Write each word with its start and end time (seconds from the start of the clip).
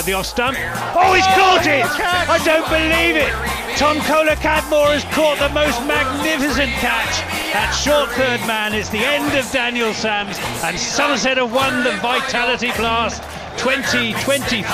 the 0.00 0.14
off 0.14 0.24
stump. 0.24 0.56
Oh, 0.96 1.12
he's 1.12 1.26
caught 1.36 1.66
it! 1.66 1.84
I 1.84 2.38
don't 2.44 2.64
believe 2.72 3.16
it! 3.16 3.28
Tom 3.76 4.00
Kohler-Cadmore 4.08 4.96
has 4.96 5.04
caught 5.12 5.38
the 5.38 5.52
most 5.52 5.84
magnificent 5.86 6.72
catch. 6.80 7.20
That 7.52 7.72
short 7.72 8.08
third 8.10 8.40
man 8.46 8.74
is 8.74 8.88
the 8.88 9.04
end 9.04 9.36
of 9.36 9.50
Daniel 9.52 9.92
Sams, 9.92 10.38
and 10.64 10.78
Somerset 10.78 11.36
have 11.36 11.52
won 11.52 11.84
the 11.84 11.92
Vitality 12.00 12.72
Blast 12.78 13.22
2023. 13.58 14.64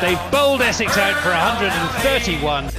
They've 0.00 0.30
bowled 0.30 0.62
Essex 0.62 0.96
out 0.96 1.20
for 1.22 1.30
131. 1.30 2.70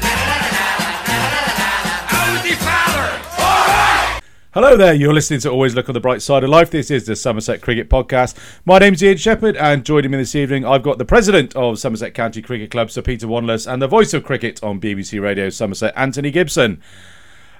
Hello 4.58 4.76
there, 4.76 4.96
you're 4.96 5.14
listening 5.14 5.39
to 5.42 5.52
Always 5.52 5.76
Look 5.76 5.88
on 5.88 5.94
the 5.94 6.00
Bright 6.00 6.20
Side 6.20 6.44
of 6.44 6.50
Life. 6.50 6.71
This 6.71 6.89
is 6.89 7.06
the 7.06 7.16
Somerset 7.16 7.62
Cricket 7.62 7.92
Podcast. 7.92 8.36
My 8.66 8.80
name's 8.80 9.04
Ian 9.04 9.18
Shepherd, 9.18 9.56
and 9.56 9.86
joining 9.86 10.10
me 10.10 10.18
this 10.18 10.34
evening, 10.34 10.65
I've 10.65 10.82
got 10.82 10.98
the 10.98 11.06
president 11.06 11.56
of 11.56 11.78
Somerset 11.78 12.15
County 12.15 12.42
Cricket 12.42 12.71
Club, 12.71 12.89
Sir 12.89 13.04
Peter 13.04 13.28
Wanless, 13.28 13.71
and 13.71 13.79
the 13.79 13.88
voice 13.88 14.15
of 14.15 14.24
cricket 14.24 14.60
on 14.64 14.82
BBC 14.82 15.21
Radio 15.21 15.51
Somerset, 15.51 15.93
Anthony 15.96 16.32
Gibson. 16.32 16.82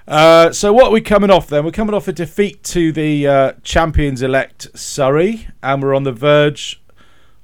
Uh, 0.08 0.50
so, 0.50 0.72
what 0.72 0.86
are 0.86 0.90
we 0.90 1.00
coming 1.00 1.30
off 1.30 1.46
then? 1.46 1.64
We're 1.64 1.70
coming 1.70 1.94
off 1.94 2.08
a 2.08 2.12
defeat 2.12 2.64
to 2.64 2.90
the 2.90 3.28
uh, 3.28 3.52
champions 3.62 4.20
elect 4.20 4.66
Surrey, 4.76 5.46
and 5.62 5.80
we're 5.80 5.94
on 5.94 6.02
the 6.02 6.10
verge 6.10 6.82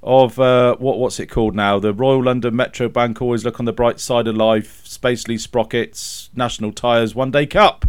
of 0.03 0.37
uh, 0.41 0.75
what 0.79 0.99
what's 0.99 1.21
it 1.21 1.27
called 1.27 1.55
now? 1.55 1.79
The 1.79 1.95
Royal 1.95 2.25
London 2.25 2.57
Metro 2.57 2.89
Bank 2.89 3.23
Always 3.23 3.45
Look 3.45 3.61
on 3.61 3.67
the 3.67 3.73
Bright 3.73 4.01
Side 4.01 4.27
of 4.27 4.35
Life, 4.35 4.83
Spacely 4.85 5.39
Sprockets, 5.39 6.31
National 6.35 6.73
Tyres 6.73 7.15
One 7.15 7.31
Day 7.31 7.47
Cup. 7.47 7.87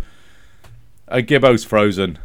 And 1.07 1.27
Gibbo's 1.27 1.63
frozen. 1.63 2.19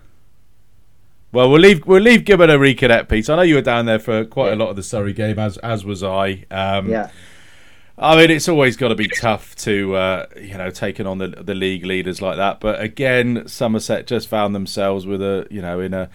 Well, 1.33 1.51
we'll 1.51 1.61
leave 1.61 1.87
we'll 1.87 2.03
leave 2.03 2.23
Gibbo 2.23 2.47
to 2.47 2.59
reconnect, 2.59 3.09
Pete. 3.09 3.31
I 3.31 3.37
know 3.37 3.43
you 3.43 3.55
were 3.55 3.61
down 3.61 3.87
there 3.87 4.01
for 4.01 4.25
quite 4.25 4.49
yeah. 4.49 4.55
a 4.55 4.57
lot 4.57 4.71
of 4.71 4.77
the 4.77 4.83
Surrey 4.83 5.13
game, 5.13 5.39
as 5.39 5.59
as 5.59 5.85
was 5.85 6.03
I. 6.03 6.45
Um, 6.51 6.89
yeah. 6.89 7.11
I 7.97 8.17
mean, 8.17 8.31
it's 8.31 8.49
always 8.49 8.79
got 8.79 8.89
to 8.89 8.95
be 8.95 9.09
tough 9.09 9.55
to 9.57 9.95
uh, 9.95 10.27
you 10.41 10.57
know 10.57 10.71
taking 10.71 11.07
on 11.07 11.19
the 11.19 11.29
the 11.29 11.55
league 11.55 11.85
leaders 11.85 12.21
like 12.21 12.37
that. 12.37 12.59
But 12.59 12.81
again, 12.81 13.47
Somerset 13.47 14.07
just 14.07 14.27
found 14.27 14.55
themselves 14.55 15.07
with 15.07 15.23
a 15.23 15.47
you 15.51 15.63
know 15.63 15.81
in 15.81 15.95
a 15.95 16.11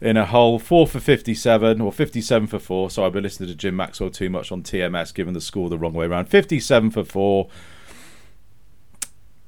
in 0.00 0.16
a 0.16 0.24
hole 0.24 0.58
four 0.58 0.86
for 0.86 1.00
fifty 1.00 1.34
seven 1.34 1.80
or 1.80 1.92
fifty 1.92 2.22
seven 2.22 2.46
for 2.46 2.58
four. 2.58 2.90
So 2.90 3.04
I've 3.04 3.12
been 3.12 3.24
listening 3.24 3.48
to 3.48 3.54
Jim 3.54 3.76
Maxwell 3.76 4.10
too 4.10 4.30
much 4.30 4.52
on 4.52 4.62
TMS, 4.62 5.12
given 5.12 5.34
the 5.34 5.40
score 5.40 5.68
the 5.68 5.78
wrong 5.78 5.92
way 5.94 6.06
around. 6.06 6.26
Fifty 6.26 6.60
seven 6.60 6.90
for 6.90 7.04
four. 7.04 7.48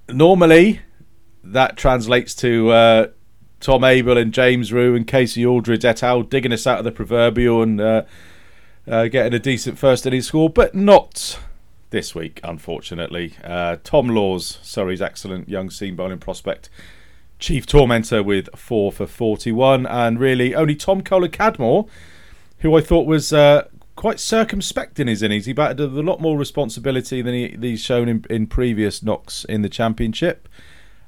Normally, 0.08 0.80
that 1.42 1.76
translates 1.76 2.34
to 2.36 2.70
uh, 2.70 3.06
Tom 3.60 3.84
Abell 3.84 4.18
and 4.18 4.32
James 4.32 4.72
Rew 4.72 4.94
and 4.94 5.06
Kasey 5.06 5.48
Aldridge 5.48 5.84
et 5.84 6.02
al. 6.02 6.22
digging 6.22 6.52
us 6.52 6.66
out 6.66 6.78
of 6.78 6.84
the 6.84 6.92
proverbial 6.92 7.62
and 7.62 7.80
uh, 7.80 8.02
uh, 8.86 9.08
getting 9.08 9.34
a 9.34 9.38
decent 9.38 9.78
first 9.78 10.06
inning 10.06 10.22
score, 10.22 10.48
but 10.48 10.74
not 10.74 11.38
this 11.90 12.14
week, 12.14 12.40
unfortunately. 12.44 13.34
Uh, 13.42 13.76
Tom 13.82 14.08
Lawes, 14.08 14.58
Surrey's 14.62 15.02
excellent 15.02 15.48
young 15.48 15.70
seam 15.70 15.96
bowling 15.96 16.18
prospect, 16.18 16.68
chief 17.38 17.66
tormentor 17.66 18.22
with 18.22 18.48
four 18.56 18.92
for 18.92 19.06
41, 19.06 19.86
and 19.86 20.20
really 20.20 20.54
only 20.54 20.74
Tom 20.74 21.02
Kohler-Cadmore, 21.02 21.88
who 22.58 22.76
I 22.76 22.80
thought 22.80 23.06
was 23.06 23.32
uh, 23.32 23.68
quite 23.96 24.20
circumspect 24.20 25.00
in 25.00 25.08
his 25.08 25.22
innings. 25.22 25.46
He 25.46 25.52
batted 25.52 25.80
a 25.80 26.02
lot 26.02 26.20
more 26.20 26.38
responsibility 26.38 27.22
than 27.22 27.34
he, 27.34 27.56
he's 27.60 27.80
shown 27.80 28.08
in, 28.08 28.24
in 28.30 28.46
previous 28.46 29.02
knocks 29.02 29.44
in 29.44 29.62
the 29.62 29.68
championship. 29.68 30.48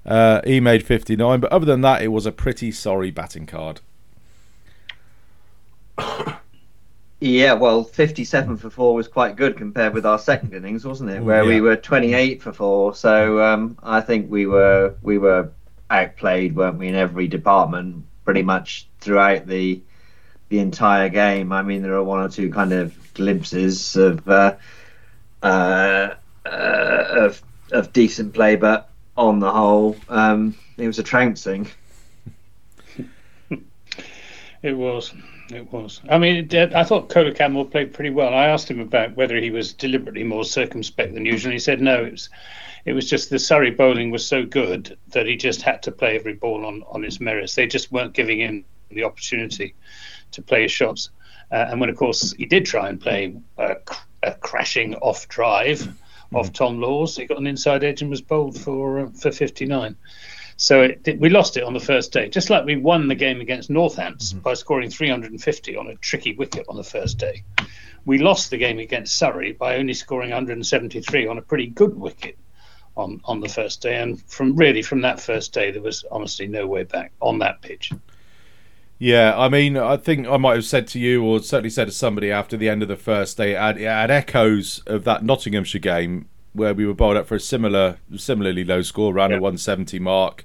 Uh, 0.05 0.41
he 0.45 0.61
made 0.61 0.84
59, 0.84 1.41
but 1.41 1.53
other 1.53 1.67
than 1.67 1.83
that, 1.83 2.03
it 2.03 2.09
was 2.09 2.27
a 2.27 2.33
pretty 2.33 2.73
sorry 2.73 3.11
batting 3.11 3.47
card. 3.47 3.81
Yeah, 7.23 7.53
well, 7.53 7.84
57 7.84 8.56
for 8.56 8.71
four 8.71 8.95
was 8.95 9.06
quite 9.06 9.37
good 9.37 9.59
compared 9.59 9.93
with 9.93 10.06
our 10.06 10.19
second 10.19 10.55
innings, 10.55 10.87
wasn't 10.87 11.11
it? 11.11 11.23
Where 11.23 11.43
yeah. 11.43 11.48
we 11.51 11.61
were 11.61 11.77
28 11.77 12.41
for 12.41 12.51
four. 12.51 12.95
So 12.95 13.43
um, 13.43 13.77
I 13.83 14.00
think 14.00 14.31
we 14.31 14.47
were 14.47 14.94
we 15.03 15.19
were 15.19 15.50
outplayed, 15.91 16.56
weren't 16.56 16.78
we, 16.78 16.88
in 16.88 16.94
every 16.94 17.28
department, 17.28 18.06
pretty 18.25 18.43
much 18.43 18.87
throughout 19.00 19.47
the 19.47 19.82
the 20.49 20.61
entire 20.61 21.11
game. 21.11 21.53
I 21.53 21.61
mean, 21.61 21.82
there 21.82 21.94
are 21.94 22.03
one 22.03 22.21
or 22.25 22.31
two 22.31 22.50
kind 22.50 22.72
of 22.72 22.94
glimpses 23.12 23.97
of 23.97 24.27
uh, 24.27 24.56
uh, 25.43 26.15
uh, 26.47 27.05
of 27.11 27.43
of 27.71 27.93
decent 27.93 28.32
play, 28.32 28.56
but 28.56 28.90
on 29.20 29.38
the 29.38 29.50
whole, 29.50 29.97
um, 30.08 30.54
it 30.78 30.86
was 30.86 30.98
a 30.98 31.03
trouncing. 31.03 31.69
it 34.62 34.72
was. 34.72 35.12
It 35.50 35.70
was. 35.72 36.00
I 36.08 36.16
mean, 36.19 36.48
I 36.54 36.84
thought 36.84 37.08
Kohler-Cadmore 37.08 37.70
played 37.70 37.92
pretty 37.92 38.10
well. 38.10 38.32
I 38.32 38.47
asked 38.47 38.70
him 38.70 38.81
about 38.81 39.16
whether 39.16 39.36
he 39.36 39.50
was 39.50 39.72
deliberately 39.72 40.25
more 40.25 40.44
circumspect 40.44 41.12
than 41.14 41.26
usual. 41.26 41.53
He 41.53 41.58
said 41.58 41.81
no. 41.81 42.04
It 42.04 42.12
was, 42.12 42.31
it 42.84 42.92
was 42.92 43.10
just 43.10 43.31
the 43.31 43.38
Surrey 43.38 43.70
bowling 43.70 44.10
was 44.10 44.26
so 44.26 44.44
good 44.44 44.97
that 45.08 45.26
he 45.26 45.37
just 45.37 45.62
had 45.62 45.82
to 45.82 45.92
play 45.92 46.16
every 46.16 46.34
ball 46.34 46.64
on, 46.64 46.82
on 46.88 47.04
its 47.04 47.20
merits. 47.20 47.54
They 47.54 47.66
just 47.66 47.92
weren't 47.92 48.14
giving 48.14 48.41
him 48.41 48.64
the 48.91 49.04
opportunity 49.04 49.75
to 50.32 50.42
play 50.42 50.62
his 50.62 50.72
shots. 50.72 51.10
Uh, 51.50 51.66
and 51.69 51.81
when, 51.81 51.91
of 51.91 51.97
course, 51.97 52.32
he 52.32 52.47
did 52.47 52.64
try 52.64 52.88
and 52.88 53.00
play 53.00 53.34
a, 53.58 53.76
a 54.22 54.34
crashing 54.34 54.94
off 54.97 55.28
drive, 55.28 55.88
off 56.35 56.53
Tom 56.53 56.81
Lawes. 56.81 57.17
He 57.17 57.27
got 57.27 57.39
an 57.39 57.47
inside 57.47 57.85
edge 57.85 58.03
and 58.03 58.11
was 58.11 58.23
bowled 58.23 58.59
for 58.59 59.01
uh, 59.01 59.11
for 59.11 59.33
59. 59.33 59.97
So 60.57 60.83
it, 60.83 61.19
we 61.19 61.31
lost 61.31 61.57
it 61.57 61.63
on 61.63 61.73
the 61.73 61.81
first 61.81 62.13
day, 62.13 62.29
just 62.29 62.51
like 62.51 62.67
we 62.67 62.77
won 62.77 63.09
the 63.09 63.15
game 63.15 63.41
against 63.41 63.71
Northants 63.71 64.29
mm-hmm. 64.29 64.41
by 64.41 64.53
scoring 64.53 64.91
350 64.91 65.77
on 65.77 65.87
a 65.87 65.95
tricky 65.97 66.35
wicket 66.35 66.67
on 66.69 66.77
the 66.77 66.85
first 66.85 67.17
day. 67.17 67.45
We 68.05 68.19
lost 68.19 68.51
the 68.51 68.59
game 68.59 68.79
against 68.79 69.17
Surrey 69.17 69.53
by 69.53 69.77
only 69.77 69.95
scoring 69.95 70.31
173 70.31 71.27
on 71.27 71.39
a 71.39 71.43
pretty 71.43 71.67
good 71.67 71.99
wicket 71.99 72.37
on, 72.95 73.23
on 73.25 73.41
the 73.41 73.49
first 73.49 73.81
day. 73.81 73.97
And 73.97 74.21
from 74.23 74.55
really 74.55 74.83
from 74.83 75.01
that 75.01 75.19
first 75.19 75.55
day, 75.55 75.71
there 75.71 75.83
was 75.83 76.05
honestly 76.11 76.47
no 76.47 76.67
way 76.67 76.85
back 76.85 77.12
on 77.21 77.39
that 77.39 77.62
pitch. 77.62 77.91
Yeah, 79.03 79.33
I 79.34 79.49
mean, 79.49 79.78
I 79.78 79.97
think 79.97 80.28
I 80.28 80.37
might 80.37 80.56
have 80.56 80.66
said 80.66 80.87
to 80.88 80.99
you, 80.99 81.25
or 81.25 81.43
certainly 81.43 81.71
said 81.71 81.87
to 81.87 81.93
somebody 81.93 82.31
after 82.31 82.55
the 82.59 82.69
end 82.69 82.83
of 82.83 82.88
the 82.88 82.97
first 82.97 83.38
day, 83.38 83.53
it 83.53 83.59
had, 83.59 83.78
it 83.78 83.87
had 83.87 84.11
echoes 84.11 84.83
of 84.87 85.05
that 85.05 85.25
Nottinghamshire 85.25 85.81
game 85.81 86.28
where 86.53 86.75
we 86.75 86.84
were 86.84 86.93
bowled 86.93 87.16
up 87.16 87.27
for 87.27 87.34
a 87.34 87.41
similar, 87.41 87.97
similarly 88.15 88.62
low 88.62 88.83
score, 88.83 89.15
around 89.15 89.31
yeah. 89.31 89.38
a 89.38 89.41
170 89.41 89.99
mark, 90.00 90.44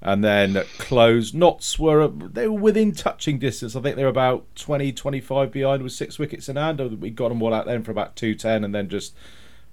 and 0.00 0.22
then 0.22 0.62
closed. 0.78 1.34
Notts 1.34 1.76
were 1.76 2.06
they 2.06 2.46
were 2.46 2.60
within 2.60 2.92
touching 2.92 3.40
distance. 3.40 3.74
I 3.74 3.80
think 3.80 3.96
they 3.96 4.04
were 4.04 4.10
about 4.10 4.46
20, 4.54 4.92
25 4.92 5.50
behind 5.50 5.82
with 5.82 5.90
six 5.90 6.20
wickets 6.20 6.48
in 6.48 6.54
hand. 6.54 6.78
We 7.00 7.10
got 7.10 7.30
them 7.30 7.42
all 7.42 7.52
out 7.52 7.66
then 7.66 7.82
for 7.82 7.90
about 7.90 8.14
210, 8.14 8.62
and 8.62 8.72
then 8.72 8.88
just 8.90 9.12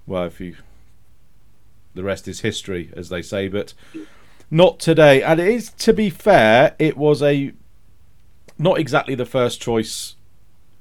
well, 0.04 0.24
if 0.24 0.40
you 0.40 0.56
the 1.94 2.02
rest 2.02 2.26
is 2.26 2.40
history, 2.40 2.90
as 2.96 3.08
they 3.08 3.22
say, 3.22 3.46
but 3.46 3.72
not 4.50 4.80
today. 4.80 5.22
And 5.22 5.38
it 5.38 5.46
is, 5.46 5.70
to 5.70 5.92
be 5.92 6.10
fair, 6.10 6.74
it 6.80 6.96
was 6.96 7.22
a 7.22 7.52
not 8.60 8.78
exactly 8.78 9.14
the 9.14 9.26
first 9.26 9.60
choice 9.60 10.16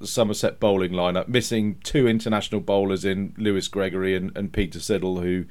Somerset 0.01 0.59
bowling 0.59 0.91
lineup, 0.91 1.27
missing 1.27 1.79
two 1.83 2.07
international 2.07 2.61
bowlers 2.61 3.03
in 3.03 3.33
Lewis 3.37 3.67
Gregory 3.67 4.15
and, 4.15 4.35
and 4.37 4.53
Peter 4.53 4.79
Siddle, 4.79 5.21
who 5.21 5.45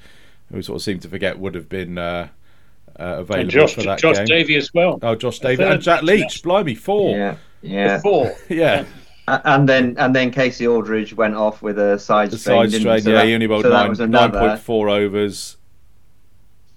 who 0.51 0.63
sort 0.63 0.77
of 0.77 0.83
seem 0.83 0.99
to 1.01 1.09
forget 1.09 1.39
would 1.39 1.55
have 1.55 1.69
been 1.69 1.99
uh, 1.99 2.29
uh, 2.99 3.05
available 3.19 3.35
and 3.35 3.51
Josh, 3.51 3.75
for 3.75 3.83
that 3.83 3.99
Josh 3.99 4.17
game. 4.17 4.25
Davey 4.25 4.57
as 4.57 4.73
well. 4.73 4.99
Oh, 5.03 5.15
Josh 5.15 5.39
Davey 5.41 5.63
and 5.63 5.83
Jack 5.83 6.03
Leach, 6.03 6.43
blimey, 6.43 6.75
four. 6.75 7.17
Yeah, 7.17 7.37
yeah, 7.61 8.01
four. 8.01 8.35
yeah. 8.49 8.85
And 9.27 9.69
then 9.69 9.97
and 9.99 10.17
then 10.17 10.33
Kasey 10.33 10.71
Aldridge 10.71 11.13
went 11.13 11.35
off 11.35 11.61
with 11.61 11.79
a 11.79 11.99
side 11.99 12.33
strain. 12.33 12.71
Side 12.71 12.81
strain, 12.81 13.03
so 13.03 13.11
yeah. 13.11 13.17
That, 13.17 13.27
he 13.27 13.35
only 13.35 13.47
bowled 13.47 13.65
so 13.65 13.71
nine, 13.71 14.11
nine 14.11 14.31
point 14.31 14.61
four 14.61 14.89
overs. 14.89 15.59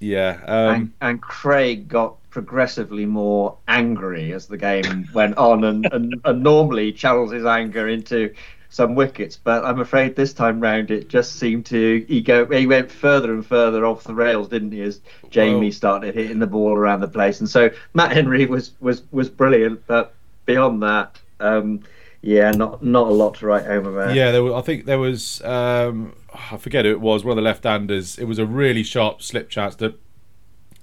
Yeah, 0.01 0.41
um, 0.45 0.75
and, 0.75 0.93
and 0.99 1.21
Craig 1.21 1.87
got 1.87 2.17
progressively 2.31 3.05
more 3.05 3.57
angry 3.67 4.33
as 4.33 4.47
the 4.47 4.57
game 4.57 5.07
went 5.13 5.37
on, 5.37 5.63
and, 5.63 5.87
and, 5.91 6.19
and 6.25 6.43
normally 6.43 6.91
channels 6.91 7.31
his 7.31 7.45
anger 7.45 7.87
into 7.87 8.33
some 8.69 8.95
wickets. 8.95 9.35
But 9.35 9.63
I'm 9.63 9.79
afraid 9.79 10.15
this 10.15 10.33
time 10.33 10.59
round 10.59 10.89
it 10.89 11.09
just 11.09 11.35
seemed 11.35 11.65
to 11.67 12.03
he 12.07 12.21
go 12.21 12.45
he 12.47 12.65
went 12.65 12.91
further 12.91 13.33
and 13.33 13.45
further 13.45 13.85
off 13.85 14.05
the 14.05 14.15
rails, 14.15 14.47
didn't 14.47 14.71
he? 14.71 14.81
As 14.81 15.01
Jamie 15.29 15.71
started 15.71 16.15
hitting 16.15 16.39
the 16.39 16.47
ball 16.47 16.73
around 16.73 17.01
the 17.01 17.07
place, 17.07 17.39
and 17.39 17.49
so 17.49 17.69
Matt 17.93 18.13
Henry 18.13 18.45
was 18.47 18.71
was 18.79 19.03
was 19.11 19.29
brilliant. 19.29 19.85
But 19.85 20.15
beyond 20.45 20.81
that. 20.83 21.19
Um, 21.39 21.81
yeah, 22.21 22.51
not 22.51 22.83
not 22.83 23.07
a 23.07 23.11
lot 23.11 23.35
to 23.35 23.47
write 23.47 23.65
home 23.65 23.87
about. 23.87 24.13
Yeah, 24.13 24.31
there 24.31 24.43
was, 24.43 24.53
I 24.53 24.61
think 24.61 24.85
there 24.85 24.99
was 24.99 25.41
um, 25.41 26.13
I 26.51 26.57
forget 26.57 26.85
who 26.85 26.91
it 26.91 27.01
was, 27.01 27.23
one 27.23 27.31
of 27.31 27.35
the 27.37 27.41
left-handers. 27.41 28.19
It 28.19 28.25
was 28.25 28.37
a 28.37 28.45
really 28.45 28.83
sharp 28.83 29.21
slip 29.21 29.49
chance 29.49 29.75
that 29.77 29.99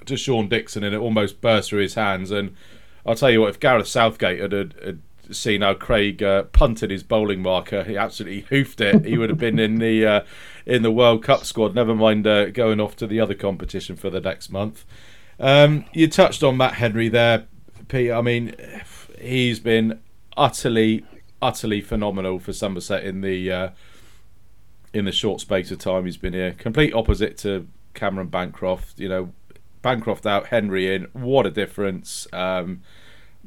to 0.08 0.16
Sean 0.16 0.48
Dickson 0.48 0.84
and 0.84 0.94
it 0.94 0.98
almost 0.98 1.40
burst 1.40 1.70
through 1.70 1.82
his 1.82 1.94
hands. 1.94 2.30
And 2.30 2.54
I'll 3.06 3.14
tell 3.14 3.30
you 3.30 3.40
what, 3.40 3.50
if 3.50 3.60
Gareth 3.60 3.88
Southgate 3.88 4.40
had, 4.40 4.52
had, 4.52 4.74
had 4.84 5.02
seen 5.30 5.62
how 5.62 5.74
Craig 5.74 6.22
uh, 6.22 6.44
punted 6.44 6.90
his 6.90 7.02
bowling 7.02 7.42
marker, 7.42 7.84
he 7.84 7.96
absolutely 7.96 8.40
hoofed 8.42 8.80
it. 8.80 9.04
He 9.04 9.18
would 9.18 9.30
have 9.30 9.38
been 9.38 9.58
in 9.58 9.78
the 9.78 10.06
uh, 10.06 10.20
in 10.66 10.82
the 10.82 10.90
World 10.90 11.22
Cup 11.22 11.44
squad. 11.44 11.74
Never 11.74 11.94
mind 11.94 12.26
uh, 12.26 12.50
going 12.50 12.80
off 12.80 12.96
to 12.96 13.06
the 13.06 13.20
other 13.20 13.34
competition 13.34 13.96
for 13.96 14.10
the 14.10 14.20
next 14.20 14.50
month. 14.50 14.84
Um, 15.40 15.84
you 15.92 16.08
touched 16.08 16.42
on 16.42 16.56
Matt 16.56 16.74
Henry 16.74 17.08
there, 17.08 17.46
Pete. 17.88 18.10
I 18.10 18.20
mean, 18.20 18.54
he's 19.20 19.60
been 19.60 20.00
utterly, 20.36 21.04
utterly 21.40 21.80
phenomenal 21.80 22.38
for 22.38 22.52
Somerset 22.52 23.04
in 23.04 23.20
the 23.20 23.50
uh, 23.50 23.68
in 24.92 25.04
the 25.04 25.12
short 25.12 25.40
space 25.40 25.70
of 25.70 25.78
time 25.78 26.04
he's 26.04 26.16
been 26.16 26.32
here. 26.32 26.52
Complete 26.52 26.94
opposite 26.94 27.36
to 27.38 27.68
Cameron 27.94 28.28
Bancroft. 28.28 28.98
You 28.98 29.08
know, 29.08 29.32
Bancroft 29.82 30.26
out, 30.26 30.46
Henry 30.46 30.94
in. 30.94 31.04
What 31.12 31.46
a 31.46 31.50
difference! 31.50 32.26
Um, 32.32 32.82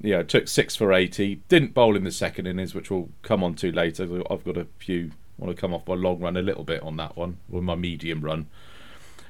yeah, 0.02 0.24
took 0.24 0.48
six 0.48 0.76
for 0.76 0.94
eighty. 0.94 1.42
Didn't 1.48 1.74
bowl 1.74 1.96
in 1.96 2.04
the 2.04 2.12
second 2.12 2.48
innings, 2.48 2.74
which 2.74 2.90
we'll 2.90 3.10
come 3.22 3.44
on 3.44 3.56
to 3.56 3.72
later. 3.72 4.04
I've 4.30 4.44
got 4.44 4.58
a 4.58 4.68
few. 4.78 5.12
Want 5.38 5.56
to 5.56 5.60
come 5.60 5.74
off 5.74 5.88
my 5.88 5.96
long 5.96 6.20
run 6.20 6.38
a 6.38 6.42
little 6.42 6.64
bit 6.64 6.84
on 6.84 6.98
that 6.98 7.18
one, 7.18 7.38
or 7.52 7.62
my 7.62 7.76
medium 7.76 8.22
run, 8.22 8.48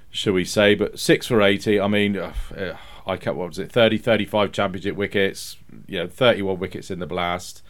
shall 0.09 0.33
we 0.33 0.43
say? 0.43 0.75
But 0.75 0.99
six 0.99 1.27
for 1.27 1.41
eighty. 1.41 1.79
I 1.79 1.87
mean, 1.87 2.17
uh, 2.17 2.33
I 3.07 3.17
kept 3.17 3.37
what 3.37 3.47
was 3.47 3.59
it, 3.59 3.71
30, 3.71 3.97
35 3.97 4.51
championship 4.51 4.95
wickets. 4.95 5.57
You 5.87 5.99
know, 5.99 6.07
thirty-one 6.07 6.59
wickets 6.59 6.91
in 6.91 6.99
the 6.99 7.07
blast. 7.07 7.63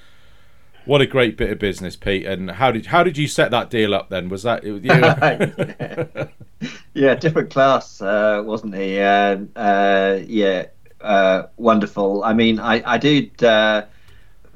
What 0.86 1.02
a 1.02 1.06
great 1.06 1.38
bit 1.38 1.52
of 1.52 1.60
business, 1.60 1.96
Pete. 1.96 2.26
And 2.26 2.52
how 2.52 2.72
did 2.72 2.88
how 2.88 3.04
did 3.04 3.18
you 3.18 3.28
set 3.28 3.52
that 3.52 3.70
deal 3.70 3.94
up? 3.94 4.10
Then 4.10 4.30
was 4.30 4.44
that 4.44 4.64
you? 4.64 4.78
yeah. 4.84 6.28
yeah, 6.94 7.16
different 7.16 7.50
class, 7.50 8.02
uh, 8.02 8.42
wasn't 8.46 8.76
he? 8.76 9.00
Uh, 9.00 9.38
uh, 9.56 10.20
yeah, 10.26 10.68
uh, 11.00 11.44
wonderful. 11.58 12.24
I 12.24 12.34
mean, 12.34 12.60
I 12.60 12.82
I 12.86 12.98
did 12.98 13.44
uh, 13.44 13.86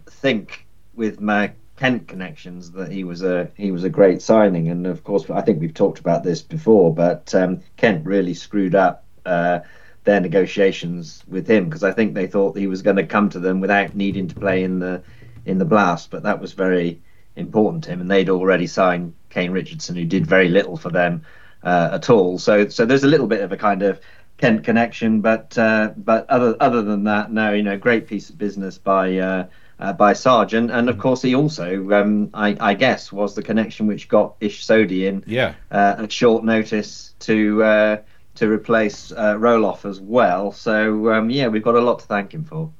think 0.08 0.66
with 0.94 1.20
my 1.20 1.54
Kent 1.78 2.08
connections 2.08 2.72
that 2.72 2.92
he 2.92 3.04
was 3.04 3.22
a 3.22 3.50
he 3.56 3.72
was 3.72 3.84
a 3.84 3.90
great 3.90 4.22
signing, 4.22 4.70
and 4.70 4.88
of 4.88 5.04
course, 5.04 5.30
I 5.30 5.42
think 5.42 5.60
we've 5.60 5.74
talked 5.74 6.00
about 6.00 6.24
this 6.24 6.42
before. 6.42 6.94
But 6.94 7.34
um, 7.36 7.62
Kent 7.78 8.06
really 8.06 8.34
screwed 8.34 8.76
up 8.76 9.04
uh, 9.26 9.60
their 10.04 10.22
negotiations 10.22 11.24
with 11.28 11.48
him 11.48 11.66
because 11.66 11.84
I 11.84 11.92
think 11.92 12.14
they 12.14 12.28
thought 12.28 12.58
he 12.58 12.68
was 12.68 12.82
going 12.82 12.96
to 12.98 13.06
come 13.06 13.30
to 13.30 13.40
them 13.40 13.60
without 13.60 13.96
needing 13.96 14.28
to 14.28 14.36
play 14.36 14.64
in 14.64 14.80
the 14.80 15.04
in 15.46 15.58
the 15.58 15.66
blast, 15.66 16.12
but 16.12 16.24
that 16.24 16.40
was 16.40 16.54
very 16.54 17.02
important 17.36 17.84
to 17.84 17.92
him, 17.92 18.02
and 18.02 18.10
they'd 18.10 18.30
already 18.30 18.68
signed 18.68 19.14
Kane 19.30 19.52
Richardson, 19.52 19.96
who 19.96 20.06
did 20.06 20.26
very 20.26 20.48
little 20.48 20.78
for 20.78 20.90
them 20.90 21.24
uh, 21.66 21.90
at 21.94 22.10
all. 22.10 22.38
So, 22.38 22.70
so 22.70 22.86
there's 22.86 23.04
a 23.04 23.08
little 23.08 23.28
bit 23.28 23.42
of 23.42 23.52
a 23.52 23.58
kind 23.58 23.82
of 23.82 24.00
Kent 24.38 24.66
connection, 24.66 25.22
but 25.22 25.58
uh, 25.58 25.94
but 25.96 26.30
other 26.30 26.58
other 26.60 26.82
than 26.82 27.06
that, 27.06 27.32
no, 27.32 27.54
you 27.54 27.64
know, 27.64 27.78
great 27.78 28.06
piece 28.06 28.30
of 28.30 28.38
business 28.38 28.78
by 28.78 29.18
uh, 29.18 29.48
uh, 29.80 29.94
by 29.94 30.12
Sargent, 30.12 30.72
and 30.72 30.80
and 30.80 30.90
of 30.90 30.98
course 30.98 31.22
he 31.22 31.36
also, 31.36 31.90
um, 31.92 32.32
I, 32.34 32.58
I, 32.60 32.74
guess, 32.74 33.14
was 33.14 33.34
the 33.34 33.42
connection 33.42 33.88
which 33.88 34.10
got 34.10 34.36
Ish 34.42 34.66
Sodhi 34.66 35.06
in 35.06 35.24
yeah. 35.26 35.54
Uh, 35.72 35.96
at 36.00 36.12
short 36.12 36.44
notice 36.44 37.14
to 37.20 37.64
uh, 37.64 37.98
to 38.36 38.52
replace 38.52 39.14
Roelof 39.14 39.90
as 39.90 40.02
well. 40.02 40.52
So 40.52 41.14
um, 41.14 41.30
yeah, 41.30 41.48
we've 41.48 41.64
got 41.64 41.76
a 41.76 41.82
lot 41.82 42.00
to 42.00 42.06
thank 42.06 42.34
him 42.34 42.44
for. 42.44 42.74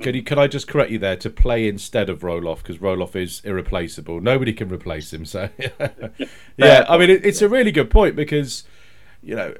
Can 0.00 0.14
you? 0.14 0.22
Can 0.22 0.38
I 0.38 0.46
just 0.46 0.66
correct 0.66 0.90
you 0.90 0.98
there 0.98 1.16
to 1.16 1.30
play 1.30 1.68
instead 1.68 2.08
of 2.08 2.20
Roelof 2.20 2.58
because 2.58 2.78
Roelof 2.78 3.14
is 3.16 3.40
irreplaceable. 3.44 4.20
Nobody 4.20 4.52
can 4.52 4.68
replace 4.68 5.12
him. 5.12 5.24
So, 5.24 5.50
yeah, 6.56 6.84
I 6.88 6.98
mean, 6.98 7.10
it, 7.10 7.24
it's 7.24 7.42
a 7.42 7.48
really 7.48 7.72
good 7.72 7.90
point 7.90 8.16
because, 8.16 8.64
you 9.22 9.36
know, 9.36 9.54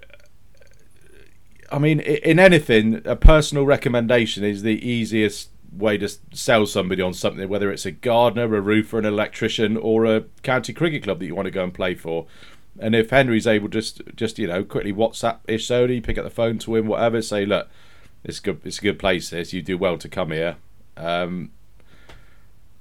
I 1.71 1.79
mean, 1.79 2.01
in 2.01 2.39
anything, 2.39 3.03
a 3.05 3.17
personal 3.17 3.65
recommendation 3.65 4.43
is 4.43 4.63
the 4.63 4.87
easiest 4.87 5.51
way 5.73 5.99
to 5.99 6.09
sell 6.33 6.67
somebody 6.67 7.01
on 7.01 7.15
something, 7.15 7.49
whether 7.49 7.71
it's 7.71 7.87
a 7.87 7.93
gardener, 7.93 8.55
a 8.57 8.61
roofer, 8.61 8.99
an 8.99 9.05
electrician, 9.05 9.77
or 9.77 10.05
a 10.05 10.25
county 10.43 10.73
cricket 10.73 11.05
club 11.05 11.21
that 11.21 11.27
you 11.27 11.35
want 11.35 11.47
to 11.47 11.53
go 11.53 11.65
and 11.65 11.75
play 11.75 11.95
for. 11.95 12.27
And 12.79 12.95
if 12.95 13.11
Henry's 13.11 13.47
able 13.47 13.69
just 13.69 14.03
just 14.17 14.39
you 14.39 14.47
know 14.47 14.65
quickly 14.65 14.93
WhatsApp 14.93 15.39
Ish 15.47 15.69
Sodhi, 15.69 16.03
pick 16.03 16.19
up 16.19 16.25
the 16.25 16.31
phone 16.31 16.59
to 16.61 16.77
him, 16.77 16.87
whatever, 16.87 17.21
say 17.21 17.45
look 17.45 17.69
it's 18.25 18.41
good. 18.41 18.61
It's 18.65 18.79
a 18.79 18.83
good 18.83 18.99
place. 18.99 19.31
This 19.31 19.53
you 19.53 19.63
do 19.63 19.79
well 19.79 19.99
to 19.99 20.09
come 20.09 20.31
here. 20.31 20.57
Um, 20.97 21.51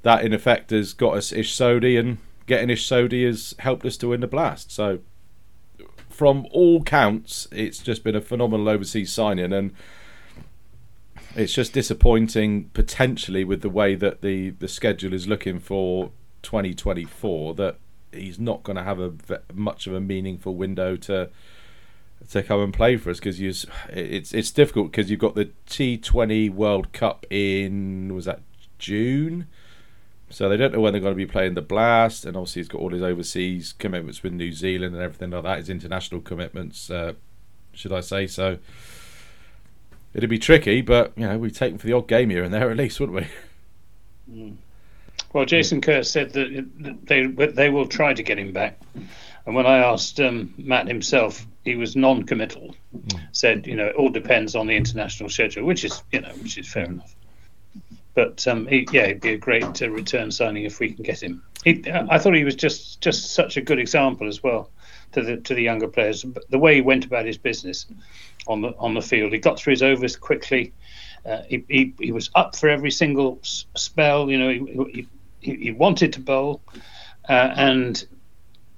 that 0.02 0.24
in 0.24 0.34
effect 0.34 0.72
has 0.72 0.94
got 0.94 1.16
us 1.16 1.32
Ish 1.32 1.56
Sodhi, 1.56 2.00
and 2.00 2.18
getting 2.48 2.70
Ish 2.70 2.88
Sodhi 2.88 3.26
has 3.26 3.56
helped 3.60 3.86
us 3.86 3.98
to 3.98 4.10
win 4.10 4.22
the 4.22 4.28
blast. 4.28 4.72
So, 4.72 5.00
from 6.10 6.48
all 6.52 6.84
counts, 6.84 7.48
it's 7.52 7.80
just 7.80 8.04
been 8.04 8.16
a 8.16 8.22
phenomenal 8.22 8.70
overseas 8.70 9.12
signing, 9.12 9.54
and 9.54 9.74
it's 11.36 11.54
just 11.54 11.74
disappointing 11.74 12.70
potentially 12.74 13.44
with 13.44 13.62
the 13.62 13.70
way 13.70 13.96
that 13.96 14.22
the 14.22 14.52
the 14.52 14.68
schedule 14.68 15.14
is 15.14 15.28
looking 15.28 15.60
for 15.60 16.12
2024 16.42 17.54
that 17.56 17.78
he's 18.12 18.40
not 18.40 18.64
going 18.64 18.76
to 18.76 18.84
have 18.84 19.00
a 19.00 19.14
much 19.54 19.88
of 19.88 19.94
a 19.94 20.00
meaningful 20.00 20.56
window 20.56 20.96
to 20.96 21.30
to 22.31 22.44
come 22.44 22.62
and 22.62 22.74
play 22.74 22.98
for 22.98 23.10
us 23.10 23.19
because 23.19 23.39
it's 23.39 24.33
it's 24.33 24.51
difficult 24.51 24.92
because 24.92 25.10
you've 25.10 25.19
got 25.19 25.36
the 25.36 25.50
T20 25.68 26.54
World 26.54 26.92
Cup 26.94 27.25
in 27.30 28.13
was 28.13 28.25
that 28.25 28.42
June, 28.77 29.48
so 30.30 30.48
they 30.48 30.57
don't 30.57 30.74
know 30.74 30.80
when 30.80 30.94
they're 30.94 31.01
going 31.01 31.13
to 31.13 31.18
be 31.18 31.25
playing 31.25 31.56
the 31.56 31.62
Blast, 31.62 32.25
and 32.25 32.36
obviously 32.38 32.62
he's 32.62 32.69
got 32.69 32.81
all 32.81 32.92
his 32.92 33.01
overseas 33.01 33.74
commitments 33.74 34.21
with 34.21 34.33
New 34.33 34.51
Zealand 34.51 34.94
and 34.95 35.04
everything 35.04 35.31
like 35.31 35.44
that. 35.44 35.57
His 35.57 35.69
international 35.69 36.21
commitments, 36.21 36.89
uh, 36.89 37.13
should 37.74 37.94
I 37.94 38.01
say? 38.01 38.27
So 38.27 38.60
it'd 40.13 40.30
be 40.30 40.39
tricky, 40.39 40.81
but 40.81 41.13
you 41.16 41.25
know 41.25 41.38
we 41.38 41.51
take 41.51 41.71
him 41.71 41.77
for 41.77 41.88
the 41.88 41.94
odd 41.94 42.07
game 42.07 42.30
here 42.30 42.44
and 42.44 42.54
there 42.54 42.69
at 42.69 42.77
least, 42.77 43.00
wouldn't 43.00 43.18
we? 43.18 43.27
Mm. 44.33 44.56
Well, 45.33 45.45
Jason 45.45 45.81
Kerr 45.81 46.04
said 46.04 46.33
that 46.33 47.00
they 47.04 47.25
they 47.25 47.69
will 47.69 47.88
try 47.88 48.13
to 48.13 48.24
get 48.24 48.39
him 48.39 48.51
back. 48.51 48.80
And 49.45 49.56
when 49.56 49.66
I 49.66 49.77
asked 49.77 50.19
um, 50.19 50.54
Matt 50.57 50.88
himself, 50.88 51.45
he 51.69 51.75
was 51.75 51.95
non-committal. 51.95 52.75
Mm. 52.95 53.19
Said, 53.31 53.68
you 53.68 53.75
know, 53.75 53.86
it 53.86 53.95
all 53.95 54.10
depends 54.10 54.56
on 54.56 54.68
the 54.68 54.75
international 54.75 55.30
schedule, 55.30 55.66
which 55.66 55.86
is, 55.86 56.04
you 56.12 56.21
know, 56.21 56.33
which 56.42 56.57
is 56.57 56.68
fair 56.68 56.86
enough. 56.86 57.16
But 58.16 58.48
um, 58.48 58.66
he, 58.68 58.88
yeah, 58.92 59.04
it'd 59.04 59.21
be 59.21 59.33
a 59.33 59.38
great 59.38 59.81
uh, 59.81 59.89
return 59.89 60.31
signing 60.31 60.66
if 60.66 60.80
we 60.80 60.94
can 60.94 61.04
get 61.04 61.21
him. 61.21 61.44
He, 61.63 61.83
I 61.88 62.18
thought 62.18 62.33
he 62.36 62.44
was 62.44 62.56
just 62.56 63.01
just 63.01 63.33
such 63.33 63.57
a 63.57 63.62
good 63.62 63.80
example 63.80 64.27
as 64.27 64.42
well 64.42 64.71
to 65.13 65.21
the 65.21 65.38
to 65.38 65.54
the 65.54 65.62
younger 65.62 65.88
players. 65.88 66.25
The 66.50 66.60
way 66.60 66.75
he 66.75 66.81
went 66.81 67.06
about 67.06 67.25
his 67.25 67.38
business 67.38 67.86
on 68.48 68.62
the 68.62 68.69
on 68.77 68.94
the 68.94 69.01
field, 69.01 69.31
he 69.31 69.39
got 69.39 69.60
through 69.60 69.74
his 69.74 69.83
overs 69.83 70.16
quickly. 70.16 70.74
Uh, 71.25 71.44
he, 71.48 71.63
he, 71.68 71.94
he 72.00 72.12
was 72.12 72.30
up 72.33 72.56
for 72.56 72.69
every 72.69 72.92
single 72.92 73.39
spell. 73.44 74.31
You 74.31 74.38
know, 74.39 74.50
he, 74.50 75.07
he, 75.39 75.56
he 75.56 75.71
wanted 75.71 76.13
to 76.13 76.19
bowl, 76.21 76.62
uh, 77.27 77.54
and 77.56 78.07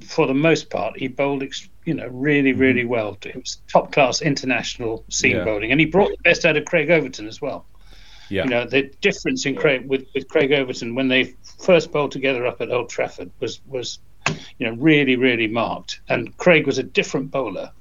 for 0.05 0.27
the 0.27 0.33
most 0.33 0.69
part, 0.69 0.97
he 0.97 1.07
bowled, 1.07 1.43
you 1.85 1.93
know, 1.93 2.07
really, 2.07 2.51
mm-hmm. 2.51 2.61
really 2.61 2.85
well. 2.85 3.17
It 3.23 3.35
was 3.35 3.61
top 3.67 3.91
class 3.91 4.21
international 4.21 5.05
seam 5.09 5.37
yeah. 5.37 5.43
bowling, 5.43 5.71
and 5.71 5.79
he 5.79 5.85
brought 5.85 6.11
the 6.11 6.23
best 6.23 6.45
out 6.45 6.57
of 6.57 6.65
Craig 6.65 6.89
Overton 6.89 7.27
as 7.27 7.41
well. 7.41 7.65
Yeah. 8.29 8.45
You 8.45 8.49
know, 8.49 8.65
the 8.65 8.83
difference 9.01 9.45
in 9.45 9.55
Craig 9.55 9.87
with, 9.89 10.07
with 10.15 10.29
Craig 10.29 10.53
Overton 10.53 10.95
when 10.95 11.09
they 11.09 11.35
first 11.59 11.91
bowled 11.91 12.13
together 12.13 12.45
up 12.45 12.61
at 12.61 12.71
Old 12.71 12.89
Trafford 12.89 13.29
was 13.41 13.59
was, 13.67 13.99
you 14.57 14.67
know, 14.67 14.73
really, 14.75 15.17
really 15.17 15.47
marked. 15.47 15.99
And 16.07 16.35
Craig 16.37 16.65
was 16.65 16.77
a 16.77 16.83
different 16.83 17.29
bowler 17.29 17.71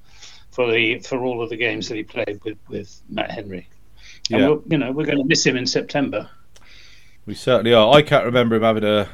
for 0.51 0.71
the 0.71 0.99
for 1.01 1.25
all 1.25 1.41
of 1.41 1.51
the 1.51 1.57
games 1.57 1.89
that 1.89 1.95
he 1.95 2.03
played 2.03 2.41
with 2.45 2.59
with 2.69 3.01
Matt 3.09 3.31
Henry. 3.31 3.69
And 4.33 4.41
yeah. 4.41 4.57
you 4.67 4.79
know, 4.79 4.91
we're 4.91 5.07
going 5.07 5.19
to 5.19 5.25
miss 5.25 5.47
him 5.47 5.57
in 5.57 5.67
September. 5.67 6.29
We 7.27 7.35
certainly 7.35 7.73
are. 7.73 7.95
I 7.95 8.03
can't 8.03 8.25
remember 8.25 8.57
him 8.57 8.63
having 8.63 8.85
a 8.85 9.09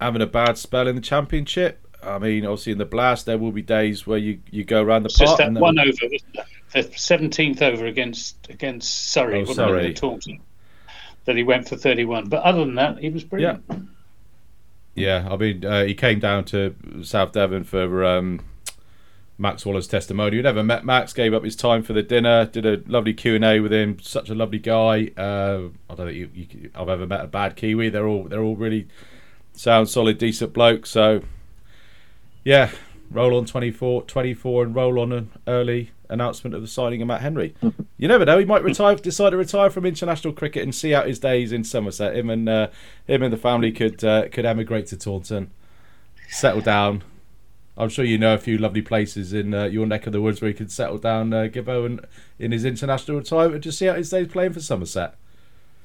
having 0.00 0.22
a 0.22 0.26
bad 0.26 0.56
spell 0.56 0.88
in 0.88 0.94
the 0.94 1.02
championship. 1.02 1.86
I 2.02 2.18
mean, 2.18 2.44
obviously 2.44 2.72
in 2.72 2.78
the 2.78 2.84
blast 2.84 3.26
there 3.26 3.38
will 3.38 3.52
be 3.52 3.62
days 3.62 4.06
where 4.06 4.18
you, 4.18 4.40
you 4.50 4.64
go 4.64 4.82
around 4.82 5.02
the 5.02 5.08
park. 5.08 5.28
Just 5.28 5.38
that 5.38 5.52
one 5.52 5.78
over, 5.78 5.90
the 6.72 6.82
seventeenth 6.96 7.60
over 7.60 7.86
against 7.86 8.48
against 8.48 9.10
Surrey, 9.10 9.44
oh, 9.46 9.52
Surrey. 9.52 9.94
Taunton, 9.94 10.40
that 11.24 11.36
he 11.36 11.42
went 11.42 11.68
for 11.68 11.76
thirty 11.76 12.04
one. 12.04 12.28
But 12.28 12.42
other 12.42 12.60
than 12.60 12.76
that, 12.76 12.98
he 12.98 13.10
was 13.10 13.24
brilliant. 13.24 13.64
Yeah, 13.68 15.22
yeah. 15.24 15.28
I 15.30 15.36
mean, 15.36 15.64
uh, 15.64 15.84
he 15.84 15.94
came 15.94 16.20
down 16.20 16.44
to 16.46 16.74
South 17.02 17.32
Devon 17.32 17.64
for 17.64 18.04
um, 18.04 18.40
Max 19.36 19.66
Waller's 19.66 19.88
testimonial. 19.88 20.42
Never 20.42 20.62
met 20.62 20.84
Max. 20.84 21.12
Gave 21.12 21.34
up 21.34 21.44
his 21.44 21.56
time 21.56 21.82
for 21.82 21.94
the 21.94 22.02
dinner. 22.02 22.44
Did 22.44 22.66
a 22.66 22.82
lovely 22.86 23.14
Q 23.14 23.34
and 23.34 23.44
A 23.44 23.60
with 23.60 23.72
him. 23.72 23.98
Such 24.00 24.30
a 24.30 24.34
lovely 24.34 24.58
guy. 24.58 25.10
Uh, 25.16 25.68
I 25.90 25.94
don't 25.94 26.06
think 26.06 26.16
you, 26.16 26.30
you, 26.34 26.70
I've 26.74 26.88
ever 26.88 27.06
met 27.06 27.24
a 27.24 27.28
bad 27.28 27.56
Kiwi. 27.56 27.88
They're 27.88 28.06
all 28.06 28.24
they're 28.24 28.42
all 28.42 28.56
really 28.56 28.86
sound 29.52 29.88
solid, 29.88 30.18
decent 30.18 30.52
blokes. 30.52 30.90
So 30.90 31.22
yeah, 32.44 32.70
roll 33.10 33.36
on 33.36 33.44
24, 33.44 34.02
24 34.02 34.64
and 34.64 34.74
roll 34.74 34.98
on 34.98 35.12
an 35.12 35.30
early 35.46 35.92
announcement 36.08 36.54
of 36.54 36.62
the 36.62 36.68
signing 36.68 37.02
of 37.02 37.08
Matt 37.08 37.20
Henry. 37.20 37.54
you 37.98 38.08
never 38.08 38.24
know; 38.24 38.38
he 38.38 38.44
might 38.44 38.62
retire, 38.62 38.96
decide 38.96 39.30
to 39.30 39.36
retire 39.36 39.70
from 39.70 39.86
international 39.86 40.32
cricket 40.32 40.62
and 40.62 40.74
see 40.74 40.94
out 40.94 41.06
his 41.06 41.18
days 41.18 41.52
in 41.52 41.64
Somerset. 41.64 42.16
Him 42.16 42.30
and 42.30 42.48
uh, 42.48 42.68
him 43.06 43.22
and 43.22 43.32
the 43.32 43.38
family 43.38 43.72
could 43.72 44.02
uh, 44.04 44.28
could 44.28 44.44
emigrate 44.44 44.86
to 44.88 44.96
Taunton, 44.96 45.50
settle 46.28 46.60
down. 46.60 47.02
I'm 47.76 47.88
sure 47.88 48.04
you 48.04 48.18
know 48.18 48.34
a 48.34 48.38
few 48.38 48.58
lovely 48.58 48.82
places 48.82 49.32
in 49.32 49.54
uh, 49.54 49.64
your 49.64 49.86
neck 49.86 50.08
of 50.08 50.12
the 50.12 50.20
woods 50.20 50.40
where 50.40 50.48
he 50.48 50.54
could 50.54 50.72
settle 50.72 50.98
down, 50.98 51.32
uh, 51.32 51.42
Gibbo, 51.44 51.86
and 51.86 52.04
in 52.36 52.50
his 52.50 52.64
international 52.64 53.18
retirement, 53.18 53.62
just 53.62 53.78
see 53.78 53.88
out 53.88 53.96
his 53.96 54.10
days 54.10 54.26
playing 54.26 54.52
for 54.52 54.60
Somerset. 54.60 55.14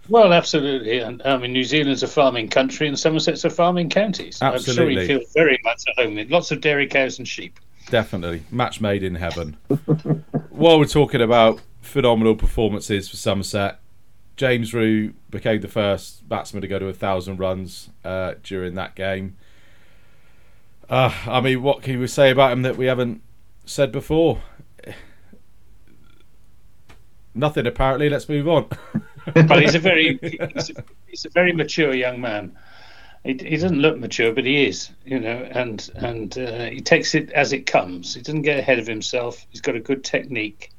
Well, 0.10 0.34
absolutely. 0.34 1.00
And 1.00 1.22
I 1.24 1.38
mean, 1.38 1.54
New 1.54 1.64
Zealand's 1.64 2.04
a 2.04 2.08
farming 2.08 2.50
country 2.50 2.88
and 2.88 3.00
Somerset's 3.00 3.46
a 3.46 3.50
farming 3.50 3.90
county. 3.90 4.32
So 4.32 4.46
absolutely. 4.46 5.02
I'm 5.02 5.08
sure 5.08 5.18
he 5.18 5.20
feels 5.20 5.34
very 5.34 5.60
much 5.64 5.84
at 5.88 6.04
home 6.04 6.20
lots 6.30 6.52
of 6.52 6.62
dairy 6.62 6.88
cows 6.88 7.20
and 7.20 7.28
sheep. 7.28 7.60
Definitely. 7.90 8.44
Match 8.52 8.82
made 8.82 9.04
in 9.04 9.16
heaven. 9.16 9.58
While 10.50 10.80
we're 10.80 10.86
talking 10.86 11.22
about 11.22 11.62
phenomenal 11.82 12.36
performances 12.36 13.10
for 13.10 13.18
Somerset, 13.18 13.80
James 14.36 14.74
Rew 14.74 15.14
became 15.30 15.62
the 15.62 15.68
first 15.68 16.28
batsman 16.28 16.62
to 16.62 16.68
go 16.68 16.80
to 16.80 16.88
a 16.88 16.94
thousand 16.94 17.38
runs 17.38 17.90
uh, 18.04 18.34
during 18.44 18.76
that 18.76 18.96
game. 18.96 19.38
Uh, 20.90 21.14
I 21.28 21.40
mean, 21.40 21.62
what 21.62 21.82
can 21.82 22.00
we 22.00 22.08
say 22.08 22.30
about 22.30 22.52
him 22.52 22.64
that 22.64 22.78
we 22.78 22.88
haven't 22.88 23.22
said 23.66 23.92
before? 23.92 24.42
Nothing 27.36 27.68
apparently. 27.68 28.10
Let's 28.10 28.28
move 28.28 28.48
on. 28.48 28.68
but 29.34 29.62
he's 29.62 29.76
a 29.76 29.80
very 29.80 30.20
he's 30.22 30.70
a, 30.70 30.84
he's 31.08 31.26
a 31.26 31.30
very 31.30 31.54
mature 31.54 31.94
young 31.94 32.22
man. 32.22 32.58
He, 33.24 33.34
he 33.34 33.56
doesn't 33.56 33.80
look 33.80 33.98
mature, 33.98 34.34
but 34.34 34.46
he 34.46 34.66
is, 34.66 34.90
you 35.06 35.20
know, 35.20 35.48
and 35.52 35.90
and 35.96 36.38
uh, 36.38 36.66
he 36.66 36.82
takes 36.82 37.16
it 37.16 37.32
as 37.32 37.54
it 37.54 37.66
comes. 37.66 38.16
He 38.16 38.22
doesn't 38.22 38.42
get 38.42 38.60
ahead 38.60 38.80
of 38.80 38.88
himself. 38.88 39.46
He's 39.50 39.62
got 39.62 39.76
a 39.76 39.80
good 39.80 40.04
technique. 40.04 40.72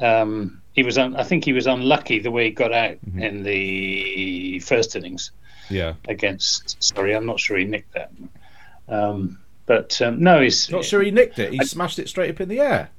Um, 0.00 0.62
he 0.72 0.82
was, 0.82 0.98
un- 0.98 1.16
I 1.16 1.24
think, 1.24 1.44
he 1.44 1.52
was 1.52 1.66
unlucky 1.66 2.20
the 2.20 2.30
way 2.30 2.44
he 2.44 2.50
got 2.50 2.72
out 2.72 2.92
mm-hmm. 2.92 3.22
in 3.22 3.42
the 3.42 4.60
first 4.60 4.96
innings. 4.96 5.32
Yeah. 5.68 5.94
Against, 6.08 6.82
sorry, 6.82 7.14
I'm 7.14 7.26
not 7.26 7.38
sure 7.38 7.58
he 7.58 7.64
nicked 7.64 7.92
that. 7.94 8.10
Um, 8.88 9.38
but 9.66 10.00
um, 10.02 10.22
no, 10.22 10.40
he's 10.40 10.70
not 10.70 10.84
sure 10.84 11.02
he 11.02 11.10
nicked 11.10 11.38
it. 11.38 11.52
He 11.52 11.60
I, 11.60 11.64
smashed 11.64 11.98
it 11.98 12.08
straight 12.08 12.30
up 12.30 12.40
in 12.40 12.48
the 12.48 12.60
air. 12.60 12.90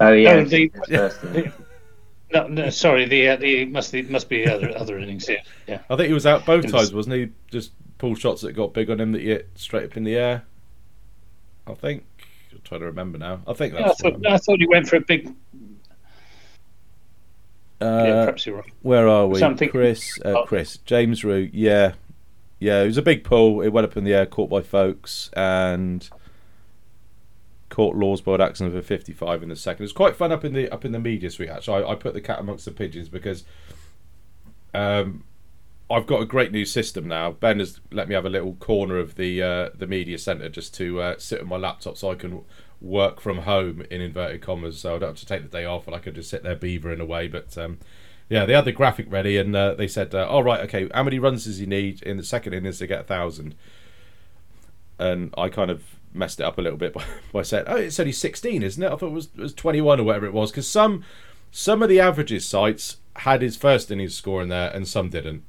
Oh 0.00 0.12
yeah. 0.12 0.30
Oh, 0.32 0.44
the, 0.44 0.68
the, 0.88 1.52
no, 2.32 2.46
no, 2.46 2.70
sorry. 2.70 3.06
The 3.06 3.28
uh, 3.28 3.36
the 3.36 3.64
must 3.66 3.92
be 3.92 4.02
must 4.02 4.28
be 4.28 4.46
other 4.46 4.76
other 4.76 4.98
innings. 4.98 5.28
Yeah, 5.28 5.42
yeah. 5.66 5.80
I 5.88 5.96
think 5.96 6.08
he 6.08 6.14
was 6.14 6.26
out 6.26 6.46
both 6.46 6.70
times, 6.70 6.92
wasn't 6.92 7.16
he? 7.16 7.30
Just 7.50 7.72
pull 7.98 8.14
shots 8.14 8.42
that 8.42 8.52
got 8.52 8.72
big 8.72 8.90
on 8.90 9.00
him 9.00 9.12
that 9.12 9.22
hit 9.22 9.50
straight 9.54 9.84
up 9.84 9.96
in 9.96 10.04
the 10.04 10.16
air. 10.16 10.44
I 11.66 11.74
think. 11.74 12.04
I'm 12.52 12.60
trying 12.64 12.80
to 12.80 12.86
remember 12.86 13.18
now. 13.18 13.40
I 13.46 13.52
think 13.52 13.74
that's. 13.74 14.02
Yeah, 14.02 14.08
I, 14.08 14.12
thought, 14.12 14.26
I 14.26 14.36
thought 14.38 14.60
he 14.60 14.66
went 14.66 14.88
for 14.88 14.96
a 14.96 15.00
big. 15.00 15.34
Uh, 17.80 18.04
yeah, 18.06 18.12
perhaps 18.24 18.44
you're 18.44 18.56
right. 18.56 18.72
Where 18.82 19.08
are 19.08 19.26
we? 19.26 19.38
Something... 19.38 19.70
Chris, 19.70 20.18
uh, 20.24 20.40
oh. 20.40 20.44
Chris, 20.44 20.76
James 20.78 21.24
Root. 21.24 21.54
Yeah, 21.54 21.94
yeah. 22.58 22.82
It 22.82 22.86
was 22.86 22.98
a 22.98 23.02
big 23.02 23.24
pull. 23.24 23.62
It 23.62 23.68
went 23.68 23.86
up 23.86 23.96
in 23.96 24.04
the 24.04 24.12
air, 24.12 24.26
caught 24.26 24.50
by 24.50 24.60
Foakes, 24.60 25.30
and 25.34 26.08
caught 27.70 27.96
Lawes 27.96 28.20
by 28.20 28.34
Axon 28.34 28.70
for 28.70 28.82
55 28.82 29.42
in 29.42 29.48
the 29.48 29.56
second. 29.56 29.82
It 29.82 29.84
was 29.84 29.92
quite 29.92 30.16
fun 30.16 30.32
up 30.32 30.44
in 30.44 30.52
the 30.52 30.68
up 30.68 30.84
in 30.84 30.92
the 30.92 30.98
media 30.98 31.30
suite. 31.30 31.48
Actually, 31.48 31.84
I, 31.84 31.92
I 31.92 31.94
put 31.94 32.12
the 32.12 32.20
cat 32.20 32.40
amongst 32.40 32.66
the 32.66 32.72
pigeons 32.72 33.08
because 33.08 33.44
um, 34.74 35.24
I've 35.90 36.06
got 36.06 36.20
a 36.20 36.26
great 36.26 36.52
new 36.52 36.64
system 36.64 37.08
now. 37.08 37.32
Ben 37.32 37.58
has 37.58 37.80
let 37.90 38.08
me 38.08 38.14
have 38.14 38.26
a 38.26 38.30
little 38.30 38.54
corner 38.54 38.98
of 38.98 39.14
the 39.14 39.42
uh, 39.42 39.68
the 39.74 39.86
media 39.86 40.18
centre 40.18 40.48
just 40.48 40.74
to 40.74 41.00
uh, 41.00 41.14
sit 41.18 41.40
on 41.40 41.48
my 41.48 41.56
laptop 41.56 41.96
so 41.96 42.10
I 42.10 42.16
can 42.16 42.42
work 42.80 43.20
from 43.20 43.38
home 43.38 43.82
in 43.90 44.00
inverted 44.00 44.42
commas. 44.42 44.80
So 44.80 44.96
I 44.96 44.98
don't 44.98 45.10
have 45.10 45.18
to 45.18 45.26
take 45.26 45.42
the 45.42 45.48
day 45.48 45.64
off 45.64 45.86
and 45.86 45.96
I 45.96 46.00
can 46.00 46.14
just 46.14 46.28
sit 46.28 46.42
there 46.42 46.56
beavering 46.56 47.00
away. 47.00 47.28
But 47.28 47.56
um, 47.56 47.78
yeah, 48.28 48.44
they 48.44 48.52
had 48.52 48.64
the 48.64 48.72
graphic 48.72 49.06
ready 49.10 49.36
and 49.36 49.54
uh, 49.54 49.74
they 49.74 49.88
said, 49.88 50.14
uh, 50.14 50.28
"All 50.28 50.42
right, 50.42 50.60
okay, 50.60 50.88
how 50.92 51.02
many 51.02 51.18
runs 51.18 51.44
does 51.44 51.58
he 51.58 51.66
need 51.66 52.02
in 52.02 52.16
the 52.16 52.24
second 52.24 52.52
innings 52.52 52.78
to 52.78 52.86
get 52.86 53.00
a 53.00 53.04
thousand? 53.04 53.54
And 54.98 55.32
I 55.38 55.48
kind 55.48 55.70
of 55.70 55.82
messed 56.12 56.40
it 56.40 56.44
up 56.44 56.58
a 56.58 56.62
little 56.62 56.78
bit 56.78 56.92
by, 56.92 57.04
by 57.32 57.42
saying, 57.42 57.64
"Oh, 57.66 57.76
it's 57.76 58.00
only 58.00 58.12
16, 58.12 58.62
isn't 58.62 58.82
it? 58.82 58.86
I 58.86 58.96
thought 58.96 59.06
it 59.08 59.12
was, 59.12 59.28
it 59.36 59.40
was 59.40 59.54
21 59.54 60.00
or 60.00 60.04
whatever 60.04 60.26
it 60.26 60.32
was." 60.32 60.50
Because 60.50 60.68
some 60.68 61.04
some 61.50 61.82
of 61.82 61.88
the 61.88 62.00
averages 62.00 62.46
sites 62.46 62.98
had 63.16 63.42
his 63.42 63.56
first 63.56 63.90
innings 63.90 64.14
score 64.14 64.42
in 64.42 64.48
there, 64.48 64.70
and 64.70 64.86
some 64.86 65.10
didn't. 65.10 65.44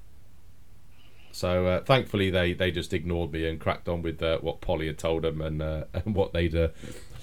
So 1.31 1.67
uh, 1.67 1.83
thankfully, 1.83 2.29
they, 2.29 2.53
they 2.53 2.71
just 2.71 2.93
ignored 2.93 3.31
me 3.31 3.47
and 3.47 3.59
cracked 3.59 3.87
on 3.87 4.01
with 4.01 4.21
uh, 4.21 4.39
what 4.39 4.61
Polly 4.61 4.87
had 4.87 4.97
told 4.97 5.23
them 5.23 5.41
and 5.41 5.61
uh, 5.61 5.85
and 5.93 6.15
what 6.15 6.33
they'd 6.33 6.55
uh, 6.55 6.69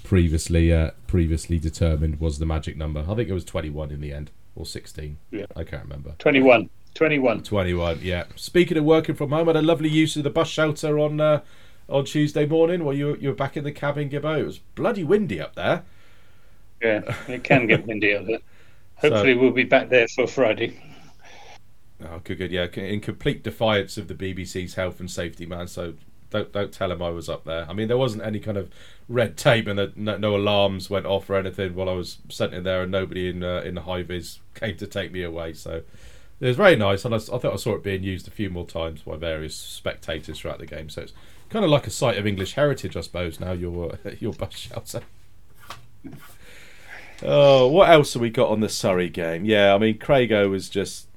previously 0.04 0.72
uh, 0.72 0.92
previously 1.06 1.58
determined 1.58 2.20
was 2.20 2.38
the 2.38 2.46
magic 2.46 2.76
number. 2.76 3.04
I 3.08 3.14
think 3.14 3.28
it 3.28 3.34
was 3.34 3.44
21 3.44 3.90
in 3.90 4.00
the 4.00 4.12
end 4.12 4.30
or 4.54 4.66
16. 4.66 5.18
Yeah, 5.30 5.46
I 5.54 5.64
can't 5.64 5.84
remember. 5.84 6.14
21. 6.18 6.70
21. 6.94 7.42
21. 7.42 8.00
Yeah. 8.02 8.24
Speaking 8.34 8.76
of 8.76 8.84
working 8.84 9.14
from 9.14 9.30
home, 9.30 9.48
I 9.48 9.52
had 9.52 9.62
a 9.62 9.66
lovely 9.66 9.88
use 9.88 10.16
of 10.16 10.24
the 10.24 10.30
bus 10.30 10.48
shelter 10.48 10.98
on 10.98 11.20
uh, 11.20 11.42
on 11.88 12.04
Tuesday 12.04 12.46
morning 12.46 12.84
while 12.84 12.94
you 12.94 13.16
you 13.16 13.28
were 13.30 13.34
back 13.34 13.56
in 13.56 13.64
the 13.64 13.72
cabin, 13.72 14.10
Gibbo. 14.10 14.40
It 14.40 14.44
was 14.44 14.58
bloody 14.58 15.04
windy 15.04 15.40
up 15.40 15.54
there. 15.54 15.84
Yeah, 16.82 17.14
it 17.26 17.44
can 17.44 17.66
get 17.66 17.86
windy 17.86 18.14
up 18.14 18.26
there. 18.26 18.38
Hopefully, 18.96 19.34
so, 19.34 19.40
we'll 19.40 19.50
be 19.52 19.64
back 19.64 19.88
there 19.88 20.08
for 20.08 20.26
Friday. 20.26 20.80
Oh, 22.04 22.20
good, 22.22 22.38
good. 22.38 22.52
Yeah, 22.52 22.66
in 22.74 23.00
complete 23.00 23.42
defiance 23.42 23.96
of 23.96 24.08
the 24.08 24.14
BBC's 24.14 24.74
health 24.74 25.00
and 25.00 25.10
safety 25.10 25.46
man. 25.46 25.68
So 25.68 25.94
don't 26.30 26.52
don't 26.52 26.72
tell 26.72 26.92
him 26.92 27.02
I 27.02 27.10
was 27.10 27.28
up 27.28 27.44
there. 27.44 27.66
I 27.68 27.72
mean, 27.72 27.88
there 27.88 27.96
wasn't 27.96 28.24
any 28.24 28.40
kind 28.40 28.56
of 28.56 28.70
red 29.08 29.36
tape 29.36 29.66
and 29.66 29.78
the, 29.78 29.92
no, 29.96 30.16
no, 30.18 30.36
alarms 30.36 30.90
went 30.90 31.06
off 31.06 31.28
or 31.30 31.36
anything 31.36 31.74
while 31.74 31.88
I 31.88 31.92
was 31.92 32.18
sent 32.28 32.54
in 32.54 32.64
there, 32.64 32.82
and 32.82 32.92
nobody 32.92 33.28
in 33.28 33.42
uh, 33.42 33.62
in 33.64 33.74
the 33.74 33.82
high 33.82 34.02
vis 34.02 34.40
came 34.54 34.76
to 34.76 34.86
take 34.86 35.12
me 35.12 35.22
away. 35.22 35.54
So 35.54 35.82
it 36.40 36.46
was 36.46 36.56
very 36.56 36.76
nice, 36.76 37.04
and 37.04 37.14
I, 37.14 37.18
I 37.18 37.38
thought 37.38 37.52
I 37.52 37.56
saw 37.56 37.74
it 37.74 37.82
being 37.82 38.02
used 38.02 38.28
a 38.28 38.32
few 38.32 38.50
more 38.50 38.66
times 38.66 39.02
by 39.02 39.16
various 39.16 39.56
spectators 39.56 40.38
throughout 40.38 40.58
the 40.58 40.66
game. 40.66 40.88
So 40.88 41.02
it's 41.02 41.12
kind 41.48 41.64
of 41.64 41.70
like 41.70 41.86
a 41.86 41.90
site 41.90 42.18
of 42.18 42.26
English 42.26 42.54
heritage, 42.54 42.96
I 42.96 43.00
suppose. 43.00 43.40
Now 43.40 43.52
your 43.52 43.92
uh, 43.92 44.10
your 44.20 44.32
bus 44.32 44.54
shelter. 44.54 45.02
oh, 47.22 47.66
what 47.68 47.90
else 47.90 48.14
have 48.14 48.22
we 48.22 48.30
got 48.30 48.50
on 48.50 48.60
the 48.60 48.68
Surrey 48.68 49.08
game? 49.08 49.44
Yeah, 49.44 49.74
I 49.74 49.78
mean, 49.78 49.98
Craigo 49.98 50.50
was 50.50 50.68
just 50.68 51.08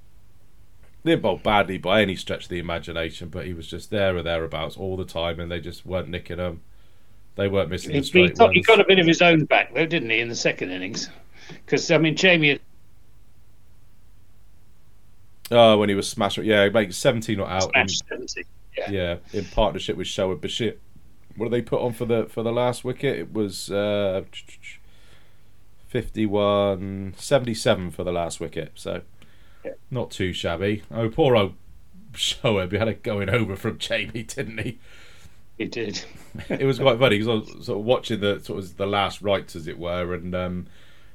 didn't 1.04 1.24
bowl 1.24 1.38
badly 1.38 1.78
by 1.78 2.02
any 2.02 2.16
stretch 2.16 2.44
of 2.44 2.50
the 2.50 2.60
imagination, 2.60 3.30
but 3.30 3.46
he 3.46 3.54
was 3.54 3.68
just 3.68 3.90
there 3.90 4.16
or 4.16 4.22
thereabouts 4.22 4.78
all 4.78 4.96
the 4.96 5.06
time, 5.06 5.40
and 5.40 5.52
they 5.52 5.60
just 5.60 5.86
weren't 5.86 6.10
nicking 6.10 6.38
him. 6.38 6.62
They 7.36 7.48
weren't 7.48 7.70
missing. 7.70 7.92
He, 7.92 8.02
he, 8.02 8.30
got, 8.30 8.54
he 8.54 8.62
got 8.62 8.80
a 8.80 8.86
bit 8.86 9.00
of 9.00 9.08
his 9.08 9.22
own 9.22 9.46
back 9.46 9.74
though, 9.74 9.86
didn't 9.86 10.10
he, 10.10 10.20
in 10.20 10.30
the 10.30 10.36
second 10.36 10.72
innings? 10.72 11.10
Because 11.48 11.90
I 11.90 11.98
mean, 11.98 12.16
Jamie. 12.16 12.60
Oh, 15.50 15.78
when 15.78 15.90
he 15.90 15.96
was 15.96 16.08
smashed, 16.08 16.38
yeah, 16.38 16.70
he 16.70 16.92
seventeen 16.92 17.40
not 17.40 17.50
out. 17.50 17.90
70. 17.90 18.46
Yeah. 18.78 18.92
yeah, 18.92 19.16
in 19.34 19.46
partnership 19.46 19.98
with 19.98 20.08
Shoaib 20.08 20.40
Bashir. 20.40 20.78
What 21.36 21.46
did 21.46 21.54
they 21.54 21.62
put 21.62 21.82
on 21.82 21.94
for 21.94 22.06
the 22.06 22.26
for 22.26 22.44
the 22.44 22.52
last 22.52 22.84
wicket? 22.84 23.20
It 23.20 23.34
was 23.34 23.70
uh, 23.70 24.24
51, 25.88 27.16
77 27.18 27.92
for 27.92 28.04
the 28.04 28.12
last 28.12 28.40
wicket. 28.40 28.72
So 28.76 29.02
yeah. 29.66 29.72
not 29.90 30.12
too 30.12 30.32
shabby. 30.34 30.84
Oh, 30.90 31.10
poor 31.10 31.36
old 31.36 31.56
Shoaib, 32.14 32.72
he 32.72 32.78
had 32.78 32.88
it 32.88 33.04
going 33.04 33.30
over 33.30 33.56
from 33.56 33.78
Jamie, 33.78 34.24
didn't 34.24 34.60
he? 34.60 34.80
He 35.58 35.66
did. 35.66 36.04
it 36.50 36.66
was 36.66 36.80
quite 36.80 37.00
funny 37.00 37.20
because 37.20 37.28
I 37.28 37.34
was 37.34 37.66
sort 37.66 37.80
of 37.80 37.86
watching 37.86 38.20
the 38.20 38.40
sort 38.40 38.60
of 38.60 38.78
the 38.78 38.88
last 38.88 39.22
rights, 39.22 39.56
as 39.56 39.68
it 39.68 39.78
were, 39.78 40.14
and 40.14 40.34
um, 40.34 40.68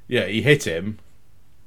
yeah, 0.08 0.26
he 0.26 0.42
hit 0.42 0.66
him, 0.66 0.98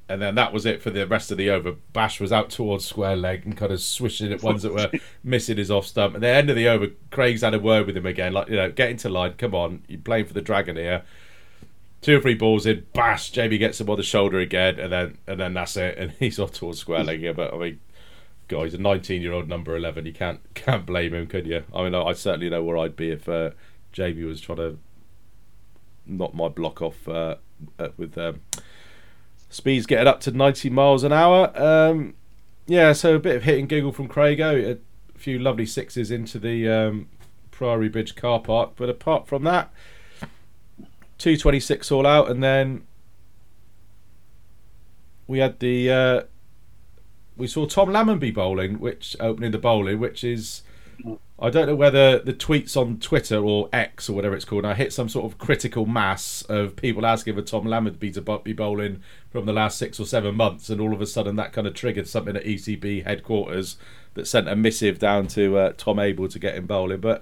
and 0.10 0.20
then 0.20 0.34
that 0.36 0.51
was 0.51 0.66
it 0.66 0.82
for 0.82 0.89
the 0.89 1.06
rest 1.06 1.30
of 1.30 1.38
the 1.38 1.51
over. 1.51 1.74
Bash 1.94 2.20
was 2.20 2.32
out 2.32 2.50
towards 2.50 2.84
square 2.84 3.16
leg 3.16 3.46
and 3.46 3.56
kind 3.56 3.72
of 3.72 3.80
swishing 3.80 4.34
at 4.34 4.42
ones 4.42 4.63
that 4.63 4.74
were 4.74 4.92
missing 5.24 5.58
his 5.58 5.70
off 5.70 5.86
stump. 5.86 6.16
At 6.16 6.22
the 6.22 6.28
end 6.28 6.50
of 6.50 6.56
the 6.56 6.68
over, 6.68 6.88
Craig's 7.12 7.42
had 7.42 7.54
a 7.54 7.60
word 7.60 7.86
with 7.86 7.96
him 7.96 8.08
again, 8.08 8.34
like 8.34 8.50
you 8.50 8.56
know, 8.56 8.72
get 8.72 8.89
into 8.89 9.08
line, 9.08 9.34
come 9.34 9.54
on, 9.54 9.84
you're 9.88 10.01
playing 10.01 10.25
for 10.25 10.34
the 10.34 10.42
Dragon 10.42 10.75
here. 10.78 11.04
Two 12.01 12.18
or 12.18 12.22
three 12.22 12.34
balls 12.34 12.66
in, 12.66 12.86
bash. 12.94 13.30
Jamie 13.30 13.60
gets 13.60 13.80
him 13.80 13.89
on 13.89 13.98
the 13.98 14.04
shoulder 14.04 14.39
again, 14.39 14.80
and 14.80 14.92
then 14.92 15.18
and 15.28 15.39
then 15.39 15.54
that's 15.54 15.78
it, 15.78 15.98
and 15.98 16.12
he's 16.20 16.39
off 16.39 16.54
towards 16.54 16.80
square 16.80 17.04
leg 17.04 17.20
here. 17.20 17.34
But 17.34 17.54
I 17.54 17.58
mean, 17.58 17.80
God, 18.48 18.63
he's 18.63 18.74
a 18.74 18.80
19 18.80 19.22
year 19.22 19.34
old 19.34 19.48
number 19.48 19.75
11. 19.75 20.08
You 20.08 20.13
can't 20.13 20.39
can't 20.56 20.88
blame 20.88 21.13
him, 21.13 21.28
could 21.28 21.46
you? 21.46 21.63
I 21.74 21.84
mean, 21.84 21.94
I 21.94 22.13
certainly 22.13 22.50
know 22.50 22.63
where 22.63 22.78
I'd 22.78 22.96
be 22.96 23.12
if 23.12 23.30
uh, 23.30 23.51
Jamie 23.92 24.24
was 24.24 24.42
trying 24.42 24.58
to 24.58 24.80
knock 26.08 26.34
my 26.34 26.48
block 26.48 26.82
off 26.82 27.08
uh, 27.08 27.36
with. 27.98 28.18
Um, 28.18 28.42
Speeds 29.50 29.86
getting 29.86 30.08
up 30.08 30.20
to 30.22 30.32
90 30.32 30.70
miles 30.70 31.03
an 31.03 31.12
hour. 31.12 31.51
Um, 31.56 32.13
yeah, 32.68 32.94
so 32.94 33.15
a 33.15 33.20
bit 33.20 33.36
of 33.36 33.44
hit 33.44 33.58
and 33.58 33.68
giggle 33.68 33.91
from 33.91 34.08
Craigo. 34.08 34.77
A 34.77 35.18
few 35.18 35.39
lovely 35.39 35.65
sixes 35.65 36.12
into 36.12 36.38
the 36.38 36.70
um, 36.70 37.08
Priory 37.50 37.89
Bridge 37.89 38.15
car 38.15 38.39
park. 38.39 38.74
But 38.75 38.89
apart 38.89 39.27
from 39.27 39.44
that, 39.46 39.72
226 41.18 41.91
all 41.91 42.06
out. 42.06 42.29
And 42.29 42.44
then 42.44 42.86
we 45.25 45.39
had 45.39 45.60
the. 45.60 45.91
Uh, 45.91 46.22
we 47.36 47.48
saw 47.48 47.65
Tom 47.65 47.89
Lammonby 47.89 48.34
bowling, 48.34 48.79
which 48.79 49.15
opening 49.20 49.51
the 49.51 49.58
bowling, 49.58 50.00
which 50.00 50.24
is 50.24 50.62
I 51.41 51.50
don't 51.50 51.67
know 51.67 51.75
whether 51.75 52.19
the 52.19 52.34
tweets 52.34 52.75
on 52.75 53.00
Twitter 53.00 53.38
or 53.38 53.69
X 53.72 54.10
or 54.10 54.13
whatever 54.13 54.36
it's 54.36 54.43
called 54.43 54.63
now 54.63 54.74
hit 54.74 54.91
some 54.91 55.08
sort 55.08 55.31
of 55.31 55.38
critical 55.38 55.86
mass 55.86 56.41
of 56.43 56.75
people 56.75 57.05
asking 57.05 57.36
for 57.36 57.41
Tom 57.41 57.63
Lammonby 57.63 58.13
to 58.15 58.39
be 58.39 58.51
bowling 58.51 59.01
from 59.29 59.46
the 59.46 59.53
last 59.53 59.77
six 59.77 60.00
or 60.01 60.05
seven 60.05 60.36
months, 60.36 60.69
and 60.69 60.81
all 60.81 60.93
of 60.93 61.00
a 61.00 61.08
sudden 61.08 61.38
that 61.38 61.53
kind 61.53 61.65
of 61.65 61.74
triggered 61.74 62.08
something 62.10 62.36
at 62.36 62.43
ECB 62.43 63.05
headquarters 63.05 63.77
that 64.15 64.27
sent 64.27 64.50
a 64.50 64.55
missive 64.55 65.00
down 65.00 65.27
to 65.27 65.58
uh, 65.58 65.74
Tom 65.77 65.98
Abell 65.98 66.27
to 66.27 66.39
get 66.39 66.55
him 66.55 66.65
bowling. 66.65 67.00
But 67.00 67.22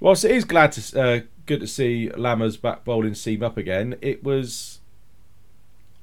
whilst 0.00 0.24
it 0.24 0.32
is 0.32 0.44
glad 0.44 0.72
to 0.72 1.00
uh, 1.00 1.20
good 1.46 1.60
to 1.60 1.66
see 1.66 2.10
Lammer's 2.10 2.58
back 2.58 2.84
bowling 2.84 3.14
seam 3.14 3.42
up 3.42 3.56
again, 3.56 3.96
it 4.02 4.22
was 4.22 4.80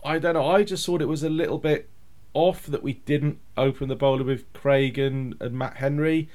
I 0.04 0.18
don't 0.18 0.34
know. 0.34 0.48
I 0.48 0.64
just 0.64 0.86
thought 0.86 1.04
it 1.04 1.08
was 1.08 1.24
a 1.24 1.30
little 1.30 1.60
bit 1.60 1.88
off 2.34 2.66
that 2.66 2.82
we 2.82 2.94
didn't 2.94 3.40
open 3.58 3.90
the 3.90 3.96
bowler 3.96 4.24
with 4.24 4.52
Craig 4.54 4.98
and, 4.98 5.36
and 5.40 5.54
Matt 5.54 5.78
Henry. 5.78 6.30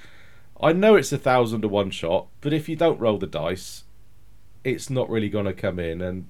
I 0.61 0.73
know 0.73 0.95
it's 0.95 1.13
a 1.13 1.19
thousand 1.19 1.63
to 1.63 1.69
one 1.69 1.91
shot, 1.91 2.29
but 2.41 2.53
if 2.53 2.69
you 2.69 2.77
don't 2.77 3.01
roll 3.01 3.19
the 3.19 3.27
dice, 3.27 3.85
it's 4.65 4.89
not 4.89 5.11
really 5.11 5.29
going 5.29 5.45
to 5.47 5.53
come 5.53 5.79
in. 5.79 6.01
And 6.01 6.27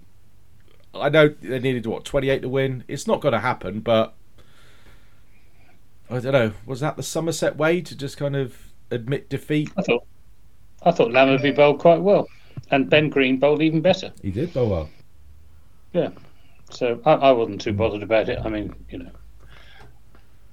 I 0.95 1.09
know 1.09 1.29
they 1.29 1.59
needed 1.59 1.87
what 1.87 2.05
twenty 2.05 2.29
eight 2.29 2.43
to 2.43 2.49
win. 2.49 2.85
It's 2.89 3.07
not 3.07 3.21
going 3.21 3.33
to 3.33 3.41
happen, 3.41 3.81
but 3.81 4.15
I 6.11 6.21
don't 6.21 6.33
know. 6.33 6.53
Was 6.67 6.81
that 6.81 6.97
the 6.97 7.03
Somerset 7.03 7.57
way 7.57 7.81
to 7.81 7.97
just 7.97 8.17
kind 8.17 8.37
of 8.37 8.57
admit 8.91 9.29
defeat? 9.29 9.71
I 9.77 9.83
thought, 9.83 10.05
I 10.83 10.91
thought 10.91 11.11
Lammonby 11.11 11.55
bowled 11.55 11.79
quite 11.79 12.01
well, 12.01 12.29
and 12.71 12.91
Ben 12.91 13.09
Green 13.09 13.39
bowled 13.39 13.63
even 13.63 13.81
better. 13.81 14.13
He 14.23 14.31
did 14.31 14.53
bowl 14.53 14.71
well. 14.71 14.91
Yeah, 15.93 16.11
so 16.71 17.01
I, 17.05 17.13
I 17.13 17.33
wasn't 17.33 17.61
too 17.61 17.73
bothered 17.73 18.03
about 18.03 18.29
it. 18.29 18.39
I 18.45 18.49
mean, 18.49 18.75
you 18.91 18.99
know, 18.99 19.11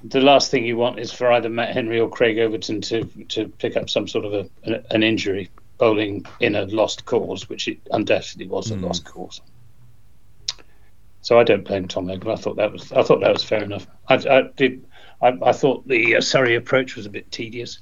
the 0.03 0.21
last 0.21 0.51
thing 0.51 0.65
you 0.65 0.75
want 0.77 0.99
is 0.99 1.11
for 1.13 1.31
either 1.31 1.49
Matt 1.49 1.73
Henry 1.73 1.99
or 1.99 2.09
Craig 2.09 2.37
Overton 2.39 2.81
to 2.81 3.03
to 3.29 3.47
pick 3.47 3.77
up 3.77 3.89
some 3.89 4.07
sort 4.07 4.25
of 4.25 4.33
a, 4.33 4.83
an 4.91 5.03
injury 5.03 5.49
bowling 5.77 6.25
in 6.39 6.55
a 6.55 6.65
lost 6.65 7.05
cause, 7.05 7.49
which 7.49 7.67
it 7.67 7.79
undoubtedly 7.91 8.47
was 8.47 8.69
a 8.71 8.75
Mm. 8.75 8.83
lost 8.83 9.05
cause. 9.05 9.41
So 11.21 11.39
I 11.39 11.43
don't 11.43 11.63
blame 11.65 11.87
Tom 11.87 12.09
Abell. 12.09 12.33
I 12.33 12.35
thought 12.35 12.57
that 12.57 12.71
was 12.71 12.91
I 12.91 13.01
thought 13.03 13.21
that 13.21 13.31
was 13.31 13.43
fair 13.43 13.63
enough. 13.63 13.87
I, 14.09 14.15
I 14.15 14.41
did. 14.57 14.85
I, 15.21 15.37
I 15.41 15.53
thought 15.53 15.87
the 15.87 16.17
uh, 16.17 16.21
Surrey 16.21 16.55
approach 16.55 16.95
was 16.95 17.05
a 17.05 17.09
bit 17.09 17.31
tedious. 17.31 17.79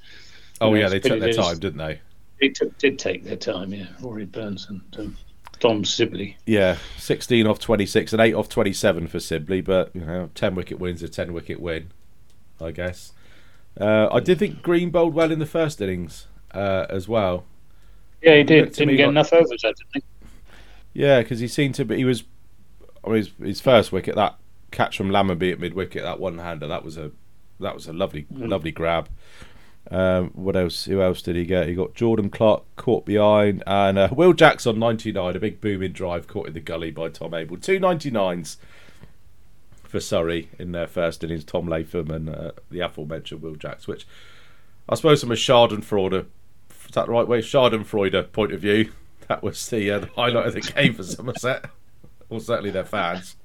Oh 0.59 0.73
Yeah, 0.75 0.89
they 0.89 0.99
took 0.99 1.19
their 1.19 1.33
time, 1.33 1.57
didn't 1.57 1.79
they? 1.79 1.99
They 2.39 2.49
took, 2.49 2.77
did 2.77 2.99
take 2.99 3.23
their 3.23 3.35
time. 3.35 3.73
Yeah, 3.73 3.87
Rory 3.99 4.25
Burns 4.25 4.67
and 4.69 4.81
um, 4.99 5.17
Dom 5.59 5.83
Sibley. 5.85 6.37
Yeah, 6.45 6.77
16 6.97 7.47
off 7.47 7.59
26 7.59 8.13
and 8.13 8.21
8 8.21 8.33
off 8.35 8.47
27 8.49 9.07
for 9.07 9.19
Sibley, 9.19 9.61
but 9.61 9.89
you 9.95 10.01
know, 10.01 10.29
10 10.35 10.53
wicket 10.55 10.79
wins 10.79 11.01
a 11.03 11.09
10 11.09 11.33
wicket 11.33 11.59
win, 11.59 11.91
I 12.63 12.71
guess. 12.71 13.13
Uh, 13.79 14.07
I 14.11 14.19
did 14.19 14.39
think 14.39 14.61
Green 14.61 14.89
bowled 14.89 15.13
well 15.13 15.31
in 15.31 15.39
the 15.39 15.45
first 15.45 15.79
innings 15.81 16.27
uh, 16.53 16.85
as 16.89 17.07
well. 17.07 17.45
Yeah, 18.21 18.35
he 18.35 18.43
did. 18.43 18.65
Looked 18.65 18.75
to 18.75 18.85
me 18.85 18.93
Didn't 18.93 18.97
get 18.97 19.03
like- 19.05 19.11
enough 19.11 19.33
overs, 19.33 19.63
I 19.65 19.67
didn't 19.69 19.91
think. 19.93 20.05
Yeah, 20.93 21.21
because 21.21 21.39
he 21.39 21.47
seemed 21.47 21.75
to 21.75 21.85
be. 21.85 21.97
He 21.97 22.05
was. 22.05 22.23
I 23.03 23.07
mean, 23.09 23.17
his, 23.17 23.31
his 23.41 23.61
first 23.61 23.91
wicket, 23.91 24.15
that 24.15 24.35
catch 24.71 24.95
from 24.97 25.09
Lammonby 25.09 25.51
at 25.53 25.59
mid 25.59 25.73
wicket, 25.73 26.03
that 26.03 26.19
one 26.19 26.37
hander, 26.37 26.67
that 26.67 26.83
was 26.83 26.97
a 26.97 27.11
that 27.59 27.73
was 27.73 27.87
a 27.87 27.93
lovely 27.93 28.25
Mm. 28.33 28.49
lovely 28.49 28.71
grab. 28.71 29.07
Um, 29.89 30.29
what 30.35 30.55
else? 30.55 30.85
Who 30.85 31.01
else 31.01 31.21
did 31.21 31.35
he 31.35 31.45
get? 31.45 31.67
He 31.67 31.73
got 31.73 31.95
Jordan 31.95 32.29
Clark 32.29 32.63
caught 32.75 33.05
behind, 33.05 33.63
and 33.65 33.97
uh, 33.97 34.09
Will 34.11 34.33
Jackson 34.33 34.77
ninety 34.77 35.11
nine, 35.11 35.35
a 35.35 35.39
big 35.39 35.59
booming 35.61 35.93
drive 35.93 36.27
caught 36.27 36.47
in 36.47 36.53
the 36.53 36.59
gully 36.59 36.91
by 36.91 37.09
Tom 37.09 37.33
Abell. 37.33 37.57
Two 37.57 37.79
ninety 37.79 38.11
nines 38.11 38.57
for 39.91 39.99
Surrey 39.99 40.49
in 40.57 40.71
their 40.71 40.87
first 40.87 41.23
innings. 41.23 41.43
Tom 41.43 41.67
Latham 41.67 42.09
and 42.09 42.29
uh, 42.29 42.51
the 42.71 42.79
aforementioned 42.79 43.41
Will 43.41 43.55
Jacks, 43.55 43.87
which 43.87 44.07
I 44.89 44.95
suppose 44.95 45.21
from 45.21 45.31
a 45.31 45.35
Schadenfreude, 45.35 46.25
is 46.69 46.91
that 46.93 47.05
the 47.05 47.11
right 47.11 47.27
way? 47.27 47.41
Schadenfreude 47.41 48.31
point 48.31 48.53
of 48.53 48.61
view, 48.61 48.91
that 49.27 49.43
was 49.43 49.69
the, 49.69 49.91
uh, 49.91 49.99
the 49.99 50.07
highlight 50.07 50.47
of 50.47 50.53
the 50.53 50.61
game 50.61 50.93
for 50.93 51.03
Somerset, 51.03 51.65
or 52.29 52.39
certainly 52.39 52.71
their 52.71 52.85
fans. 52.85 53.35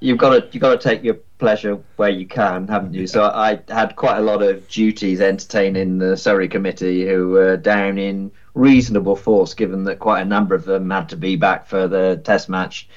You've 0.00 0.18
got 0.18 0.30
to 0.30 0.48
you've 0.50 0.60
got 0.60 0.80
to 0.80 0.88
take 0.88 1.04
your 1.04 1.14
pleasure 1.38 1.78
where 1.94 2.10
you 2.10 2.26
can, 2.26 2.66
haven't 2.66 2.92
you? 2.92 3.06
So 3.06 3.22
I 3.22 3.60
had 3.68 3.94
quite 3.94 4.18
a 4.18 4.22
lot 4.22 4.42
of 4.42 4.68
duties 4.68 5.20
entertaining 5.20 5.98
the 5.98 6.16
Surrey 6.16 6.48
committee, 6.48 7.06
who 7.06 7.28
were 7.28 7.56
down 7.56 7.98
in 7.98 8.32
reasonable 8.54 9.14
force, 9.14 9.54
given 9.54 9.84
that 9.84 10.00
quite 10.00 10.22
a 10.22 10.24
number 10.24 10.56
of 10.56 10.64
them 10.64 10.90
had 10.90 11.08
to 11.10 11.16
be 11.16 11.36
back 11.36 11.68
for 11.68 11.86
the 11.86 12.20
Test 12.24 12.48
match 12.48 12.88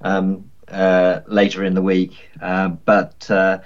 um, 0.00 0.50
uh, 0.70 1.20
later 1.26 1.64
in 1.64 1.74
the 1.74 1.82
week. 1.82 2.28
Uh, 2.40 2.68
but 2.68 3.30
uh, 3.30 3.58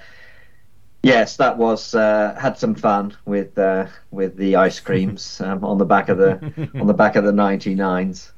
yes, 1.01 1.37
that 1.37 1.57
was 1.57 1.95
uh, 1.95 2.35
had 2.39 2.57
some 2.57 2.75
fun 2.75 3.15
with 3.25 3.57
uh, 3.57 3.87
with 4.11 4.35
the 4.37 4.55
ice 4.55 4.79
creams 4.79 5.41
um, 5.45 5.63
on 5.63 5.77
the 5.77 5.85
back 5.85 6.09
of 6.09 6.17
the 6.17 6.69
on 6.79 6.87
the 6.87 6.93
back 6.93 7.15
of 7.15 7.23
the 7.23 7.31
99s. 7.31 8.31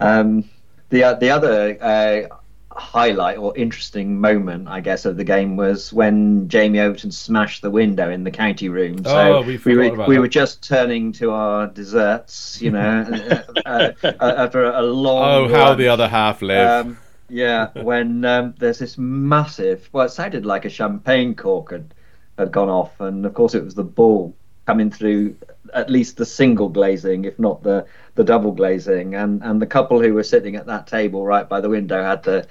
Um, 0.00 0.44
the 0.90 1.04
uh, 1.04 1.14
the 1.14 1.30
other 1.30 1.78
uh, 1.80 2.36
highlight 2.76 3.38
or 3.38 3.56
interesting 3.56 4.20
moment, 4.20 4.68
I 4.68 4.80
guess, 4.80 5.04
of 5.04 5.16
the 5.16 5.24
game 5.24 5.56
was 5.56 5.92
when 5.92 6.48
Jamie 6.48 6.80
Overton 6.80 7.10
smashed 7.10 7.62
the 7.62 7.70
window 7.70 8.10
in 8.10 8.22
the 8.22 8.30
county 8.30 8.68
room. 8.68 9.02
So 9.04 9.38
Oh, 9.38 9.42
we 9.42 9.56
we 9.58 9.76
were 9.76 10.06
we 10.06 10.18
were 10.18 10.28
just 10.28 10.62
turning 10.62 11.12
to 11.12 11.30
our 11.30 11.66
desserts, 11.66 12.60
you 12.60 12.70
know, 12.70 13.06
uh, 13.66 13.92
uh, 14.04 14.12
after 14.20 14.64
a 14.64 14.82
long. 14.82 15.50
Oh, 15.50 15.54
how 15.54 15.74
the 15.74 15.88
other 15.88 16.08
half 16.08 16.42
live. 16.42 16.86
Um, 16.86 16.98
yeah, 17.28 17.70
when 17.82 18.24
um, 18.24 18.54
there's 18.58 18.78
this 18.78 18.98
massive, 18.98 19.88
well, 19.92 20.06
it 20.06 20.10
sounded 20.10 20.46
like 20.46 20.64
a 20.64 20.70
champagne 20.70 21.34
cork 21.34 21.72
had, 21.72 21.94
had 22.38 22.52
gone 22.52 22.68
off, 22.68 23.00
and 23.00 23.24
of 23.26 23.34
course 23.34 23.54
it 23.54 23.64
was 23.64 23.74
the 23.74 23.84
ball 23.84 24.34
coming 24.66 24.90
through 24.90 25.36
at 25.74 25.90
least 25.90 26.16
the 26.16 26.26
single 26.26 26.68
glazing, 26.68 27.24
if 27.24 27.38
not 27.38 27.62
the, 27.62 27.86
the 28.14 28.24
double 28.24 28.52
glazing, 28.52 29.14
and, 29.14 29.42
and 29.42 29.62
the 29.62 29.66
couple 29.66 30.00
who 30.00 30.14
were 30.14 30.22
sitting 30.22 30.56
at 30.56 30.66
that 30.66 30.86
table 30.86 31.24
right 31.24 31.48
by 31.48 31.60
the 31.60 31.68
window 31.68 32.02
had 32.02 32.22
the 32.22 32.46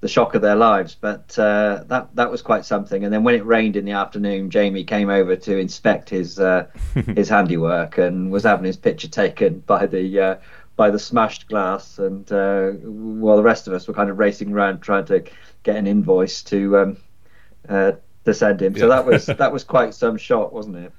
the 0.00 0.08
shock 0.08 0.34
of 0.34 0.42
their 0.42 0.56
lives. 0.56 0.96
But 0.98 1.38
uh, 1.38 1.84
that 1.88 2.14
that 2.16 2.30
was 2.30 2.42
quite 2.42 2.64
something. 2.64 3.04
And 3.04 3.12
then 3.12 3.22
when 3.22 3.34
it 3.34 3.44
rained 3.44 3.76
in 3.76 3.84
the 3.84 3.92
afternoon, 3.92 4.50
Jamie 4.50 4.84
came 4.84 5.10
over 5.10 5.36
to 5.36 5.58
inspect 5.58 6.10
his 6.10 6.40
uh, 6.40 6.66
his 6.94 7.28
handiwork 7.28 7.98
and 7.98 8.30
was 8.30 8.44
having 8.44 8.64
his 8.64 8.76
picture 8.76 9.08
taken 9.08 9.60
by 9.60 9.86
the 9.86 10.20
uh, 10.20 10.36
by 10.80 10.90
the 10.90 10.98
smashed 10.98 11.46
glass. 11.46 11.98
And 11.98 12.32
uh, 12.32 12.70
while 12.70 13.36
the 13.36 13.42
rest 13.42 13.66
of 13.68 13.74
us 13.74 13.86
were 13.86 13.92
kind 13.92 14.08
of 14.08 14.18
racing 14.18 14.50
around 14.50 14.80
trying 14.80 15.04
to 15.06 15.22
get 15.62 15.76
an 15.76 15.86
invoice 15.86 16.42
to 16.44 16.78
um, 16.78 16.96
uh, 17.68 17.92
to 18.24 18.32
send 18.32 18.62
him. 18.62 18.74
So 18.74 18.88
Yeah. 18.88 18.96
that 18.96 19.04
was 19.04 19.26
that 19.42 19.52
was 19.52 19.62
quite 19.62 19.92
some 19.92 20.16
shot, 20.16 20.54
wasn't 20.54 20.76
it? 20.76 20.92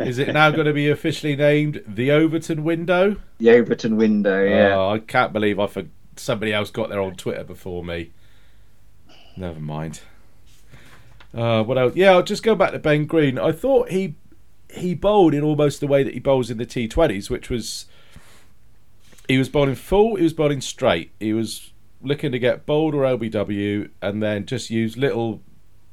Is 0.00 0.18
it 0.18 0.32
now 0.32 0.50
going 0.50 0.64
to 0.64 0.72
be 0.72 0.88
officially 0.88 1.36
named 1.36 1.82
the 1.86 2.10
Overton 2.10 2.64
window? 2.64 3.16
The 3.36 3.50
Overton 3.50 3.98
window, 3.98 4.42
yeah. 4.42 4.74
Oh, 4.74 4.88
I 4.94 4.98
can't 4.98 5.34
believe 5.34 5.58
I 5.60 5.66
for 5.66 5.84
somebody 6.16 6.54
else 6.54 6.70
got 6.70 6.88
there 6.88 7.02
on 7.02 7.14
Twitter 7.14 7.44
before 7.44 7.84
me. 7.84 8.12
Never 9.36 9.60
mind. 9.60 10.00
Uh, 11.34 11.62
what 11.64 11.76
else? 11.76 11.94
Yeah, 11.94 12.12
I'll 12.12 12.22
just 12.22 12.42
go 12.42 12.54
back 12.54 12.72
to 12.72 12.78
Ben 12.78 13.04
Green. 13.04 13.38
I 13.38 13.52
thought 13.52 13.90
he 13.90 14.14
he 14.72 14.94
bowled 14.94 15.34
in 15.34 15.44
almost 15.44 15.80
the 15.80 15.86
way 15.86 16.02
that 16.02 16.14
he 16.14 16.18
bowls 16.18 16.48
in 16.50 16.56
the 16.56 16.64
T20s, 16.64 17.28
which 17.28 17.50
was 17.50 17.84
he 19.28 19.38
was 19.38 19.48
bowling 19.48 19.74
full, 19.74 20.16
he 20.16 20.24
was 20.24 20.32
bowling 20.32 20.62
straight. 20.62 21.12
He 21.20 21.32
was 21.32 21.72
looking 22.02 22.32
to 22.32 22.38
get 22.38 22.66
bowled 22.66 22.94
or 22.94 23.02
LBW, 23.02 23.90
and 24.00 24.22
then 24.22 24.46
just 24.46 24.70
use 24.70 24.96
little 24.96 25.42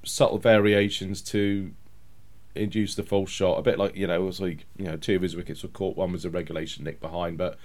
subtle 0.03 0.37
variations 0.37 1.21
to 1.21 1.71
induce 2.55 2.95
the 2.95 3.03
false 3.03 3.29
shot. 3.29 3.59
A 3.59 3.61
bit 3.61 3.77
like 3.77 3.95
you 3.95 4.07
know, 4.07 4.15
it 4.15 4.25
was 4.25 4.39
like 4.39 4.65
you 4.77 4.85
know, 4.85 4.95
two 4.95 5.17
of 5.17 5.21
his 5.21 5.35
wickets 5.35 5.61
were 5.61 5.69
caught, 5.69 5.97
one 5.97 6.13
was 6.13 6.25
a 6.25 6.29
regulation 6.29 6.83
nick 6.83 6.99
behind, 6.99 7.37
but. 7.37 7.59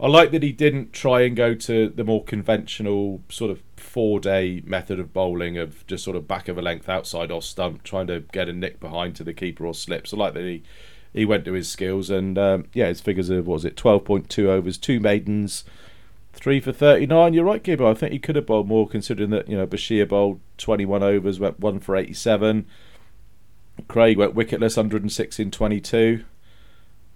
I 0.00 0.08
like 0.08 0.32
that 0.32 0.42
he 0.42 0.50
didn't 0.50 0.92
try 0.92 1.20
and 1.20 1.36
go 1.36 1.54
to 1.54 1.88
the 1.88 2.02
more 2.02 2.24
conventional 2.24 3.22
sort 3.28 3.52
of 3.52 3.62
four 3.76 4.18
day 4.18 4.60
method 4.64 4.98
of 4.98 5.12
bowling 5.12 5.56
of 5.56 5.86
just 5.86 6.02
sort 6.02 6.16
of 6.16 6.26
back 6.26 6.48
of 6.48 6.58
a 6.58 6.62
length 6.62 6.88
outside 6.88 7.30
off 7.30 7.44
stump, 7.44 7.84
trying 7.84 8.08
to 8.08 8.24
get 8.32 8.48
a 8.48 8.52
nick 8.52 8.80
behind 8.80 9.14
to 9.14 9.22
the 9.22 9.32
keeper 9.32 9.64
or 9.64 9.72
slips. 9.72 10.12
I 10.12 10.16
like 10.16 10.34
that 10.34 10.42
he 10.42 10.64
he 11.14 11.24
went 11.24 11.44
to 11.46 11.52
his 11.52 11.70
skills 11.70 12.10
and 12.10 12.36
um, 12.36 12.66
yeah, 12.74 12.88
his 12.88 13.00
figures 13.00 13.30
of 13.30 13.46
what 13.46 13.54
was 13.54 13.64
it, 13.64 13.76
twelve 13.76 14.04
point 14.04 14.28
two 14.28 14.50
overs, 14.50 14.76
two 14.76 15.00
maidens, 15.00 15.64
three 16.32 16.60
for 16.60 16.72
thirty 16.72 17.06
nine. 17.06 17.32
You're 17.32 17.44
right, 17.44 17.62
Gibbo. 17.62 17.88
I 17.88 17.94
think 17.94 18.12
he 18.12 18.18
could 18.18 18.36
have 18.36 18.46
bowled 18.46 18.68
more 18.68 18.88
considering 18.88 19.30
that 19.30 19.48
you 19.48 19.56
know 19.56 19.66
Bashir 19.66 20.06
bowled 20.08 20.40
twenty 20.58 20.84
one 20.84 21.02
overs, 21.02 21.40
went 21.40 21.60
one 21.60 21.78
for 21.78 21.96
eighty 21.96 22.12
seven. 22.12 22.66
Craig 23.88 24.18
went 24.18 24.34
wicketless, 24.34 24.74
hundred 24.74 25.02
and 25.02 25.12
six 25.12 25.38
in 25.38 25.50
twenty 25.50 25.80
two. 25.80 26.24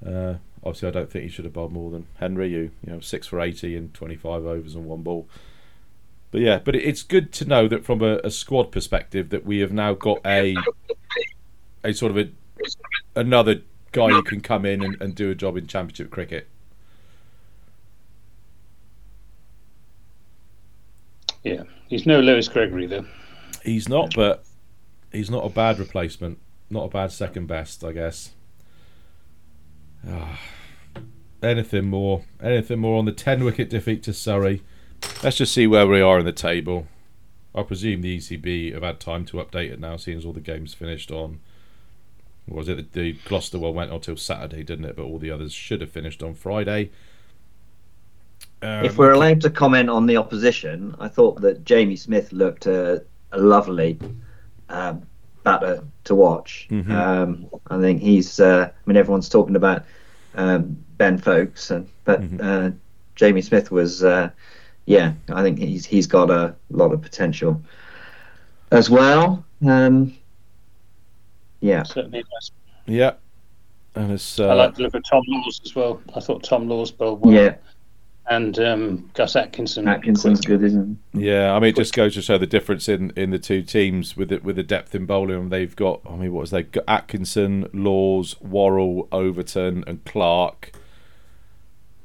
Uh, 0.04 0.34
obviously, 0.62 0.88
I 0.88 0.92
don't 0.92 1.10
think 1.10 1.24
he 1.24 1.30
should 1.30 1.44
have 1.44 1.54
bowled 1.54 1.72
more 1.72 1.90
than 1.90 2.06
Henry. 2.18 2.48
You, 2.50 2.70
you 2.86 2.92
know, 2.92 3.00
six 3.00 3.26
for 3.26 3.40
eighty 3.40 3.74
in 3.74 3.90
twenty-five 3.90 4.46
overs 4.46 4.76
and 4.76 4.86
one 4.86 5.02
ball. 5.02 5.28
But 6.30 6.40
yeah, 6.42 6.60
but 6.62 6.76
it's 6.76 7.02
good 7.02 7.32
to 7.34 7.46
know 7.46 7.66
that 7.68 7.84
from 7.84 8.02
a, 8.02 8.20
a 8.22 8.30
squad 8.30 8.70
perspective 8.70 9.30
that 9.30 9.44
we 9.44 9.58
have 9.58 9.72
now 9.72 9.94
got 9.94 10.20
a 10.24 10.56
a 11.82 11.92
sort 11.92 12.16
of 12.16 12.18
a 12.18 12.30
another 13.16 13.62
guy 13.92 14.08
who 14.08 14.22
can 14.22 14.40
come 14.40 14.64
in 14.64 14.82
and, 14.82 15.00
and 15.00 15.14
do 15.14 15.30
a 15.30 15.34
job 15.34 15.56
in 15.56 15.66
Championship 15.66 16.10
cricket. 16.10 16.48
Yeah, 21.42 21.62
he's 21.88 22.06
no 22.06 22.20
Lewis 22.20 22.48
Gregory 22.48 22.86
though. 22.86 23.06
He's 23.62 23.88
not, 23.88 24.14
but 24.14 24.44
he's 25.12 25.30
not 25.30 25.44
a 25.44 25.48
bad 25.48 25.78
replacement. 25.78 26.38
Not 26.70 26.84
a 26.84 26.88
bad 26.88 27.12
second 27.12 27.46
best, 27.46 27.82
I 27.82 27.92
guess. 27.92 28.32
Ah, 30.06 30.38
anything 31.42 31.86
more? 31.86 32.24
Anything 32.42 32.80
more 32.80 32.98
on 32.98 33.04
the 33.04 33.12
ten 33.12 33.44
wicket 33.44 33.70
defeat 33.70 34.02
to 34.04 34.12
Surrey? 34.12 34.62
Let's 35.22 35.36
just 35.36 35.54
see 35.54 35.66
where 35.66 35.86
we 35.86 36.00
are 36.00 36.18
in 36.18 36.26
the 36.26 36.32
table. 36.32 36.86
I 37.54 37.62
presume 37.62 38.02
the 38.02 38.18
ECB 38.18 38.74
have 38.74 38.82
had 38.82 39.00
time 39.00 39.24
to 39.26 39.38
update 39.38 39.72
it 39.72 39.80
now, 39.80 39.96
seeing 39.96 40.18
as 40.18 40.24
all 40.24 40.32
the 40.32 40.40
games 40.40 40.74
finished 40.74 41.10
on. 41.10 41.40
Was 42.50 42.68
it 42.68 42.92
the 42.92 43.12
Gloucester 43.24 43.58
one 43.58 43.74
went 43.74 43.92
until 43.92 44.16
Saturday, 44.16 44.62
didn't 44.62 44.86
it? 44.86 44.96
But 44.96 45.02
all 45.04 45.18
the 45.18 45.30
others 45.30 45.52
should 45.52 45.80
have 45.80 45.90
finished 45.90 46.22
on 46.22 46.34
Friday. 46.34 46.90
Um, 48.62 48.84
if 48.84 48.98
we're 48.98 49.12
allowed 49.12 49.40
to 49.42 49.50
comment 49.50 49.88
on 49.88 50.06
the 50.06 50.16
opposition, 50.16 50.94
I 50.98 51.08
thought 51.08 51.40
that 51.42 51.64
Jamie 51.64 51.96
Smith 51.96 52.32
looked 52.32 52.66
uh, 52.66 52.98
a 53.32 53.38
lovely 53.38 53.98
um, 54.68 55.02
batter 55.44 55.84
to 56.04 56.14
watch. 56.14 56.66
Mhm. 56.70 56.90
Um, 56.90 57.46
I 57.68 57.80
think 57.80 58.00
he's. 58.00 58.40
Uh, 58.40 58.68
I 58.70 58.80
mean, 58.86 58.96
everyone's 58.96 59.28
talking 59.28 59.56
about 59.56 59.84
um, 60.34 60.76
Ben 60.96 61.18
Foakes, 61.18 61.70
and 61.70 61.88
but 62.04 62.20
Mhm. 62.22 62.40
uh, 62.42 62.70
Jamie 63.14 63.42
Smith 63.42 63.70
was. 63.70 64.02
Uh, 64.02 64.30
yeah, 64.86 65.12
I 65.28 65.42
think 65.42 65.58
he's 65.58 65.84
he's 65.84 66.06
got 66.06 66.30
a 66.30 66.54
lot 66.70 66.92
of 66.92 67.02
potential 67.02 67.62
as 68.72 68.88
well. 68.90 69.44
Um, 69.66 70.14
yeah, 71.60 71.82
Certainly 71.82 72.24
has. 72.34 72.50
Yeah. 72.86 73.14
And 73.94 74.12
it's, 74.12 74.38
uh, 74.38 74.48
I 74.48 74.54
like 74.54 74.74
to 74.76 74.82
look 74.82 74.94
at 74.94 75.04
Tom 75.04 75.22
Lawes 75.26 75.60
as 75.64 75.74
well. 75.74 76.00
I 76.14 76.20
thought 76.20 76.44
Tom 76.44 76.68
Lawes 76.68 76.92
bowled 76.92 77.20
well. 77.20 77.34
Yeah, 77.34 77.56
And 78.30 78.56
um, 78.60 79.10
Gus 79.14 79.34
Atkinson. 79.34 79.88
Atkinson's 79.88 80.40
good, 80.40 80.62
isn't 80.62 80.98
Yeah, 81.14 81.52
I 81.52 81.58
mean, 81.58 81.70
it 81.70 81.76
just 81.76 81.94
goes 81.94 82.14
to 82.14 82.22
show 82.22 82.38
the 82.38 82.46
difference 82.46 82.88
in, 82.88 83.12
in 83.16 83.30
the 83.30 83.38
two 83.38 83.62
teams 83.62 84.16
with 84.16 84.28
the, 84.28 84.38
with 84.38 84.56
the 84.56 84.62
depth 84.62 84.94
in 84.94 85.06
bowling. 85.06 85.48
They've 85.48 85.74
got, 85.74 86.00
I 86.08 86.14
mean, 86.14 86.32
what 86.32 86.42
was 86.42 86.50
they? 86.50 86.66
Atkinson, 86.86 87.68
Lawes, 87.72 88.40
Worrall, 88.40 89.08
Overton, 89.10 89.82
and 89.86 90.04
Clark. 90.04 90.72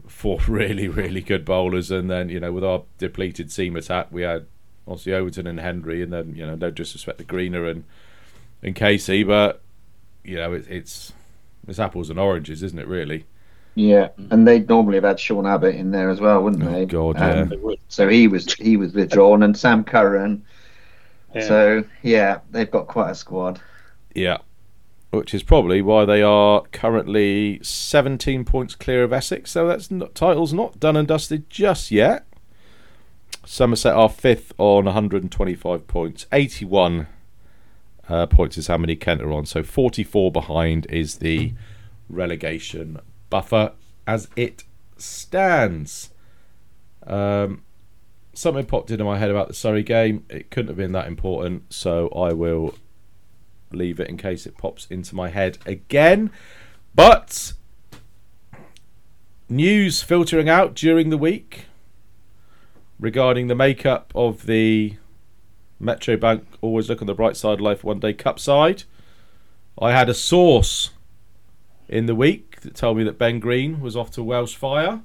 Four 0.08 0.40
really, 0.48 0.88
really 0.88 1.22
good 1.22 1.46
bowlers, 1.46 1.92
and 1.92 2.10
then 2.10 2.30
you 2.30 2.40
know, 2.40 2.52
with 2.52 2.64
our 2.64 2.84
depleted 2.98 3.52
seam 3.52 3.76
attack, 3.76 4.08
we 4.12 4.22
had 4.22 4.46
obviously 4.88 5.14
Overton 5.14 5.48
and 5.48 5.60
Henry, 5.60 6.02
and 6.02 6.12
then 6.12 6.36
you 6.36 6.46
know, 6.46 6.56
no 6.56 6.72
disrespect 6.72 7.18
to 7.18 7.24
Greener 7.24 7.66
and 7.66 7.84
and 8.64 8.76
Kasey, 8.76 9.26
but 9.26 9.62
you 10.24 10.38
know, 10.38 10.54
it, 10.54 10.66
it's 10.70 11.14
it's 11.68 11.80
apples 11.80 12.10
and 12.10 12.20
oranges, 12.20 12.64
isn't 12.64 12.80
it? 12.80 12.88
Really? 12.88 13.26
Yeah, 13.76 14.10
and 14.30 14.48
they'd 14.48 14.70
normally 14.70 14.96
have 14.96 15.04
had 15.04 15.20
Sean 15.20 15.48
Abbott 15.48 15.76
in 15.76 15.90
there 15.92 16.10
as 16.12 16.20
well, 16.20 16.44
wouldn't 16.44 16.64
Oh, 16.64 16.72
they? 16.72 16.86
God, 16.86 17.18
Um, 17.20 17.50
They. 17.50 17.80
So 17.90 18.08
he 18.08 18.28
was 18.28 18.54
he 18.54 18.78
was 18.78 18.94
withdrawn, 18.94 19.44
and 19.44 19.58
Sam 19.58 19.84
Curran. 19.84 20.44
Yeah. 21.34 21.48
So 21.48 21.84
yeah, 22.04 22.40
they've 22.52 22.70
got 22.70 22.88
quite 22.88 23.12
a 23.12 23.16
squad. 23.16 23.60
Yeah. 24.14 24.38
Which 25.10 25.34
is 25.36 25.44
probably 25.44 25.82
why 25.84 26.06
they 26.06 26.24
are 26.24 26.62
currently 26.72 27.60
17 27.62 28.46
points 28.46 28.74
clear 28.74 29.04
of 29.04 29.14
Essex. 29.14 29.52
So 29.52 29.68
that's 29.68 29.92
not, 29.92 30.16
title's 30.16 30.54
not 30.54 30.80
done 30.80 30.98
and 30.98 31.08
dusted 31.08 31.50
just 31.52 31.92
yet. 31.92 32.26
Somerset 33.46 33.94
are 33.94 34.10
fifth 34.10 34.54
on 34.58 34.86
125 34.86 35.86
points. 35.88 36.26
81 36.32 37.06
uh, 38.10 38.26
points 38.26 38.58
is 38.58 38.68
how 38.68 38.78
many 38.78 38.96
Kent 38.96 39.22
are 39.22 39.32
on. 39.32 39.46
So 39.46 39.64
44 39.64 40.32
behind 40.32 40.86
is 40.90 41.16
the 41.16 41.54
relegation 42.10 43.00
buffer 43.30 43.74
as 44.06 44.28
it 44.36 44.64
stands. 44.98 46.10
Um, 47.06 47.64
something 48.34 48.66
popped 48.66 48.92
into 48.92 49.04
my 49.04 49.18
head 49.18 49.30
about 49.30 49.48
the 49.48 49.54
Surrey 49.54 49.84
game. 49.84 50.26
It 50.30 50.50
couldn't 50.50 50.70
have 50.70 50.78
been 50.78 50.92
that 50.94 51.08
important, 51.08 51.74
so 51.74 52.10
I 52.10 52.34
will 52.34 52.76
leave 53.72 54.00
it 54.00 54.10
in 54.10 54.18
case 54.18 54.46
it 54.46 54.58
pops 54.58 54.86
into 54.90 55.16
my 55.16 55.30
head 55.30 55.58
again. 55.66 56.32
But 56.96 57.54
news 59.50 60.02
filtering 60.02 60.50
out 60.50 60.74
during 60.74 61.10
the 61.10 61.18
week 61.18 61.66
regarding 63.00 63.48
the 63.48 63.56
makeup 63.56 64.12
of 64.16 64.46
the 64.46 64.96
Metro 65.84 66.18
Bank 66.18 66.46
Always 66.62 66.90
Look 66.90 67.02
on 67.02 67.08
the 67.08 67.14
Bright 67.14 67.38
Side 67.38 67.54
of 67.54 67.62
Life 67.62 67.84
One 67.84 68.00
Day 68.00 68.14
Cup 68.14 68.40
side. 68.40 68.84
I 69.80 69.92
had 69.92 70.10
a 70.10 70.14
source 70.14 70.92
in 71.90 72.06
the 72.06 72.16
week 72.16 72.62
that 72.62 72.76
told 72.76 72.98
me 72.98 73.04
that 73.04 73.18
Ben 73.18 73.40
Green 73.40 73.82
was 73.82 73.96
off 73.96 74.12
to 74.12 74.24
Welsh 74.24 74.56
Fire. 74.56 75.02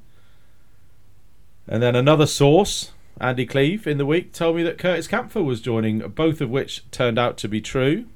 And 1.66 1.82
then 1.82 1.96
another 1.96 2.26
source, 2.26 2.92
Andy 3.20 3.44
Cleve, 3.44 3.86
in 3.86 3.98
the 3.98 4.06
week 4.06 4.32
told 4.32 4.56
me 4.56 4.62
that 4.62 4.78
Curtis 4.78 5.08
Campher 5.08 5.44
was 5.44 5.60
joining, 5.60 5.98
both 5.98 6.40
of 6.40 6.50
which 6.50 6.88
turned 6.90 7.18
out 7.18 7.36
to 7.38 7.48
be 7.48 7.60
true. 7.60 8.06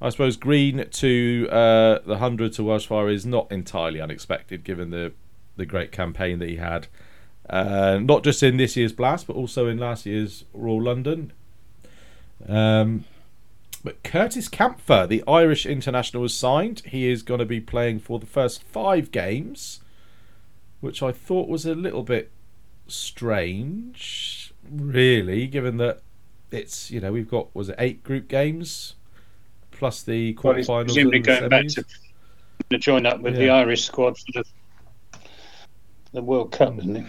I 0.00 0.10
suppose 0.10 0.36
Green 0.36 0.88
to 0.88 1.48
uh, 1.50 1.98
the 2.04 2.18
100 2.18 2.52
to 2.54 2.62
Welsh 2.62 2.86
Fire 2.86 3.08
is 3.08 3.26
not 3.26 3.50
entirely 3.50 4.00
unexpected 4.00 4.62
given 4.62 4.90
the, 4.90 5.12
the 5.56 5.66
great 5.66 5.90
campaign 5.90 6.38
that 6.38 6.48
he 6.48 6.56
had. 6.56 6.86
Uh, 7.50 7.98
not 8.00 8.22
just 8.22 8.42
in 8.42 8.58
this 8.58 8.76
year's 8.76 8.92
Blast, 8.92 9.26
but 9.26 9.34
also 9.34 9.66
in 9.66 9.78
last 9.78 10.06
year's 10.06 10.44
Royal 10.52 10.82
London. 10.82 11.32
Um, 12.46 13.04
but 13.84 14.02
Curtis 14.02 14.48
Campher, 14.48 15.08
the 15.08 15.22
Irish 15.26 15.64
international, 15.66 16.22
was 16.22 16.34
signed. 16.34 16.82
He 16.86 17.08
is 17.08 17.22
going 17.22 17.40
to 17.40 17.46
be 17.46 17.60
playing 17.60 18.00
for 18.00 18.18
the 18.18 18.26
first 18.26 18.62
five 18.62 19.10
games, 19.10 19.80
which 20.80 21.02
I 21.02 21.12
thought 21.12 21.48
was 21.48 21.64
a 21.64 21.74
little 21.74 22.02
bit 22.02 22.30
strange, 22.86 24.52
really, 24.70 25.46
given 25.46 25.76
that 25.78 26.00
it's 26.50 26.90
you 26.90 27.00
know 27.00 27.12
we've 27.12 27.30
got 27.30 27.54
was 27.54 27.68
it 27.68 27.76
eight 27.78 28.02
group 28.02 28.26
games 28.26 28.94
plus 29.70 30.02
the 30.02 30.36
Well, 30.42 30.54
he's 30.54 30.66
quarterfinals 30.66 30.84
presumably 30.86 31.16
and 31.18 31.24
the 31.24 31.28
going 31.28 31.48
back 31.50 31.66
to, 31.68 31.84
to 32.70 32.78
join 32.78 33.06
up 33.06 33.20
with 33.20 33.36
the 33.36 33.50
Irish 33.50 33.84
squad 33.84 34.16
for 34.18 34.32
the, 34.32 35.18
the 36.12 36.22
World 36.22 36.52
Cup, 36.52 36.78
isn't 36.78 36.94
he? 36.96 37.06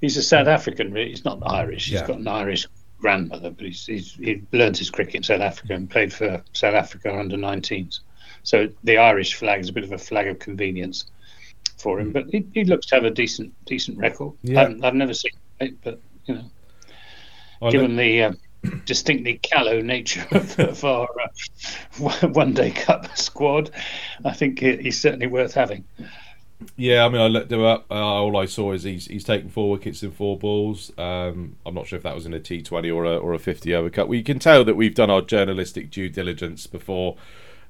He's 0.00 0.16
a 0.16 0.22
South 0.22 0.48
African, 0.48 0.92
really. 0.92 1.10
He's 1.10 1.24
not 1.24 1.38
Irish. 1.46 1.86
He's 1.86 2.00
Yeah. 2.00 2.06
got 2.06 2.18
an 2.18 2.28
Irish 2.28 2.66
grandmother, 3.02 3.50
but 3.50 3.66
he's, 3.66 3.84
he's 3.84 4.14
he 4.14 4.42
learned 4.52 4.78
his 4.78 4.88
cricket 4.88 5.16
in 5.16 5.22
South 5.22 5.40
Africa 5.40 5.74
and 5.74 5.90
played 5.90 6.12
for 6.12 6.42
South 6.54 6.74
Africa 6.74 7.14
under 7.14 7.36
19s. 7.36 8.00
So 8.44 8.68
the 8.84 8.96
Irish 8.98 9.34
flag 9.34 9.60
is 9.60 9.68
a 9.68 9.72
bit 9.72 9.84
of 9.84 9.92
a 9.92 9.98
flag 9.98 10.28
of 10.28 10.38
convenience 10.38 11.04
for 11.76 12.00
him, 12.00 12.12
but 12.12 12.26
he, 12.30 12.46
he 12.54 12.64
looks 12.64 12.86
to 12.86 12.94
have 12.94 13.04
a 13.04 13.10
decent 13.10 13.52
decent 13.66 13.98
record. 13.98 14.32
Yeah. 14.42 14.62
I've, 14.62 14.84
I've 14.84 14.94
never 14.94 15.12
seen 15.12 15.32
it, 15.60 15.82
but 15.82 16.00
you 16.26 16.36
know, 16.36 16.44
I 17.60 17.70
given 17.70 17.96
the 17.96 18.22
uh, 18.22 18.32
distinctly 18.86 19.38
callow 19.42 19.80
nature 19.80 20.26
of, 20.30 20.58
of 20.58 20.84
our 20.84 21.08
uh, 21.20 22.28
one 22.28 22.54
day 22.54 22.70
cup 22.70 23.16
squad, 23.18 23.70
I 24.24 24.32
think 24.32 24.60
he's 24.60 25.00
certainly 25.00 25.26
worth 25.26 25.54
having. 25.54 25.84
Yeah, 26.76 27.04
I 27.04 27.08
mean, 27.08 27.20
I 27.20 27.26
looked 27.26 27.52
him 27.52 27.62
up. 27.62 27.86
Uh, 27.90 27.94
all 27.94 28.36
I 28.36 28.46
saw 28.46 28.72
is 28.72 28.82
he's 28.82 29.06
he's 29.06 29.24
taken 29.24 29.48
four 29.48 29.70
wickets 29.70 30.02
in 30.02 30.10
four 30.10 30.38
balls. 30.38 30.92
Um, 30.98 31.56
I'm 31.64 31.74
not 31.74 31.86
sure 31.86 31.96
if 31.96 32.02
that 32.02 32.14
was 32.14 32.26
in 32.26 32.34
a 32.34 32.40
T20 32.40 32.94
or 32.94 33.04
a 33.04 33.16
or 33.16 33.34
a 33.34 33.38
50 33.38 33.74
over 33.74 33.90
cut. 33.90 34.08
We 34.08 34.22
can 34.22 34.38
tell 34.38 34.64
that 34.64 34.74
we've 34.74 34.94
done 34.94 35.10
our 35.10 35.22
journalistic 35.22 35.90
due 35.90 36.08
diligence 36.08 36.66
before 36.66 37.16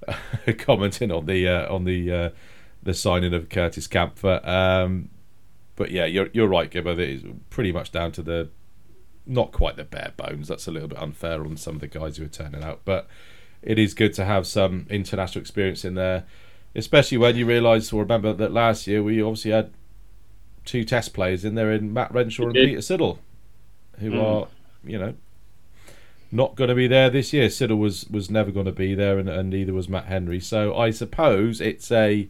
commenting 0.58 1.10
on 1.10 1.26
the 1.26 1.48
uh, 1.48 1.74
on 1.74 1.84
the 1.84 2.12
uh, 2.12 2.30
the 2.82 2.94
signing 2.94 3.34
of 3.34 3.48
Curtis 3.48 3.86
Campher. 3.86 4.46
Um, 4.46 5.10
but 5.76 5.90
yeah, 5.90 6.04
you're 6.04 6.28
you're 6.32 6.48
right, 6.48 6.70
Gibbo. 6.70 6.96
That 6.96 7.08
is 7.08 7.22
pretty 7.50 7.72
much 7.72 7.92
down 7.92 8.12
to 8.12 8.22
the 8.22 8.50
not 9.26 9.52
quite 9.52 9.76
the 9.76 9.84
bare 9.84 10.12
bones. 10.16 10.48
That's 10.48 10.66
a 10.66 10.70
little 10.70 10.88
bit 10.88 10.98
unfair 10.98 11.44
on 11.44 11.56
some 11.56 11.76
of 11.76 11.80
the 11.80 11.86
guys 11.86 12.16
who 12.16 12.24
are 12.24 12.28
turning 12.28 12.62
out, 12.62 12.80
but 12.84 13.08
it 13.62 13.78
is 13.78 13.94
good 13.94 14.12
to 14.14 14.24
have 14.24 14.46
some 14.46 14.86
international 14.90 15.40
experience 15.40 15.84
in 15.84 15.94
there 15.94 16.24
especially 16.74 17.18
when 17.18 17.36
you 17.36 17.46
realise 17.46 17.92
or 17.92 18.02
remember 18.02 18.32
that 18.32 18.52
last 18.52 18.86
year 18.86 19.02
we 19.02 19.20
obviously 19.22 19.50
had 19.50 19.70
two 20.64 20.84
test 20.84 21.12
players 21.12 21.44
in 21.44 21.54
there 21.54 21.72
in 21.72 21.92
Matt 21.92 22.12
Renshaw 22.12 22.44
and. 22.44 22.54
Peter 22.54 22.80
Siddle, 22.80 23.18
who 23.98 24.10
Mm. 24.12 24.22
are, 24.22 24.48
you 24.84 24.98
know, 24.98 25.14
not 26.30 26.54
going 26.54 26.68
to 26.68 26.74
be 26.74 26.86
there 26.86 27.10
this 27.10 27.32
year. 27.32 27.48
Siddle 27.48 27.78
was, 27.78 28.08
was 28.08 28.30
never 28.30 28.50
going 28.50 28.66
to 28.66 28.72
be 28.72 28.94
there, 28.94 29.18
and, 29.18 29.28
and 29.28 29.50
neither 29.50 29.72
was 29.74 29.88
Matt 29.88 30.06
Henry. 30.06 30.40
So 30.40 30.74
I 30.76 30.90
suppose 30.90 31.60
it's 31.60 31.90
a 31.92 32.28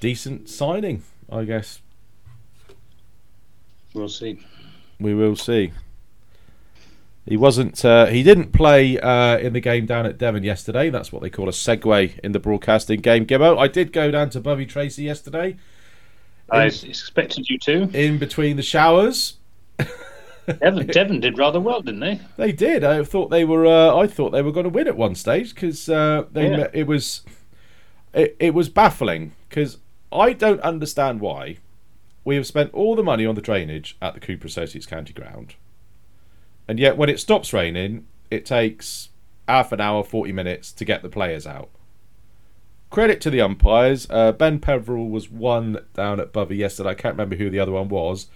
decent 0.00 0.48
signing, 0.48 1.02
I 1.30 1.44
guess. 1.44 1.80
We'll 3.94 4.08
see. 4.08 4.38
We 5.00 5.14
will 5.14 5.36
see. 5.36 5.72
He 7.26 7.36
wasn't. 7.36 7.84
Uh, 7.84 8.06
he 8.06 8.22
didn't 8.22 8.52
play 8.52 8.98
uh, 9.00 9.38
in 9.38 9.52
the 9.52 9.60
game 9.60 9.84
down 9.84 10.06
at 10.06 10.16
Devon 10.16 10.44
yesterday. 10.44 10.90
That's 10.90 11.12
what 11.12 11.22
they 11.22 11.30
call 11.30 11.48
a 11.48 11.52
segue 11.52 12.18
in 12.20 12.32
the 12.32 12.38
broadcasting 12.38 13.00
game. 13.00 13.26
Gibbo, 13.26 13.58
I 13.58 13.66
did 13.66 13.92
go 13.92 14.12
down 14.12 14.30
to 14.30 14.40
Bovey 14.40 14.64
Tracey 14.64 15.02
yesterday. 15.02 15.56
I 16.48 16.66
expected 16.66 17.50
you 17.50 17.58
to. 17.58 17.90
in 17.92 18.18
between 18.18 18.56
the 18.56 18.62
showers, 18.62 19.38
Devon, 20.46 20.86
Devon 20.86 21.20
did 21.20 21.38
rather 21.38 21.60
well, 21.60 21.82
didn't 21.82 22.00
they? 22.00 22.20
they 22.36 22.52
did. 22.52 22.84
I 22.84 23.02
thought 23.02 23.30
they 23.30 23.44
were. 23.44 23.66
Uh, 23.66 23.96
I 23.96 24.06
thought 24.06 24.30
they 24.30 24.42
were 24.42 24.52
going 24.52 24.64
to 24.64 24.70
win 24.70 24.86
at 24.86 24.96
one 24.96 25.14
stage 25.14 25.54
because 25.54 25.88
uh, 25.88 26.24
they. 26.32 26.50
Yeah. 26.50 26.68
It 26.72 26.86
was. 26.86 27.22
It, 28.14 28.36
it 28.38 28.54
was 28.54 28.68
baffling 28.68 29.32
because 29.48 29.78
I 30.12 30.32
don't 30.32 30.60
understand 30.60 31.20
why 31.20 31.58
we 32.24 32.36
have 32.36 32.46
spent 32.46 32.72
all 32.72 32.96
the 32.96 33.02
money 33.02 33.26
on 33.26 33.34
the 33.34 33.42
drainage 33.42 33.96
at 34.00 34.14
the 34.14 34.20
Cooper 34.20 34.46
Associates 34.46 34.86
County 34.86 35.12
Ground, 35.12 35.54
and 36.68 36.78
yet 36.78 36.96
when 36.96 37.08
it 37.08 37.20
stops 37.20 37.52
raining, 37.52 38.06
it 38.30 38.44
takes 38.44 39.10
half 39.48 39.72
an 39.72 39.80
hour, 39.80 40.02
forty 40.04 40.32
minutes 40.32 40.72
to 40.72 40.84
get 40.84 41.02
the 41.02 41.08
players 41.08 41.46
out. 41.46 41.70
Credit 42.90 43.20
to 43.20 43.30
the 43.30 43.40
umpires. 43.40 44.06
Uh, 44.08 44.32
ben 44.32 44.58
Peverell 44.60 45.08
was 45.08 45.30
one 45.30 45.84
down 45.94 46.20
at 46.20 46.32
Bovey 46.32 46.56
yesterday. 46.56 46.90
I 46.90 46.94
can't 46.94 47.14
remember 47.14 47.36
who 47.36 47.50
the 47.50 47.58
other 47.58 47.72
one 47.72 47.88
was, 47.88 48.28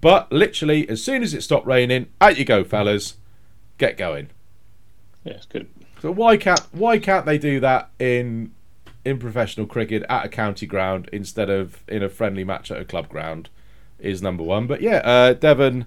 but 0.00 0.30
literally 0.32 0.88
as 0.88 1.02
soon 1.02 1.22
as 1.22 1.32
it 1.32 1.42
stopped 1.42 1.66
raining, 1.66 2.06
out 2.20 2.36
you 2.38 2.44
go, 2.44 2.64
fellas, 2.64 3.16
get 3.78 3.96
going. 3.96 4.30
Yeah, 5.24 5.34
it's 5.34 5.46
good. 5.46 5.68
So 6.02 6.10
why 6.10 6.36
can't 6.36 6.60
why 6.72 6.98
can't 6.98 7.24
they 7.24 7.38
do 7.38 7.60
that 7.60 7.90
in 7.98 8.52
in 9.04 9.18
professional 9.18 9.66
cricket 9.66 10.02
at 10.08 10.26
a 10.26 10.28
county 10.28 10.66
ground 10.66 11.08
instead 11.12 11.48
of 11.48 11.82
in 11.88 12.02
a 12.02 12.08
friendly 12.08 12.44
match 12.44 12.70
at 12.70 12.80
a 12.80 12.84
club 12.84 13.08
ground? 13.08 13.48
Is 13.98 14.20
number 14.20 14.42
one. 14.42 14.66
But 14.66 14.82
yeah, 14.82 14.96
uh, 14.98 15.32
Devon 15.32 15.86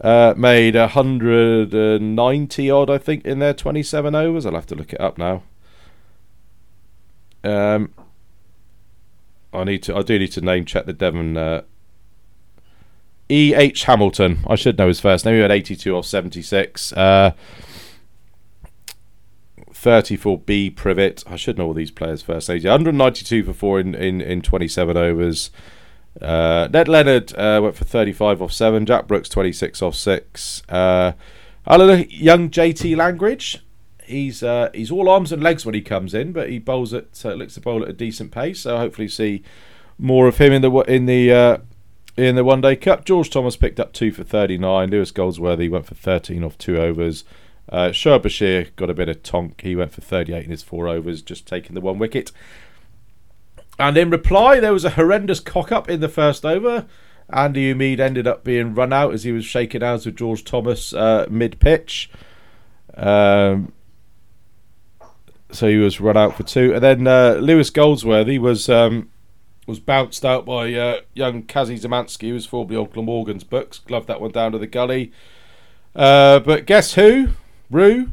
uh, 0.00 0.34
made 0.36 0.74
hundred 0.74 1.72
and 1.74 2.16
ninety 2.16 2.70
odd, 2.70 2.90
I 2.90 2.98
think, 2.98 3.24
in 3.24 3.38
their 3.38 3.54
twenty-seven 3.54 4.14
overs. 4.14 4.46
I'll 4.46 4.54
have 4.54 4.66
to 4.66 4.74
look 4.74 4.92
it 4.92 5.00
up 5.00 5.18
now. 5.18 5.42
Um, 7.42 7.92
I 9.52 9.64
need 9.64 9.82
to. 9.84 9.96
I 9.96 10.02
do 10.02 10.18
need 10.18 10.32
to 10.32 10.40
name 10.40 10.64
check 10.64 10.86
the 10.86 10.92
Devon. 10.92 11.36
Uh, 11.36 11.62
E. 13.30 13.54
H. 13.54 13.84
Hamilton. 13.84 14.44
I 14.46 14.54
should 14.54 14.76
know 14.76 14.88
his 14.88 15.00
first 15.00 15.24
name. 15.24 15.36
He 15.36 15.40
had 15.40 15.50
eighty-two 15.50 15.96
off 15.96 16.06
seventy-six. 16.06 16.92
Uh, 16.92 17.32
30 19.84 20.16
for 20.16 20.38
B 20.38 20.70
Privet. 20.70 21.22
I 21.26 21.36
should 21.36 21.58
know 21.58 21.66
all 21.66 21.74
these 21.74 21.90
players' 21.90 22.22
first 22.22 22.48
names. 22.48 22.64
192 22.64 23.44
for 23.44 23.52
four 23.52 23.78
in, 23.78 23.94
in, 23.94 24.22
in 24.22 24.40
27 24.40 24.96
overs. 24.96 25.50
Uh, 26.20 26.68
Ned 26.72 26.88
Leonard 26.88 27.36
uh, 27.36 27.60
went 27.62 27.76
for 27.76 27.84
35 27.84 28.42
off 28.42 28.52
seven. 28.52 28.86
Jack 28.86 29.06
Brooks 29.06 29.28
26 29.28 29.82
off 29.82 29.94
six. 29.94 30.62
Uh, 30.68 31.12
young 31.66 32.50
JT 32.50 32.96
Langridge. 32.96 33.58
He's 34.04 34.42
uh, 34.42 34.70
he's 34.74 34.90
all 34.90 35.08
arms 35.08 35.32
and 35.32 35.42
legs 35.42 35.64
when 35.64 35.74
he 35.74 35.80
comes 35.80 36.12
in, 36.12 36.32
but 36.32 36.50
he 36.50 36.58
bowls 36.58 36.92
at 36.92 37.24
uh, 37.24 37.32
looks 37.32 37.54
to 37.54 37.60
bowl 37.60 37.82
at 37.82 37.88
a 37.88 37.94
decent 37.94 38.32
pace. 38.32 38.60
So 38.60 38.76
hopefully 38.76 39.08
see 39.08 39.42
more 39.98 40.28
of 40.28 40.38
him 40.38 40.52
in 40.52 40.62
the 40.62 40.70
in 40.82 41.06
the 41.06 41.32
uh, 41.32 41.58
in 42.16 42.36
the 42.36 42.44
One 42.44 42.60
Day 42.60 42.76
Cup. 42.76 43.04
George 43.04 43.30
Thomas 43.30 43.56
picked 43.56 43.80
up 43.80 43.92
two 43.92 44.12
for 44.12 44.22
39. 44.22 44.90
Lewis 44.90 45.10
Goldsworthy 45.10 45.68
went 45.68 45.86
for 45.86 45.94
13 45.94 46.44
off 46.44 46.58
two 46.58 46.78
overs. 46.78 47.24
Uh, 47.68 47.88
Bashir 47.88 48.74
got 48.76 48.90
a 48.90 48.94
bit 48.94 49.08
of 49.08 49.22
tonk. 49.22 49.62
He 49.62 49.74
went 49.74 49.92
for 49.92 50.02
38 50.02 50.44
in 50.44 50.50
his 50.50 50.62
four 50.62 50.86
overs, 50.86 51.22
just 51.22 51.46
taking 51.46 51.74
the 51.74 51.80
one 51.80 51.98
wicket. 51.98 52.30
And 53.78 53.96
in 53.96 54.10
reply, 54.10 54.60
there 54.60 54.72
was 54.72 54.84
a 54.84 54.90
horrendous 54.90 55.40
cock 55.40 55.72
up 55.72 55.88
in 55.90 56.00
the 56.00 56.08
first 56.08 56.44
over. 56.44 56.86
Andy 57.32 57.72
Umeed 57.74 58.00
ended 58.00 58.26
up 58.26 58.44
being 58.44 58.74
run 58.74 58.92
out 58.92 59.14
as 59.14 59.24
he 59.24 59.32
was 59.32 59.44
shaking 59.44 59.80
hands 59.80 60.06
with 60.06 60.16
George 60.16 60.44
Thomas 60.44 60.92
uh, 60.92 61.26
mid 61.30 61.58
pitch. 61.58 62.10
Um, 62.96 63.72
so 65.50 65.68
he 65.68 65.76
was 65.76 66.00
run 66.00 66.16
out 66.16 66.36
for 66.36 66.42
two. 66.42 66.74
And 66.74 66.82
then 66.82 67.06
uh, 67.06 67.38
Lewis 67.40 67.70
Goldsworthy 67.70 68.38
was 68.38 68.68
um, 68.68 69.10
was 69.66 69.80
bounced 69.80 70.24
out 70.24 70.44
by 70.44 70.72
uh, 70.74 71.00
young 71.14 71.42
Kazi 71.42 71.78
Zamansky, 71.78 72.28
who 72.28 72.34
was 72.34 72.46
formerly 72.46 72.76
on 72.76 72.86
Glamorgan's 72.86 73.44
books. 73.44 73.78
Gloved 73.78 74.06
that 74.08 74.20
one 74.20 74.32
down 74.32 74.52
to 74.52 74.58
the 74.58 74.66
gully. 74.66 75.12
Uh, 75.94 76.40
but 76.40 76.66
guess 76.66 76.94
who? 76.94 77.30
Rew 77.70 78.10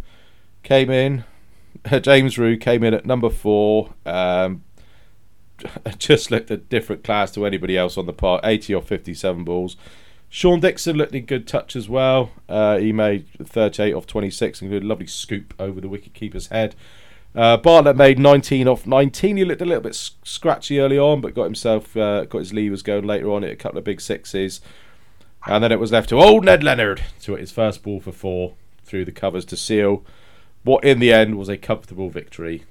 came 0.63 0.89
in. 0.89 1.23
James 2.01 2.37
Rew 2.37 2.57
came 2.57 2.83
in 2.83 2.93
at 2.93 3.05
number 3.05 3.29
four. 3.29 3.93
Um, 4.05 4.63
just 5.97 6.31
looked 6.31 6.51
a 6.51 6.57
different 6.57 7.03
class 7.03 7.31
to 7.31 7.45
anybody 7.45 7.77
else 7.77 7.97
on 7.97 8.05
the 8.05 8.13
park. 8.13 8.41
80 8.43 8.75
or 8.75 8.81
57 8.81 9.43
balls. 9.43 9.77
Sean 10.29 10.61
Dickson 10.61 10.95
looked 10.95 11.13
in 11.13 11.25
good 11.25 11.47
touch 11.47 11.75
as 11.75 11.89
well. 11.89 12.31
Uh, 12.47 12.77
he 12.77 12.93
made 12.93 13.27
38 13.43 13.93
off 13.93 14.07
26 14.07 14.61
and 14.61 14.71
did 14.71 14.83
a 14.83 14.85
lovely 14.85 15.07
scoop 15.07 15.53
over 15.59 15.81
the 15.81 15.89
wicketkeeper's 15.89 16.47
head. 16.47 16.75
Uh, 17.35 17.57
Bartlett 17.57 17.95
made 17.95 18.19
19 18.19 18.67
off 18.67 18.85
19. 18.87 19.37
He 19.37 19.45
looked 19.45 19.61
a 19.61 19.65
little 19.65 19.81
bit 19.81 19.95
scratchy 20.23 20.79
early 20.79 20.97
on, 20.97 21.21
but 21.21 21.33
got 21.33 21.45
himself 21.45 21.95
uh, 21.95 22.25
got 22.25 22.39
his 22.39 22.53
levers 22.53 22.81
going 22.81 23.05
later 23.05 23.29
on. 23.31 23.43
Hit 23.43 23.51
a 23.51 23.55
couple 23.55 23.77
of 23.77 23.83
big 23.83 24.01
sixes, 24.01 24.59
and 25.47 25.63
then 25.63 25.71
it 25.71 25.79
was 25.79 25.91
left 25.91 26.09
to 26.09 26.19
old 26.19 26.45
Ned 26.45 26.63
Leonard 26.63 27.01
to 27.21 27.31
hit 27.31 27.41
his 27.41 27.51
first 27.51 27.83
ball 27.83 28.01
for 28.01 28.11
four 28.11 28.53
through 28.83 29.05
the 29.05 29.11
covers 29.13 29.45
to 29.45 29.55
seal 29.55 30.03
what 30.63 30.83
in 30.83 30.99
the 30.99 31.11
end 31.11 31.37
was 31.37 31.49
a 31.49 31.57
comfortable 31.57 32.09
victory 32.09 32.65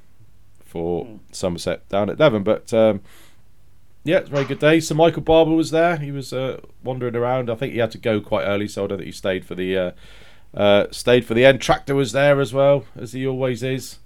for 0.71 1.05
mm. 1.05 1.19
Somerset 1.33 1.89
down 1.89 2.09
at 2.09 2.19
Devon. 2.19 2.43
But 2.45 2.73
um, 2.73 3.01
yeah, 4.05 4.19
it's 4.19 4.29
a 4.29 4.33
very 4.33 4.45
good 4.45 4.61
day. 4.61 4.81
So 4.81 4.95
Michael 4.95 5.23
Barber 5.23 5.53
was 5.53 5.71
there. 5.71 5.97
He 5.97 6.13
was 6.13 6.33
uh, 6.33 6.61
wandering 6.83 7.17
around. 7.17 7.51
I 7.51 7.55
think 7.57 7.73
he 7.73 7.81
had 7.81 7.91
to 7.93 7.99
go 7.99 8.21
quite 8.21 8.45
early, 8.45 8.69
so 8.69 8.85
I 8.85 8.87
don't 8.87 8.99
think 8.99 9.07
he 9.07 9.13
stayed 9.13 9.45
for 9.45 9.55
the 9.55 9.77
uh, 9.77 9.91
uh, 10.55 10.87
stayed 10.91 11.25
for 11.25 11.35
the 11.35 11.45
end. 11.45 11.61
Tractor 11.61 11.95
was 11.95 12.13
there 12.13 12.41
as 12.41 12.55
well, 12.55 12.85
as 12.97 13.13
he 13.13 13.27
always 13.27 13.63
is. 13.63 13.99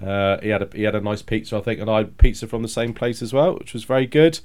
Uh, 0.00 0.38
he 0.40 0.48
had 0.48 0.62
a 0.62 0.68
he 0.74 0.84
had 0.84 0.94
a 0.94 1.00
nice 1.00 1.22
pizza, 1.22 1.56
I 1.56 1.60
think, 1.60 1.80
and 1.80 1.90
I 1.90 1.98
had 1.98 2.18
pizza 2.18 2.46
from 2.46 2.62
the 2.62 2.68
same 2.68 2.94
place 2.94 3.22
as 3.22 3.32
well, 3.32 3.54
which 3.54 3.74
was 3.74 3.84
very 3.84 4.06
good. 4.06 4.40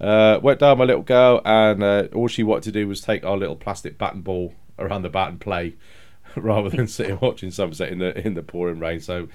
Uh, 0.00 0.38
went 0.42 0.60
down 0.60 0.78
my 0.78 0.84
little 0.84 1.02
girl, 1.02 1.40
and 1.44 1.82
uh, 1.82 2.08
all 2.14 2.28
she 2.28 2.42
wanted 2.42 2.64
to 2.64 2.72
do 2.72 2.88
was 2.88 3.00
take 3.00 3.24
our 3.24 3.36
little 3.36 3.56
plastic 3.56 3.98
bat 3.98 4.14
and 4.14 4.24
ball 4.24 4.54
around 4.78 5.02
the 5.02 5.08
bat 5.08 5.28
and 5.28 5.40
play, 5.40 5.74
rather 6.36 6.70
than 6.70 6.86
sitting 6.86 7.18
watching 7.20 7.50
Somerset 7.50 7.90
in 7.90 7.98
the 7.98 8.16
in 8.26 8.34
the 8.34 8.42
pouring 8.42 8.78
rain. 8.78 9.00
So, 9.00 9.28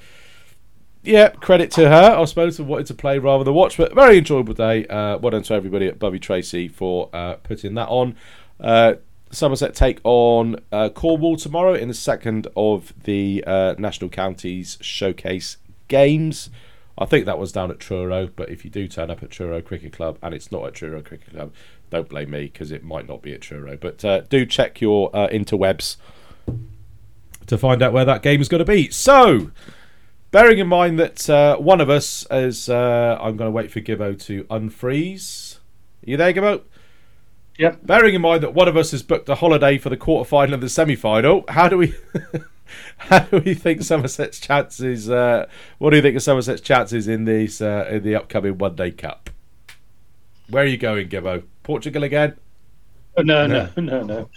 yeah, 1.08 1.30
credit 1.30 1.72
to 1.72 1.90
her, 1.90 2.16
I 2.18 2.26
suppose, 2.26 2.58
for 2.58 2.64
wanting 2.64 2.86
to 2.88 2.94
play 2.94 3.18
rather 3.20 3.44
than 3.44 3.54
watch. 3.54 3.78
But 3.78 3.94
very 3.96 4.18
enjoyable 4.18 4.54
day. 4.54 4.86
Uh, 4.88 5.18
well 5.18 5.32
done 5.32 5.44
to 5.44 5.54
everybody 5.54 5.88
at 5.88 6.00
Bovey 6.00 6.20
Tracey 6.20 6.68
for 6.68 7.10
uh, 7.14 7.36
putting 7.36 7.74
that 7.76 7.88
on. 7.88 8.16
Uh, 8.60 8.96
Somerset 9.30 9.76
take 9.76 10.00
on 10.04 10.58
uh, 10.72 10.90
Cornwall 10.90 11.36
tomorrow 11.36 11.74
in 11.74 11.88
the 11.88 11.94
second 11.94 12.48
of 12.56 12.94
the 13.04 13.44
uh, 13.46 13.76
National 13.78 14.10
Counties 14.10 14.78
Showcase 14.82 15.58
Games. 15.88 16.50
I 16.98 17.06
think 17.06 17.26
that 17.26 17.38
was 17.38 17.52
down 17.52 17.70
at 17.70 17.80
Truro, 17.80 18.28
but 18.28 18.50
if 18.50 18.66
you 18.66 18.72
do 18.72 18.88
turn 18.88 19.12
up 19.12 19.22
at 19.22 19.30
Truro 19.30 19.62
Cricket 19.62 19.94
Club 19.94 20.18
and 20.22 20.34
it's 20.34 20.52
not 20.52 20.66
at 20.66 20.74
Truro 20.74 21.02
Cricket 21.02 21.32
Club, 21.32 21.54
don't 21.90 22.10
blame 22.10 22.32
me 22.32 22.46
because 22.46 22.72
it 22.72 22.84
might 22.84 23.08
not 23.08 23.22
be 23.22 23.34
at 23.34 23.42
Truro. 23.42 23.78
But 23.78 24.04
uh, 24.04 24.22
do 24.22 24.46
check 24.46 24.82
your 24.82 25.16
uh, 25.16 25.28
interwebs 25.28 25.98
to 27.46 27.58
find 27.58 27.82
out 27.82 27.94
where 27.94 28.06
that 28.06 28.24
game 28.24 28.42
is 28.42 28.50
going 28.50 28.60
to 28.60 28.66
be. 28.66 28.90
So, 28.90 29.52
bearing 30.32 30.60
in 30.60 30.68
mind 30.68 31.00
that 31.00 31.30
uh, 31.30 31.58
one 31.58 31.82
of 31.82 31.90
us 31.90 32.26
is, 32.32 32.70
uh, 32.70 33.18
I'm 33.22 33.38
going 33.38 33.48
to 33.48 33.52
wait 33.52 33.72
for 33.72 33.82
Gibbo 33.82 34.20
to 34.26 34.44
unfreeze. 34.46 35.58
Are 36.06 36.10
you 36.10 36.18
there, 36.18 36.34
Gibbo? 36.34 36.62
Yep. 37.58 37.86
Bearing 37.86 38.16
in 38.16 38.22
mind 38.22 38.44
that 38.44 38.54
one 38.54 38.68
of 38.68 38.78
us 38.78 38.92
has 38.92 39.02
booked 39.02 39.30
a 39.30 39.36
holiday 39.36 39.78
for 39.78 39.90
the 39.90 39.98
quarter 39.98 40.28
final 40.28 40.54
and 40.54 40.64
the 40.64 40.70
semi 40.70 40.96
final, 40.96 41.44
how 41.50 41.68
do 41.68 41.78
we 41.78 41.96
how 42.98 43.20
do 43.20 43.42
we 43.44 43.56
think 43.56 43.82
Somerset's 43.82 44.40
chances 44.40 45.10
uh, 45.10 45.48
what 45.80 45.90
do 45.90 45.96
you 45.96 46.02
think 46.02 46.16
of 46.16 46.22
Somerset's 46.22 46.62
chances 46.62 47.08
in 47.08 47.26
these 47.26 47.60
uh, 47.62 47.88
in 47.90 48.04
the 48.04 48.16
upcoming 48.16 48.60
one 48.60 48.76
day 48.76 48.92
cup? 48.92 49.32
Where 50.50 50.64
are 50.64 50.68
you 50.68 50.78
going, 50.78 51.10
Gibbo? 51.10 51.44
Portugal 51.64 52.04
again? 52.04 52.38
Oh, 53.18 53.24
no, 53.24 53.48
no, 53.48 53.70
no, 53.76 54.04
no, 54.04 54.30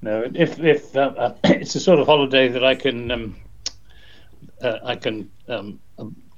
no. 0.00 0.30
If 0.32 0.60
if 0.60 0.96
uh, 0.96 1.12
uh 1.16 1.34
it's 1.44 1.74
a 1.74 1.80
sort 1.80 1.98
of 1.98 2.06
holiday 2.06 2.46
that 2.48 2.64
I 2.64 2.76
can 2.76 3.10
um, 3.10 3.36
uh, 4.62 4.78
I 4.84 4.96
can 4.96 5.30
um, 5.48 5.80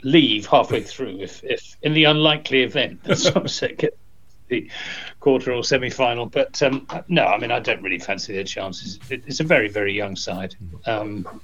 leave 0.03 0.47
halfway 0.47 0.83
through, 0.93 1.21
if 1.21 1.43
if 1.45 1.77
in 1.83 1.95
the 1.95 2.05
unlikely 2.05 2.63
event 2.63 3.03
that 3.05 3.17
Somerset 3.29 3.79
get 3.79 3.99
the 4.49 4.71
quarter 5.21 5.53
or 5.53 5.65
semi 5.65 5.91
final. 5.91 6.27
But 6.27 6.63
um, 6.63 6.87
no, 7.09 7.25
I 7.25 7.39
mean, 7.39 7.51
I 7.51 7.59
don't 7.59 7.83
really 7.83 7.99
fancy 7.99 8.35
their 8.35 8.45
chances. 8.45 9.01
It, 9.11 9.25
it's 9.27 9.41
a 9.41 9.45
very, 9.45 9.69
very 9.69 9.95
young 9.95 10.15
side. 10.15 10.55
Um, 10.87 11.41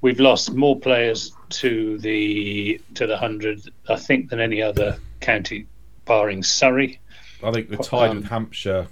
we've 0.00 0.20
lost 0.20 0.52
more 0.52 0.78
players 0.78 1.32
to 1.60 1.98
the 1.98 2.80
to 2.94 3.06
the 3.06 3.16
hundred, 3.16 3.60
I 3.88 3.96
think, 3.96 4.30
than 4.30 4.40
any 4.40 4.62
other 4.62 4.98
county, 5.20 5.66
barring 6.04 6.42
Surrey. 6.42 7.00
I 7.42 7.50
think 7.50 7.68
we're 7.68 7.76
tied 7.78 8.10
um, 8.10 8.16
with 8.18 8.28
Hampshire. 8.28 8.86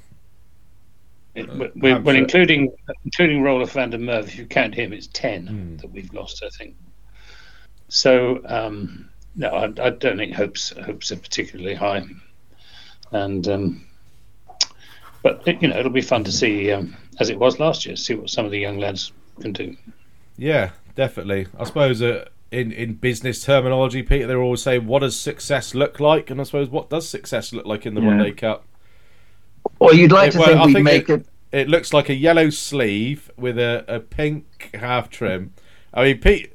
It, 1.35 1.49
uh, 1.49 1.69
we're, 1.77 2.01
well, 2.01 2.17
including 2.17 2.73
including 3.05 3.43
Roelof 3.43 3.71
van 3.71 3.91
der 3.91 3.99
Merwe, 3.99 4.25
if 4.25 4.37
you 4.37 4.47
count 4.47 4.75
him, 4.75 4.93
it's 4.93 5.09
ten 5.09 5.49
mm. 5.49 5.81
that 5.81 5.91
we've 5.91 6.13
lost, 6.13 6.43
I 6.45 6.49
think. 6.51 6.77
So 7.89 8.41
um, 8.47 9.09
no, 9.37 9.49
I, 9.49 9.65
I, 9.65 9.91
don't 9.91 10.17
think 10.17 10.35
hopes 10.35 10.71
hopes 10.71 11.13
are 11.13 11.17
particularly 11.17 11.75
high 11.75 12.05
and 13.13 13.47
um, 13.49 13.87
but 15.23 15.43
it, 15.47 15.63
you 15.63 15.69
know 15.69 15.79
it'll 15.79 15.91
be 15.91 16.01
fun 16.01 16.25
to 16.25 16.33
see 16.33 16.71
um, 16.73 16.97
as 17.19 17.31
it 17.31 17.39
was 17.39 17.59
last 17.59 17.87
year, 17.87 17.97
see 17.97 18.15
what 18.15 18.31
some 18.31 18.45
of 18.45 18.51
the 18.51 18.59
young 18.59 18.79
lads 18.79 19.13
can 19.41 19.53
do. 19.53 19.77
Yeah, 20.37 20.71
definitely. 20.95 21.47
I 21.59 21.65
suppose 21.65 22.03
uh, 22.03 22.27
in 22.51 22.73
in 22.73 22.95
business 22.95 23.43
terminology, 23.45 24.03
Peter, 24.03 24.27
they're 24.27 24.43
always 24.43 24.63
saying, 24.63 24.87
"What 24.87 25.01
does 25.01 25.19
success 25.19 25.75
look 25.75 26.01
like?" 26.01 26.31
And 26.31 26.41
I 26.41 26.45
suppose, 26.45 26.69
what 26.69 26.91
does 26.91 27.09
success 27.09 27.53
look 27.53 27.67
like 27.67 27.87
in 27.87 27.95
the 27.95 28.01
yeah. 28.01 28.07
One 28.09 28.19
Day 28.19 28.33
Cup? 28.33 28.65
Well, 29.79 29.95
you'd 29.95 30.13
like 30.13 30.29
it, 30.29 30.33
to 30.33 30.39
well, 30.39 30.49
think 30.49 30.67
we 30.67 30.73
think 30.75 30.85
make 30.85 31.09
it, 31.09 31.27
it, 31.53 31.59
it. 31.61 31.69
looks 31.69 31.93
like 31.93 32.09
a 32.09 32.15
yellow 32.15 32.51
sleeve 32.51 33.31
with 33.37 33.59
a, 33.59 33.85
a 33.89 34.01
pink 34.01 34.71
half 34.75 35.09
trim. 35.09 35.55
I 35.93 36.05
mean, 36.05 36.19
Pete, 36.19 36.54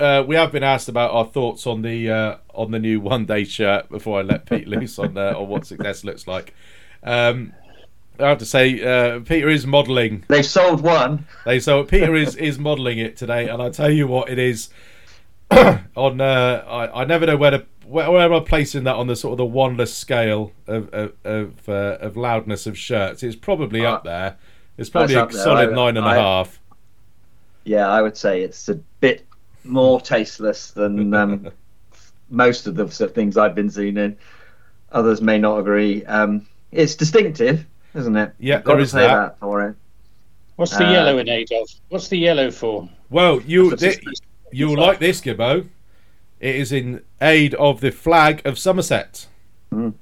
uh, 0.00 0.24
we 0.26 0.34
have 0.34 0.50
been 0.50 0.62
asked 0.62 0.88
about 0.88 1.10
our 1.12 1.26
thoughts 1.26 1.66
on 1.66 1.82
the 1.82 2.10
uh, 2.10 2.36
on 2.54 2.70
the 2.70 2.78
new 2.78 3.00
one 3.00 3.26
day 3.26 3.44
shirt 3.44 3.88
before 3.88 4.20
I 4.20 4.22
let 4.22 4.46
Pete 4.46 4.66
loose 4.66 4.98
on 4.98 5.16
uh, 5.16 5.34
on 5.36 5.48
what 5.48 5.66
success 5.66 6.04
looks 6.04 6.26
like. 6.26 6.54
Um, 7.02 7.52
I 8.18 8.28
have 8.28 8.38
to 8.38 8.46
say, 8.46 8.82
uh, 8.82 9.20
Peter 9.20 9.48
is 9.48 9.66
modelling. 9.66 10.24
They've 10.28 10.44
sold 10.44 10.80
one. 10.80 11.26
They 11.44 11.60
so 11.60 11.84
Peter 11.84 12.14
is 12.14 12.34
is 12.36 12.58
modelling 12.58 12.98
it 12.98 13.16
today, 13.16 13.48
and 13.48 13.62
I 13.62 13.70
tell 13.70 13.90
you 13.90 14.06
what, 14.06 14.30
it 14.30 14.38
is. 14.38 14.70
on 15.96 16.20
uh, 16.20 16.64
I, 16.68 17.02
I 17.02 17.04
never 17.04 17.26
know 17.26 17.36
where 17.36 17.50
to 17.50 17.66
where, 17.84 18.08
where 18.10 18.22
am 18.22 18.32
I 18.32 18.40
placing 18.40 18.84
that 18.84 18.94
on 18.94 19.08
the 19.08 19.16
sort 19.16 19.32
of 19.32 19.38
the 19.38 19.52
Wanless 19.52 19.92
scale 19.92 20.52
of 20.66 20.88
of 20.94 21.12
of, 21.24 21.68
uh, 21.68 21.98
of 22.00 22.16
loudness 22.16 22.66
of 22.66 22.78
shirts. 22.78 23.22
It's 23.22 23.36
probably 23.36 23.84
up 23.84 24.04
there. 24.04 24.36
It's 24.78 24.88
probably 24.88 25.16
a 25.16 25.30
solid 25.32 25.70
I, 25.70 25.74
nine 25.74 25.96
and 25.96 26.06
I, 26.06 26.16
a 26.16 26.20
half. 26.20 26.60
Yeah, 27.64 27.88
I 27.88 28.00
would 28.00 28.16
say 28.16 28.42
it's 28.42 28.68
a 28.68 28.76
bit 29.00 29.26
more 29.64 30.00
tasteless 30.00 30.70
than 30.70 31.14
um, 31.22 31.50
most 32.30 32.66
of 32.66 32.76
the 32.76 32.86
things 32.88 33.36
I've 33.36 33.54
been 33.54 33.70
seen 33.70 33.96
in. 33.96 34.16
Others 34.92 35.20
may 35.22 35.38
not 35.38 35.58
agree. 35.58 36.04
Um, 36.04 36.46
it's 36.72 36.94
distinctive, 36.94 37.64
isn't 37.94 38.16
it? 38.16 38.32
Yeah, 38.38 38.56
You've 38.56 38.64
there 38.64 38.80
is 38.80 38.92
that. 38.92 39.08
that. 39.08 39.38
for 39.38 39.68
it. 39.68 39.76
What's 40.56 40.76
the 40.76 40.86
uh, 40.86 40.92
yellow 40.92 41.18
in 41.18 41.28
aid 41.28 41.50
of? 41.52 41.70
What's 41.88 42.08
the 42.08 42.18
yellow 42.18 42.50
for? 42.50 42.88
Well, 43.08 43.40
you 43.42 43.76
you'll 44.52 44.78
like 44.78 44.98
this, 44.98 45.20
Gibbo. 45.20 45.66
It 46.38 46.56
is 46.56 46.72
in 46.72 47.02
aid 47.20 47.54
of 47.54 47.80
the 47.80 47.90
flag 47.90 48.42
of 48.46 48.58
Somerset. 48.58 49.26
Mm. 49.72 49.94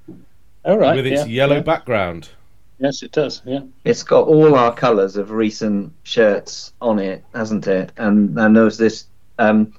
All 0.64 0.78
right, 0.78 0.96
with 0.96 1.06
its 1.06 1.22
yeah, 1.22 1.26
yellow 1.26 1.56
yeah. 1.56 1.62
background. 1.62 2.30
Yes, 2.78 3.02
it 3.02 3.12
does. 3.12 3.42
Yeah, 3.44 3.60
it's 3.84 4.02
got 4.02 4.26
all 4.26 4.54
our 4.54 4.74
colours 4.74 5.16
of 5.16 5.30
recent 5.30 5.92
shirts 6.02 6.72
on 6.80 6.98
it, 6.98 7.24
hasn't 7.34 7.66
it? 7.66 7.92
And 7.96 8.38
and 8.38 8.56
there 8.56 8.64
was 8.64 8.78
this 8.78 9.06
um, 9.38 9.72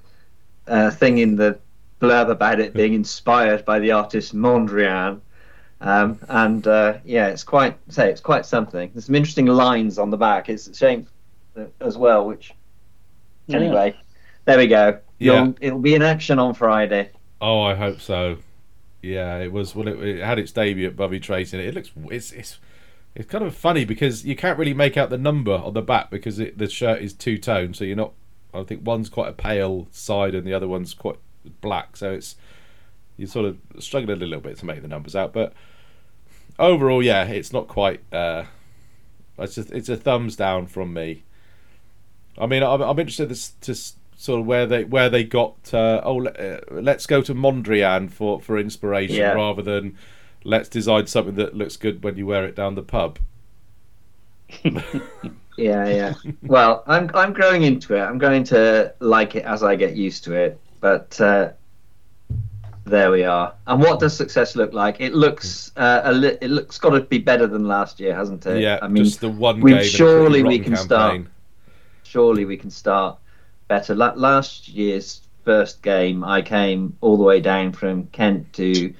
uh, 0.67 0.91
thing 0.91 1.17
in 1.17 1.36
the 1.36 1.60
blurb 2.00 2.30
about 2.30 2.60
it 2.60 2.74
being 2.74 2.93
inspired 3.04 3.65
by 3.65 3.80
the 3.80 3.91
artist 3.91 4.36
Mondrian. 4.36 5.22
Um, 5.82 6.19
and 6.28 6.67
uh, 6.67 6.98
yeah, 7.06 7.28
it's 7.28 7.43
quite 7.43 7.78
say 7.89 8.10
it's 8.10 8.22
quite 8.22 8.45
something. 8.45 8.91
There's 8.93 9.06
some 9.06 9.15
interesting 9.15 9.45
lines 9.45 9.98
on 9.98 10.10
the 10.10 10.17
back. 10.17 10.50
It's 10.50 10.67
a 10.67 10.74
shame 10.74 11.08
uh, 11.58 11.65
as 11.80 11.98
well. 11.98 12.26
Which 12.26 12.54
anyway, 13.48 13.95
there 14.45 14.58
we 14.58 14.67
go. 14.67 15.00
Yeah. 15.19 15.43
You'll, 15.43 15.56
it'll 15.62 15.80
be 15.80 15.95
in 15.95 16.02
action 16.02 16.39
on 16.39 16.54
Friday. 16.54 17.12
Oh, 17.41 17.62
I 17.62 17.76
hope 17.76 18.02
so. 18.02 18.38
Yeah, 19.02 19.38
it 19.38 19.52
was. 19.52 19.74
Well, 19.74 19.88
it, 19.88 20.00
it 20.00 20.24
had 20.24 20.39
its 20.39 20.52
debut 20.52 20.88
at 20.88 20.95
Bovey 20.95 21.19
Tracey, 21.19 21.58
and 21.58 21.65
it 21.65 21.74
looks 21.74 21.91
it's 22.12 22.32
it's 22.34 22.60
it's 23.15 23.30
kind 23.30 23.43
of 23.43 23.56
funny 23.56 23.86
because 23.86 24.26
you 24.26 24.36
can't 24.36 24.60
really 24.60 24.74
make 24.74 24.98
out 24.98 25.10
the 25.10 25.17
number 25.17 25.54
on 25.54 25.74
the 25.74 25.82
back 25.82 26.10
because 26.10 26.39
it, 26.39 26.58
the 26.58 26.69
shirt 26.69 27.02
is 27.02 27.13
two 27.13 27.38
tone, 27.38 27.74
so 27.74 27.86
you're 27.86 27.95
not. 27.95 28.13
I 28.53 28.63
think 28.63 28.85
one's 28.85 29.09
quite 29.09 29.29
a 29.29 29.33
pale 29.33 29.88
side 29.91 30.33
and 30.35 30.45
the 30.45 30.53
other 30.53 30.67
one's 30.67 30.93
quite 30.93 31.17
black, 31.62 31.95
so 31.97 32.12
it's 32.12 32.35
you 33.17 33.27
sort 33.27 33.45
of 33.45 33.57
struggling 33.79 34.17
a 34.21 34.25
little 34.25 34.41
bit 34.41 34.57
to 34.57 34.65
make 34.65 34.81
the 34.81 34.88
numbers 34.88 35.15
out. 35.15 35.33
But 35.33 35.53
overall, 36.57 37.03
yeah, 37.03 37.25
it's 37.25 37.51
not 37.53 37.67
quite. 37.67 38.01
Uh, 38.13 38.45
it's 39.38 39.55
just 39.55 39.71
it's 39.71 39.89
a 39.89 39.97
thumbs 39.97 40.35
down 40.35 40.67
from 40.67 40.93
me. 40.93 41.23
I 42.38 42.45
mean, 42.45 42.63
I'm, 42.63 42.81
I'm 42.81 42.97
interested 42.99 43.29
to, 43.33 43.73
to 43.73 43.75
sort 44.15 44.39
of 44.41 44.45
where 44.45 44.65
they 44.65 44.83
where 44.83 45.09
they 45.09 45.23
got. 45.23 45.73
Uh, 45.73 46.01
oh, 46.03 46.25
uh, 46.25 46.59
let's 46.71 47.05
go 47.05 47.21
to 47.21 47.35
Mondrian 47.35 48.09
for 48.09 48.39
for 48.41 48.57
inspiration 48.57 49.17
Yeah. 49.17 49.33
rather 49.33 49.62
than 49.62 49.97
let's 50.43 50.69
design 50.69 51.07
something 51.07 51.35
that 51.35 51.55
looks 51.55 51.75
good 51.77 52.03
when 52.03 52.15
you 52.17 52.25
wear 52.25 52.45
it 52.45 52.55
down 52.55 52.75
the 52.75 52.83
pub. 52.83 53.19
Yeah, 55.60 55.88
yeah. 55.88 56.13
well, 56.43 56.84
I'm 56.88 57.10
I'm 57.13 57.34
growing 57.34 57.63
into 57.63 57.95
it. 57.95 58.02
I'm 58.02 58.17
going 58.17 58.43
to 58.45 58.93
like 59.00 59.36
it 59.36 59.43
as 59.45 59.63
I 59.63 59.76
get 59.76 59.95
used 59.95 60.24
to 60.26 60.34
it. 60.34 60.60
But 60.82 61.19
uh, 61.19 61.52
there 62.86 63.12
we 63.12 63.24
are. 63.24 63.54
And 63.67 63.82
what 63.82 64.00
does 64.00 64.15
success 64.15 64.56
look 64.56 64.74
like? 64.74 65.00
It 65.00 65.13
looks 65.13 65.72
uh, 65.76 66.02
a 66.06 66.12
li- 66.13 66.38
it 66.41 66.50
looks 66.50 66.78
got 66.80 66.91
to 66.91 67.02
be 67.02 67.17
better 67.19 67.48
than 67.48 67.67
last 67.67 68.00
year, 68.00 68.15
hasn't 68.15 68.45
it? 68.45 68.62
yeah, 68.62 68.80
I 68.82 68.88
mean, 68.88 69.04
just 69.04 69.22
the 69.22 69.30
one 69.30 69.62
we- 69.62 69.72
game. 69.72 69.78
and 69.80 69.86
a 69.86 69.89
pretty 69.89 69.98
surely 69.98 70.43
we 70.43 70.58
rotten 70.58 70.63
can 70.63 70.76
start. 70.78 71.22
surely 72.04 72.45
we 72.45 72.58
can 72.58 72.72
start 72.72 73.17
better. 73.67 73.93
La- 73.93 74.13
last 74.15 74.67
year's 74.69 75.22
first 75.45 75.82
game, 75.82 76.24
I 76.24 76.41
came 76.41 76.95
all 77.02 77.17
the 77.17 77.24
way 77.24 77.39
down 77.39 77.72
from 77.72 78.08
Kent 78.08 78.52
to 78.54 78.93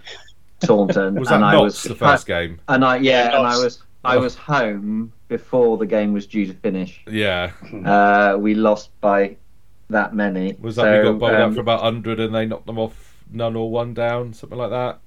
Taunton, 0.62 1.16
Was 1.20 1.30
that 1.30 1.36
and 1.36 1.46
I 1.46 1.54
not 1.54 1.64
was 1.64 1.84
the 1.84 1.96
first 1.96 2.28
game? 2.28 2.60
and 2.68 2.84
I 2.86 2.98
yeah, 2.98 3.30
Yeah, 3.30 3.38
and 3.38 3.48
I 3.48 3.58
was 3.58 3.82
I 4.04 4.18
was 4.18 4.36
home 4.36 5.12
before 5.28 5.78
the 5.78 5.86
game 5.86 6.14
was 6.14 6.26
due 6.26 6.46
to 6.48 6.54
finish. 6.54 7.02
Yeah. 7.08 7.52
Uh, 7.86 8.38
we 8.38 8.56
lost 8.56 8.90
by 9.02 9.36
that 9.90 10.16
many. 10.16 10.56
Was 10.60 10.78
that 10.78 10.84
so, 10.84 11.00
we 11.00 11.10
got 11.10 11.20
bowled 11.20 11.36
um, 11.36 11.42
out 11.42 11.54
for 11.56 11.62
about 11.62 11.82
hundred 11.82 12.20
and 12.20 12.34
they 12.34 12.46
knocked 12.46 12.66
them 12.66 12.80
off 12.80 13.24
none 13.32 13.56
or 13.56 13.70
one 13.70 13.94
down, 13.94 14.34
something 14.34 14.58
like 14.58 14.70
that? 14.70 15.00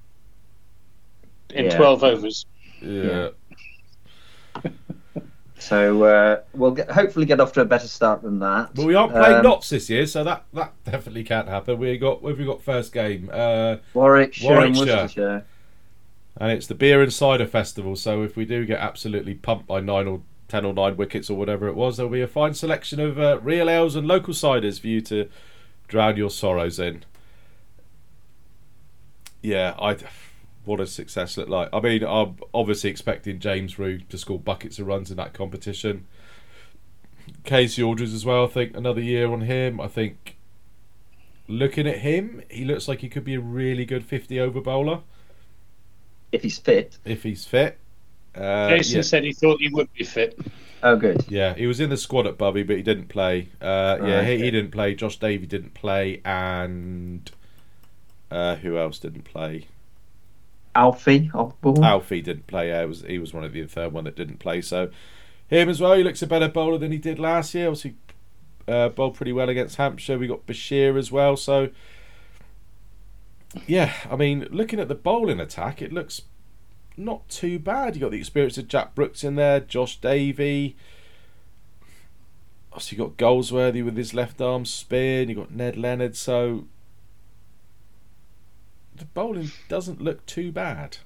in 1.53 1.65
Yeah. 1.65 1.77
12 1.77 2.03
overs. 2.03 2.45
Yeah. 2.81 3.29
So 5.59 6.03
uh, 6.03 6.41
we'll 6.53 6.71
get, 6.71 6.91
hopefully 6.91 7.25
get 7.25 7.39
off 7.39 7.53
to 7.53 7.61
a 7.61 7.65
better 7.65 7.87
start 7.87 8.21
than 8.21 8.37
that. 8.39 8.75
Well, 8.75 8.85
we 8.85 8.95
aren't 8.95 9.13
playing 9.13 9.37
Um, 9.37 9.43
Notts 9.43 9.69
this 9.69 9.89
year, 9.89 10.05
so 10.05 10.21
that, 10.25 10.43
that 10.51 10.73
definitely 10.83 11.23
can't 11.23 11.47
happen. 11.47 11.79
We 11.79 11.97
got 11.97 12.21
what 12.21 12.31
have 12.31 12.39
we 12.39 12.43
got 12.43 12.61
first 12.61 12.91
game, 12.91 13.29
uh, 13.31 13.77
Warwickshire, 13.93 14.59
and 14.59 14.75
Warwickshire. 14.75 15.45
And 16.37 16.51
it's 16.51 16.67
the 16.67 16.75
Beer 16.75 17.01
and 17.01 17.13
Cider 17.13 17.45
Festival. 17.45 17.95
So 17.95 18.23
if 18.23 18.35
we 18.35 18.45
do 18.45 18.65
get 18.65 18.79
absolutely 18.79 19.35
pumped 19.35 19.67
by 19.67 19.79
nine 19.79 20.07
or 20.07 20.21
ten 20.47 20.65
or 20.65 20.73
nine 20.73 20.97
wickets 20.97 21.29
or 21.29 21.37
whatever 21.37 21.67
it 21.67 21.75
was, 21.75 21.97
there'll 21.97 22.11
be 22.11 22.21
a 22.21 22.27
fine 22.27 22.53
selection 22.53 22.99
of 22.99 23.19
uh, 23.19 23.39
real 23.41 23.69
ales 23.69 23.95
and 23.95 24.07
local 24.07 24.33
ciders 24.33 24.79
for 24.79 24.87
you 24.87 25.01
to 25.01 25.29
drown 25.87 26.17
your 26.17 26.29
sorrows 26.29 26.79
in. 26.79 27.03
Yeah, 29.41 29.75
I. 29.79 29.97
What 30.65 30.77
does 30.77 30.93
success 30.93 31.35
look 31.35 31.49
like? 31.49 31.67
I 31.73 31.81
mean, 31.81 32.05
I'm 32.05 32.37
obviously 32.53 32.89
expecting 32.89 33.39
James 33.39 33.77
Rew 33.77 33.99
to 34.07 34.17
score 34.17 34.39
buckets 34.39 34.79
of 34.79 34.87
runs 34.87 35.11
in 35.11 35.17
that 35.17 35.33
competition. 35.33 36.07
Kasey 37.43 37.85
Aldridge 37.85 38.13
as 38.13 38.25
well. 38.25 38.45
I 38.45 38.47
think 38.47 38.75
another 38.75 39.01
year 39.01 39.29
on 39.29 39.41
him. 39.41 39.81
I 39.81 39.89
think 39.89 40.37
looking 41.49 41.85
at 41.85 41.97
him, 41.97 42.43
he 42.49 42.63
looks 42.63 42.87
like 42.87 43.01
he 43.01 43.09
could 43.09 43.25
be 43.25 43.35
a 43.35 43.41
really 43.41 43.83
good 43.83 44.05
50 44.05 44.39
over 44.39 44.61
bowler 44.61 45.01
If 46.33 46.41
he's 46.43 46.57
fit. 46.57 46.97
if 47.05 47.23
he's 47.23 47.45
fit. 47.45 47.77
Uh, 48.35 48.69
Jason 48.69 48.97
yeah, 48.97 49.01
said 49.03 49.23
he 49.23 49.31
thought 49.31 49.61
he 49.61 49.69
would 49.69 49.93
be 49.93 50.03
fit. 50.03 50.37
Oh, 50.81 50.97
good. 50.97 51.23
yeah, 51.29 51.53
he 51.53 51.65
was 51.67 51.79
in 51.79 51.89
the 51.89 51.95
squad 51.95 52.27
at 52.27 52.37
Bovey, 52.37 52.63
but 52.63 52.75
he 52.75 52.81
didn't 52.83 53.07
play. 53.07 53.47
Uh, 53.61 53.99
yeah, 54.01 54.17
Right, 54.17 54.27
he, 54.27 54.45
he 54.45 54.51
didn't 54.51 54.71
play. 54.71 54.95
Josh 54.95 55.17
Davey 55.17 55.45
didn't 55.45 55.73
play, 55.75 56.21
and 56.25 57.31
uh, 58.29 58.55
who 58.55 58.77
else 58.77 58.99
didn't 58.99 59.23
play? 59.23 59.67
Alfie 60.75 61.29
Ogborne. 61.33 61.83
Alfie 61.83 62.21
didn't 62.21 62.47
play. 62.47 62.69
Yeah, 62.69 62.81
it 62.81 62.87
was 62.87 63.01
he 63.03 63.19
was 63.19 63.33
one 63.33 63.43
of 63.43 63.53
the 63.53 63.63
third 63.65 63.93
one 63.93 64.05
that 64.05 64.15
didn't 64.15 64.39
play. 64.39 64.59
So 64.61 64.89
him 65.47 65.69
as 65.69 65.79
well. 65.79 65.93
He 65.93 66.03
looks 66.03 66.21
a 66.21 66.27
better 66.27 66.47
bowler 66.47 66.79
than 66.79 66.91
he 66.91 66.97
did 66.97 67.19
last 67.19 67.53
year. 67.53 67.67
Obviously, 67.67 67.93
uh, 68.67 68.89
bowled 68.89 69.15
pretty 69.15 69.33
well 69.33 69.49
against 69.49 69.75
Hampshire. 69.75 70.17
We 70.17 70.27
got 70.27 70.47
Bashir 70.47 70.97
as 70.97 71.11
well. 71.11 71.37
So 71.37 71.69
yeah, 73.67 73.93
I 74.09 74.15
mean, 74.15 74.47
looking 74.51 74.79
at 74.79 74.87
the 74.87 74.95
bowling 74.95 75.39
attack, 75.39 75.81
it 75.81 75.93
looks 75.93 76.21
not 76.97 77.27
too 77.29 77.59
bad. 77.59 77.95
You 77.95 78.01
got 78.01 78.11
the 78.11 78.19
experience 78.19 78.57
of 78.57 78.67
Jack 78.67 78.95
Brooks 78.95 79.23
in 79.23 79.35
there, 79.35 79.59
Josh 79.59 79.97
Davey. 79.97 80.75
Obviously, 82.71 82.97
you 82.97 83.03
got 83.03 83.17
Goldsworthy 83.17 83.81
with 83.81 83.95
his 83.95 84.13
left 84.13 84.41
arm 84.41 84.65
spin. 84.65 85.29
You 85.29 85.35
got 85.35 85.51
Ned 85.51 85.77
Leonard. 85.77 86.15
So 86.15 86.65
the 88.95 89.05
bowling 89.05 89.51
doesn't 89.69 90.01
look 90.01 90.25
too 90.25 90.51
bad. 90.51 90.97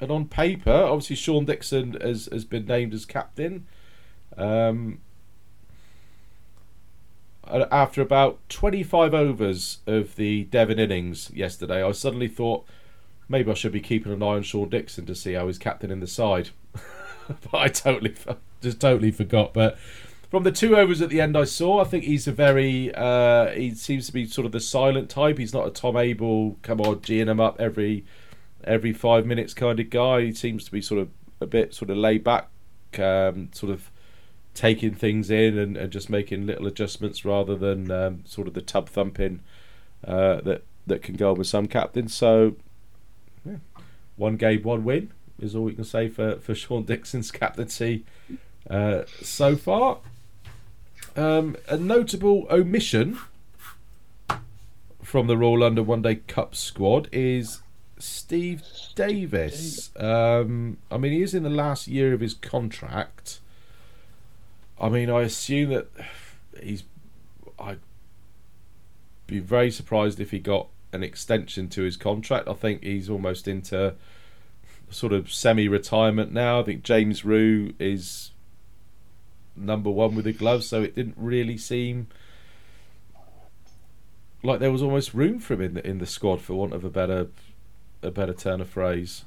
And 0.00 0.12
on 0.12 0.28
paper, 0.28 0.70
obviously 0.70 1.16
Sean 1.16 1.44
Dickson 1.44 1.96
has, 2.00 2.28
has 2.30 2.44
been 2.44 2.66
named 2.66 2.94
as 2.94 3.04
captain. 3.04 3.66
Um, 4.36 5.00
after 7.48 8.02
about 8.02 8.38
25 8.48 9.14
overs 9.14 9.78
of 9.86 10.16
the 10.16 10.44
Devon 10.44 10.78
innings 10.78 11.30
yesterday, 11.34 11.82
I 11.82 11.92
suddenly 11.92 12.28
thought 12.28 12.66
maybe 13.28 13.50
I 13.50 13.54
should 13.54 13.72
be 13.72 13.80
keeping 13.80 14.12
an 14.12 14.22
eye 14.22 14.36
on 14.36 14.42
Sean 14.42 14.68
Dickson 14.68 15.06
to 15.06 15.14
see 15.14 15.34
how 15.34 15.46
he's 15.46 15.58
captain 15.58 15.90
in 15.90 16.00
the 16.00 16.06
side. 16.06 16.50
but 17.28 17.54
I 17.54 17.68
totally 17.68 18.14
just 18.60 18.80
totally 18.80 19.10
forgot. 19.10 19.54
But 19.54 19.78
from 20.30 20.42
the 20.42 20.52
two 20.52 20.76
overs 20.76 21.00
at 21.00 21.10
the 21.10 21.20
end 21.20 21.36
I 21.36 21.44
saw, 21.44 21.80
I 21.80 21.84
think 21.84 22.04
he's 22.04 22.26
a 22.26 22.32
very 22.32 22.94
uh, 22.94 23.50
he 23.50 23.74
seems 23.74 24.06
to 24.06 24.12
be 24.12 24.26
sort 24.26 24.46
of 24.46 24.52
the 24.52 24.60
silent 24.60 25.10
type. 25.10 25.38
He's 25.38 25.54
not 25.54 25.66
a 25.66 25.70
Tom 25.70 25.96
Abell, 25.96 26.56
come 26.62 26.80
on, 26.80 26.96
geeing 26.96 27.28
him 27.28 27.40
up 27.40 27.60
every 27.60 28.04
every 28.64 28.92
five 28.92 29.26
minutes 29.26 29.54
kind 29.54 29.80
of 29.80 29.90
guy. 29.90 30.22
He 30.22 30.32
seems 30.32 30.64
to 30.64 30.72
be 30.72 30.82
sort 30.82 31.00
of 31.00 31.08
a 31.40 31.46
bit 31.46 31.74
sort 31.74 31.90
of 31.90 31.96
laid 31.96 32.24
back, 32.24 32.50
um, 32.98 33.50
sort 33.52 33.72
of 33.72 33.90
taking 34.58 34.92
things 34.92 35.30
in 35.30 35.56
and, 35.56 35.76
and 35.76 35.92
just 35.92 36.10
making 36.10 36.44
little 36.44 36.66
adjustments 36.66 37.24
rather 37.24 37.54
than 37.54 37.92
um, 37.92 38.24
sort 38.26 38.48
of 38.48 38.54
the 38.54 38.60
tub 38.60 38.88
thumping 38.88 39.38
uh, 40.04 40.40
that 40.40 40.64
that 40.84 41.00
can 41.00 41.14
go 41.14 41.30
on 41.30 41.38
with 41.38 41.46
some 41.46 41.68
captains. 41.68 42.12
So 42.12 42.56
yeah, 43.46 43.58
one 44.16 44.36
game, 44.36 44.64
one 44.64 44.82
win 44.82 45.12
is 45.38 45.54
all 45.54 45.62
we 45.62 45.74
can 45.74 45.84
say 45.84 46.08
for 46.08 46.36
for 46.40 46.56
Sean 46.56 46.82
Dickson's 46.82 47.30
captaincy 47.42 48.04
uh, 48.68 49.02
so 49.22 49.54
far. 49.54 49.98
Um, 51.14 51.56
a 51.68 51.76
notable 51.76 52.48
omission 52.50 53.18
from 55.02 55.28
the 55.28 55.36
Royal 55.36 55.60
London 55.60 55.86
One 55.86 56.02
Day 56.02 56.16
Cup 56.16 56.56
squad 56.56 57.08
is 57.12 57.60
Steve 57.96 58.62
Davies. 58.96 59.90
Um, 59.96 60.78
I 60.90 60.98
mean, 60.98 61.12
he 61.12 61.22
is 61.22 61.32
in 61.32 61.44
the 61.44 61.48
last 61.48 61.86
year 61.86 62.12
of 62.12 62.20
his 62.20 62.34
contract. 62.34 63.38
I 64.80 64.88
mean, 64.88 65.10
I 65.10 65.22
assume 65.22 65.70
that 65.70 65.88
he's. 66.62 66.84
I'd 67.58 67.80
be 69.26 69.40
very 69.40 69.70
surprised 69.70 70.20
if 70.20 70.30
he 70.30 70.38
got 70.38 70.68
an 70.92 71.02
extension 71.02 71.68
to 71.70 71.82
his 71.82 71.96
contract. 71.96 72.48
I 72.48 72.54
think 72.54 72.82
he's 72.82 73.10
almost 73.10 73.48
into 73.48 73.94
sort 74.90 75.12
of 75.12 75.32
semi-retirement 75.32 76.32
now. 76.32 76.60
I 76.60 76.62
think 76.62 76.82
James 76.82 77.24
Rew 77.24 77.74
is 77.78 78.30
number 79.56 79.90
one 79.90 80.14
with 80.14 80.24
the 80.24 80.32
gloves, 80.32 80.66
so 80.66 80.82
it 80.82 80.94
didn't 80.94 81.16
really 81.18 81.58
seem 81.58 82.06
like 84.42 84.60
there 84.60 84.72
was 84.72 84.82
almost 84.82 85.14
room 85.14 85.40
for 85.40 85.54
him 85.54 85.60
in 85.60 85.74
the 85.74 85.86
in 85.86 85.98
the 85.98 86.06
squad, 86.06 86.40
for 86.40 86.54
want 86.54 86.72
of 86.72 86.84
a 86.84 86.90
better 86.90 87.28
a 88.02 88.10
better 88.10 88.32
turn 88.32 88.60
of 88.60 88.68
phrase. 88.68 89.24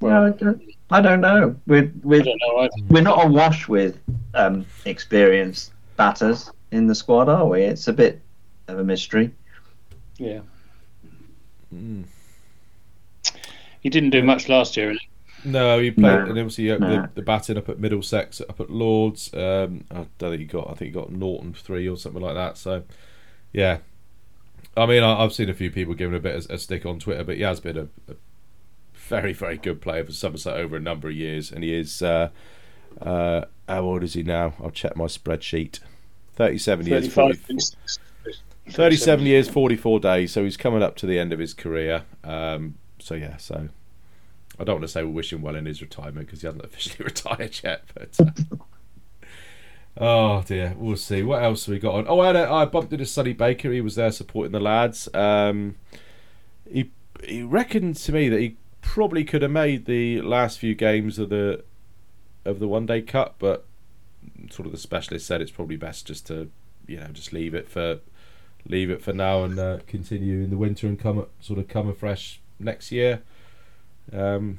Well, 0.00 0.24
I 0.24 0.30
don't, 0.30 0.62
I 0.90 1.00
don't 1.00 1.20
know. 1.20 1.56
We're 1.66 1.92
we're, 2.02 2.22
don't 2.22 2.40
know. 2.40 2.68
We're 2.88 3.00
not 3.02 3.24
awash 3.26 3.66
with 3.68 3.98
um, 4.34 4.64
experienced 4.84 5.72
batters 5.96 6.50
in 6.70 6.86
the 6.86 6.94
squad, 6.94 7.28
are 7.28 7.46
we? 7.46 7.62
It's 7.62 7.88
a 7.88 7.92
bit 7.92 8.20
of 8.68 8.78
a 8.78 8.84
mystery. 8.84 9.32
yeah, 10.18 10.40
Mm. 11.74 12.04
he 13.80 13.88
didn't 13.90 14.10
do 14.10 14.22
much 14.22 14.48
last 14.48 14.76
year. 14.76 14.88
Really. 14.88 15.08
No, 15.44 15.78
he 15.80 15.90
played, 15.90 16.02
No. 16.02 16.20
and 16.22 16.30
obviously 16.30 16.70
uh, 16.70 16.78
No. 16.78 16.88
the, 17.02 17.10
the 17.16 17.22
batting 17.22 17.56
up 17.58 17.68
at 17.68 17.78
Middlesex, 17.78 18.40
up 18.40 18.60
at 18.60 18.70
Lords. 18.70 19.32
Um, 19.34 19.84
I 19.90 20.06
don't 20.18 20.30
think 20.30 20.40
he 20.40 20.44
got. 20.46 20.66
I 20.70 20.74
think 20.74 20.88
he 20.88 20.90
got 20.90 21.10
Norton 21.12 21.54
three 21.54 21.88
or 21.88 21.96
something 21.96 22.22
like 22.22 22.34
that. 22.34 22.56
So, 22.56 22.82
yeah. 23.52 23.78
I 24.76 24.86
mean, 24.86 25.02
I, 25.02 25.22
I've 25.22 25.32
seen 25.32 25.48
a 25.48 25.54
few 25.54 25.70
people 25.70 25.94
giving 25.94 26.16
a 26.16 26.20
bit 26.20 26.36
of 26.36 26.50
a 26.50 26.58
stick 26.58 26.84
on 26.86 26.98
Twitter, 26.98 27.24
but 27.24 27.36
he 27.36 27.42
has 27.42 27.60
been 27.60 27.76
a, 27.76 27.82
a 28.10 28.14
very, 29.06 29.32
very 29.32 29.56
good 29.56 29.80
player 29.80 30.04
for 30.04 30.12
Somerset 30.12 30.54
over 30.54 30.76
a 30.76 30.80
number 30.80 31.08
of 31.08 31.14
years, 31.14 31.50
and 31.50 31.62
he 31.64 31.74
is. 31.74 32.02
Uh, 32.02 32.30
uh, 33.00 33.42
how 33.68 33.82
old 33.82 34.02
is 34.02 34.14
he 34.14 34.22
now? 34.22 34.54
I'll 34.62 34.70
check 34.70 34.96
my 34.96 35.04
spreadsheet. 35.04 35.80
Thirty-seven 36.34 36.86
years. 36.86 37.12
44 37.12 37.32
37 38.68 39.26
years, 39.26 39.48
44 39.48 40.00
days. 40.00 40.32
So 40.32 40.42
he's 40.44 40.56
coming 40.56 40.82
up 40.82 40.96
to 40.96 41.06
the 41.06 41.18
end 41.18 41.32
of 41.32 41.38
his 41.38 41.54
career. 41.54 42.04
Um, 42.24 42.74
so 42.98 43.14
yeah, 43.14 43.36
so 43.36 43.68
I 44.58 44.64
don't 44.64 44.76
want 44.76 44.82
to 44.82 44.88
say 44.88 45.04
we 45.04 45.10
wish 45.10 45.32
him 45.32 45.42
well 45.42 45.54
in 45.54 45.66
his 45.66 45.80
retirement 45.80 46.26
because 46.26 46.40
he 46.40 46.46
hasn't 46.46 46.64
officially 46.64 47.04
retired 47.04 47.60
yet. 47.62 47.84
But 47.94 48.18
uh, 48.20 48.56
oh 49.96 50.42
dear, 50.46 50.74
we'll 50.76 50.96
see. 50.96 51.22
What 51.22 51.42
else 51.42 51.66
have 51.66 51.74
we 51.74 51.78
got 51.78 51.94
on? 51.94 52.06
Oh, 52.08 52.20
I, 52.20 52.28
had 52.28 52.36
a, 52.36 52.50
I 52.50 52.64
bumped 52.64 52.92
into 52.92 53.06
Sonny 53.06 53.32
Baker. 53.32 53.70
He 53.70 53.80
was 53.80 53.94
there 53.94 54.10
supporting 54.10 54.52
the 54.52 54.60
lads. 54.60 55.08
Um, 55.14 55.76
he 56.70 56.90
he 57.24 57.42
reckoned 57.42 57.96
to 57.96 58.12
me 58.12 58.28
that 58.28 58.40
he 58.40 58.56
probably 58.86 59.24
could 59.24 59.42
have 59.42 59.50
made 59.50 59.84
the 59.84 60.20
last 60.22 60.60
few 60.60 60.74
games 60.74 61.18
of 61.18 61.28
the 61.28 61.64
of 62.44 62.60
the 62.60 62.68
one 62.68 62.86
day 62.86 63.02
cup, 63.02 63.34
but 63.38 63.66
sort 64.50 64.64
of 64.64 64.72
the 64.72 64.78
specialist 64.78 65.26
said 65.26 65.42
it's 65.42 65.50
probably 65.50 65.76
best 65.76 66.06
just 66.06 66.26
to 66.28 66.50
you 66.86 66.96
know 66.96 67.08
just 67.08 67.32
leave 67.32 67.52
it 67.52 67.68
for 67.68 67.98
leave 68.68 68.88
it 68.88 69.02
for 69.02 69.12
now 69.12 69.42
and 69.42 69.58
uh, 69.58 69.78
continue 69.86 70.42
in 70.42 70.50
the 70.50 70.56
winter 70.56 70.86
and 70.86 70.98
come 70.98 71.26
sort 71.40 71.58
of 71.58 71.68
come 71.68 71.88
afresh 71.88 72.40
next 72.58 72.92
year. 72.92 73.22
Um, 74.12 74.58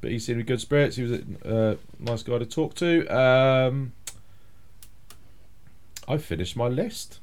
but 0.00 0.10
he 0.10 0.18
seemed 0.18 0.40
in 0.40 0.46
good 0.46 0.60
spirits. 0.60 0.96
He 0.96 1.02
was 1.02 1.12
a 1.12 1.22
uh, 1.44 1.76
nice 1.98 2.22
guy 2.22 2.38
to 2.38 2.46
talk 2.46 2.74
to. 2.76 3.06
Um, 3.08 3.92
I 6.06 6.18
finished 6.18 6.54
my 6.54 6.68
list. 6.68 7.18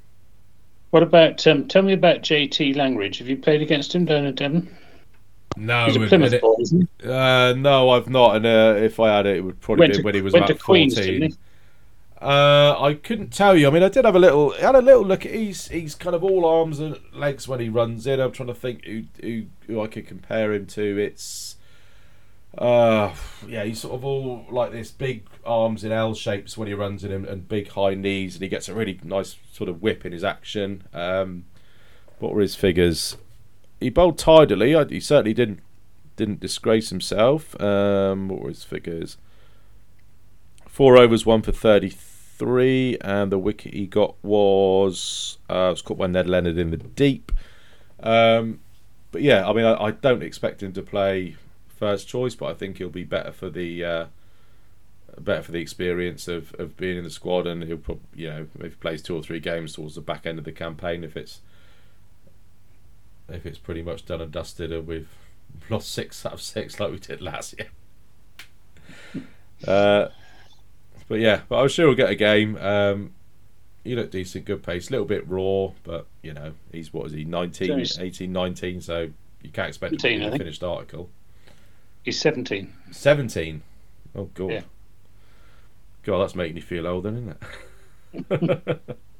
What 0.89 1.03
about? 1.03 1.45
Um, 1.45 1.67
tell 1.67 1.83
me 1.83 1.93
about 1.93 2.23
JT 2.23 2.75
Langridge. 2.75 3.19
Have 3.19 3.29
you 3.29 3.37
played 3.37 3.61
against 3.61 3.93
him 3.93 4.05
down 4.05 4.25
at 4.25 4.35
Devon? 4.35 4.75
No, 5.57 5.85
He's 5.85 5.95
a 5.95 5.99
Plymouth 6.07 6.33
it- 6.33 6.41
boy, 6.41 6.55
isn't 6.61 6.89
he? 7.01 7.09
uh, 7.09 7.53
no, 7.53 7.89
I've 7.91 8.09
not. 8.09 8.37
And 8.37 8.45
uh, 8.45 8.75
if 8.77 8.99
I 8.99 9.15
had 9.17 9.25
it, 9.25 9.37
it 9.37 9.41
would 9.41 9.59
probably 9.61 9.81
Went 9.81 9.93
be 9.93 9.97
to- 9.99 10.03
when 10.03 10.15
he 10.15 10.21
was 10.21 10.33
about 10.33 10.59
Queen's, 10.59 10.95
fourteen. 10.95 11.35
Uh, 12.21 12.75
I 12.79 12.93
couldn't 12.93 13.33
tell 13.33 13.57
you. 13.57 13.67
I 13.67 13.71
mean, 13.71 13.81
I 13.81 13.89
did 13.89 14.05
have 14.05 14.15
a 14.15 14.19
little, 14.19 14.53
I 14.53 14.61
had 14.61 14.75
a 14.75 14.81
little 14.81 15.03
look. 15.03 15.25
At, 15.25 15.33
he's 15.33 15.69
he's 15.69 15.95
kind 15.95 16.15
of 16.15 16.23
all 16.23 16.45
arms 16.45 16.79
and 16.79 16.99
legs 17.13 17.47
when 17.47 17.59
he 17.59 17.67
runs 17.67 18.05
in. 18.05 18.19
I'm 18.19 18.31
trying 18.31 18.47
to 18.47 18.53
think 18.53 18.85
who 18.85 19.03
who, 19.21 19.43
who 19.67 19.81
I 19.81 19.87
could 19.87 20.07
compare 20.07 20.53
him 20.53 20.67
to. 20.67 20.99
It's, 20.99 21.55
uh, 22.57 23.13
yeah, 23.47 23.63
he's 23.63 23.79
sort 23.79 23.95
of 23.95 24.05
all 24.05 24.45
like 24.51 24.71
this 24.71 24.91
big 24.91 25.23
arms 25.43 25.83
in 25.83 25.91
L 25.91 26.13
shapes 26.13 26.55
when 26.57 26.67
he 26.67 26.75
runs 26.75 27.03
in 27.03 27.11
and, 27.11 27.25
and 27.25 27.47
big 27.49 27.69
high 27.69 27.95
knees, 27.95 28.35
and 28.35 28.43
he 28.43 28.49
gets 28.49 28.69
a 28.69 28.75
really 28.75 28.99
nice 29.03 29.35
sort 29.51 29.67
of 29.69 29.81
whip 29.81 30.05
in 30.05 30.11
his 30.11 30.23
action. 30.23 30.83
Um, 30.93 31.45
what 32.19 32.33
were 32.35 32.41
his 32.41 32.55
figures? 32.55 33.17
He 33.81 33.89
bowled 33.89 34.17
tidily. 34.17 34.73
He 34.89 34.99
certainly 35.01 35.33
didn't 35.33 35.59
didn't 36.15 36.39
disgrace 36.39 36.89
himself. 36.89 37.59
Um, 37.59 38.29
what 38.29 38.41
were 38.41 38.49
his 38.49 38.63
figures? 38.63 39.17
Four 40.67 40.97
overs, 40.97 41.25
one 41.25 41.41
for 41.41 41.51
33, 41.51 42.97
and 43.01 43.31
the 43.31 43.39
wicket 43.39 43.73
he 43.73 43.87
got 43.87 44.15
was 44.23 45.39
uh, 45.49 45.69
was 45.71 45.81
caught 45.81 45.97
by 45.97 46.07
Ned 46.07 46.29
Leonard 46.29 46.57
in 46.57 46.69
the 46.69 46.77
deep. 46.77 47.31
Um, 48.01 48.59
but 49.11 49.21
yeah, 49.21 49.49
I 49.49 49.53
mean, 49.53 49.65
I, 49.65 49.85
I 49.85 49.91
don't 49.91 50.23
expect 50.23 50.63
him 50.63 50.73
to 50.73 50.81
play 50.81 51.35
first 51.67 52.07
choice, 52.07 52.35
but 52.35 52.45
I 52.45 52.53
think 52.53 52.77
he'll 52.77 52.89
be 52.89 53.03
better 53.03 53.31
for 53.31 53.49
the 53.49 53.83
uh, 53.83 54.05
better 55.19 55.41
for 55.41 55.51
the 55.51 55.59
experience 55.59 56.27
of, 56.27 56.53
of 56.59 56.77
being 56.77 56.97
in 56.97 57.03
the 57.03 57.09
squad, 57.09 57.47
and 57.47 57.63
he'll 57.63 57.77
probably 57.77 58.05
you 58.15 58.29
know 58.29 58.47
if 58.59 58.73
he 58.73 58.77
plays 58.77 59.01
two 59.01 59.15
or 59.15 59.23
three 59.23 59.39
games 59.39 59.73
towards 59.73 59.95
the 59.95 60.01
back 60.01 60.25
end 60.25 60.39
of 60.39 60.45
the 60.45 60.51
campaign, 60.51 61.03
if 61.03 61.17
it's 61.17 61.41
if 63.33 63.45
it's 63.45 63.57
pretty 63.57 63.81
much 63.81 64.05
done 64.05 64.21
and 64.21 64.31
dusted, 64.31 64.71
and 64.71 64.87
we've 64.87 65.09
lost 65.69 65.91
six 65.91 66.25
out 66.25 66.33
of 66.33 66.41
six 66.41 66.79
like 66.79 66.91
we 66.91 66.99
did 66.99 67.21
last 67.21 67.55
year. 67.57 67.69
Uh, 69.67 70.09
but 71.07 71.19
yeah, 71.19 71.41
but 71.47 71.61
I'm 71.61 71.67
sure 71.67 71.85
we'll 71.85 71.95
get 71.95 72.09
a 72.09 72.15
game. 72.15 72.57
Um, 72.57 73.13
he 73.83 73.95
looked 73.95 74.11
decent, 74.11 74.45
good 74.45 74.63
pace, 74.63 74.89
a 74.89 74.91
little 74.91 75.05
bit 75.05 75.27
raw, 75.29 75.69
but 75.83 76.07
you 76.23 76.33
know, 76.33 76.53
he's 76.71 76.91
what 76.91 77.05
is 77.05 77.13
he, 77.13 77.25
19, 77.25 77.67
Jones. 77.67 77.99
18, 77.99 78.31
19, 78.31 78.81
so 78.81 79.09
you 79.43 79.49
can't 79.51 79.67
expect 79.67 79.93
him 79.93 79.97
to 79.99 80.01
17, 80.01 80.19
be 80.19 80.23
I 80.23 80.27
a 80.27 80.31
think. 80.31 80.41
finished 80.41 80.63
article. 80.63 81.09
He's 82.03 82.19
17. 82.19 82.73
17. 82.91 83.61
Oh, 84.15 84.29
God. 84.33 84.51
Yeah. 84.51 84.61
God, 86.03 86.19
that's 86.19 86.33
making 86.35 86.55
you 86.55 86.63
feel 86.63 86.87
old, 86.87 87.03
then, 87.03 87.35
isn't 88.11 88.29
it? 88.31 88.81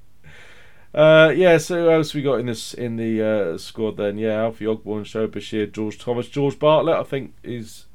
uh, 0.94 1.32
yeah, 1.36 1.58
so 1.58 1.84
who 1.84 1.92
else 1.92 2.14
we 2.14 2.22
got 2.22 2.40
in 2.40 2.48
this 2.48 2.74
in 2.74 2.98
the 2.98 3.22
uh, 3.22 3.58
squad 3.58 3.98
then? 3.98 4.18
Yeah, 4.18 4.42
Alfie 4.42 4.66
Ogborne, 4.66 5.04
Shoaib 5.04 5.30
Bashir, 5.30 5.72
George 5.72 5.98
Thomas, 5.98 6.28
George 6.28 6.60
Bartlett. 6.60 6.98
I 6.98 7.04
think 7.04 7.34
is. 7.44 7.86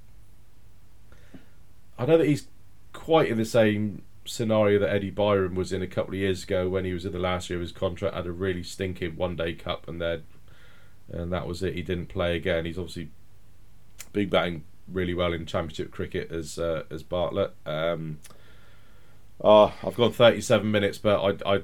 I 1.99 2.07
know 2.07 2.19
that 2.19 2.27
he's 2.27 2.49
quite 2.93 3.29
in 3.29 3.39
the 3.39 3.45
same 3.45 4.03
scenario 4.25 4.79
that 4.79 4.93
Eddie 4.93 5.13
Byrom 5.13 5.55
was 5.55 5.73
in 5.73 5.83
a 5.83 5.87
couple 5.87 6.15
of 6.15 6.21
years 6.21 6.45
ago 6.45 6.69
when 6.69 6.85
he 6.85 6.93
was 6.93 7.05
in 7.05 7.13
the 7.13 7.19
last 7.19 7.49
year 7.49 7.59
of 7.59 7.63
his 7.63 7.73
contract, 7.73 8.15
had 8.15 8.27
a 8.27 8.33
really 8.33 8.63
stinking 8.63 9.17
one 9.17 9.37
day 9.37 9.55
cup, 9.55 9.89
and 9.89 10.01
then 10.01 10.25
and 11.11 11.33
that 11.33 11.47
was 11.47 11.63
it. 11.63 11.75
He 11.75 11.83
didn't 11.83 12.07
play 12.07 12.37
again. 12.37 12.65
He's 12.65 12.79
obviously 12.79 13.11
big 14.13 14.31
batting 14.31 14.65
really 14.89 15.15
well 15.15 15.33
in 15.33 15.47
Championship 15.47 15.91
cricket 15.91 16.31
as 16.31 16.59
uh, 16.59 16.85
as 16.91 17.03
Bartlett. 17.03 17.53
Um, 17.65 18.19
oh, 19.41 19.73
I've 19.85 19.97
gone 19.97 20.13
37 20.13 20.71
minutes, 20.71 20.99
but 20.99 21.21
I, 21.21 21.55
I, 21.57 21.63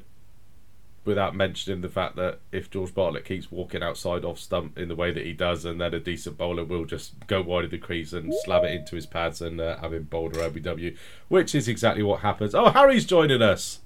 without 1.04 1.34
mentioning 1.34 1.80
the 1.80 1.88
fact 1.88 2.16
that 2.16 2.38
if 2.52 2.70
George 2.70 2.94
Bartlett 2.94 3.24
keeps 3.24 3.50
walking 3.50 3.82
outside 3.82 4.24
off 4.24 4.38
stump 4.38 4.78
in 4.78 4.88
the 4.88 4.94
way 4.94 5.10
that 5.12 5.26
he 5.26 5.32
does, 5.32 5.64
and 5.64 5.80
then 5.80 5.92
a 5.94 6.00
decent 6.00 6.38
bowler 6.38 6.64
will 6.64 6.84
just 6.84 7.26
go 7.26 7.42
wide 7.42 7.64
of 7.64 7.70
the 7.70 7.78
crease 7.78 8.12
and 8.12 8.32
slam 8.44 8.64
it 8.64 8.72
into 8.72 8.94
his 8.94 9.06
pads 9.06 9.40
and 9.40 9.60
uh, 9.60 9.78
have 9.78 9.92
him 9.92 10.04
bowled 10.04 10.36
or 10.36 10.48
OBW, 10.48 10.96
which 11.28 11.54
is 11.54 11.66
exactly 11.66 12.02
what 12.02 12.20
happens. 12.20 12.54
Oh, 12.54 12.70
Harry's 12.70 13.04
joining 13.04 13.42
us. 13.42 13.80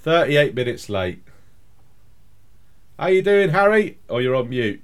38 0.00 0.54
minutes 0.54 0.88
late. 0.88 1.22
How 2.98 3.08
you 3.08 3.22
doing, 3.22 3.50
Harry? 3.50 3.98
Oh, 4.08 4.18
you're 4.18 4.34
on 4.34 4.48
mute. 4.48 4.82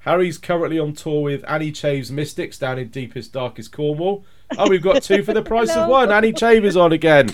Harry's 0.00 0.38
currently 0.38 0.78
on 0.78 0.92
tour 0.94 1.22
with 1.22 1.44
Annie 1.48 1.72
Chave's 1.72 2.10
Mystics 2.12 2.58
down 2.58 2.78
in 2.78 2.88
deepest, 2.88 3.32
darkest 3.32 3.72
Cornwall. 3.72 4.24
Oh, 4.56 4.70
we've 4.70 4.82
got 4.82 5.02
two 5.02 5.22
for 5.24 5.34
the 5.34 5.42
price 5.42 5.74
of 5.74 5.88
one. 5.90 6.12
Annie 6.12 6.32
Chave 6.32 6.64
is 6.64 6.76
on 6.76 6.92
again. 6.92 7.28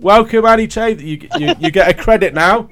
Welcome, 0.00 0.46
Annie 0.46 0.66
Chave. 0.66 1.02
You, 1.02 1.28
you, 1.38 1.54
you 1.58 1.70
get 1.70 1.88
a 1.88 1.94
credit 1.94 2.32
now. 2.32 2.70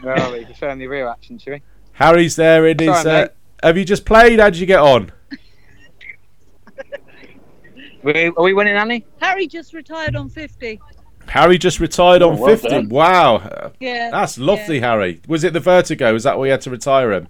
Where 0.00 0.18
are 0.18 0.32
we? 0.32 0.44
Confirm 0.44 0.78
the 0.78 0.86
real 0.86 1.08
action, 1.08 1.38
shall 1.38 1.54
we? 1.54 1.62
Harry's 1.92 2.34
there 2.36 2.66
in 2.66 2.78
his. 2.78 2.88
Sorry, 3.02 3.24
Uh, 3.24 3.28
have 3.62 3.76
you 3.76 3.84
just 3.84 4.06
played? 4.06 4.38
How 4.40 4.48
did 4.50 4.58
you 4.58 4.66
get 4.66 4.80
on? 4.80 5.12
we 8.02 8.26
are 8.28 8.42
we 8.42 8.54
winning, 8.54 8.74
Annie? 8.76 9.04
Harry 9.20 9.46
just 9.46 9.74
retired 9.74 10.16
on 10.16 10.30
50. 10.30 10.80
Harry 11.28 11.58
just 11.58 11.78
retired 11.80 12.22
on 12.22 12.34
Oh, 12.38 12.40
well 12.40 12.56
50. 12.56 12.68
done. 12.68 12.88
Wow. 12.88 13.72
Yeah. 13.80 14.10
That's 14.10 14.38
lofty, 14.38 14.80
Harry. 14.80 15.20
Was 15.28 15.44
it 15.44 15.52
the 15.52 15.60
vertigo? 15.60 16.14
Is 16.14 16.22
that 16.22 16.38
why 16.38 16.46
you 16.46 16.52
had 16.52 16.60
to 16.62 16.70
retire 16.70 17.12
him? 17.12 17.28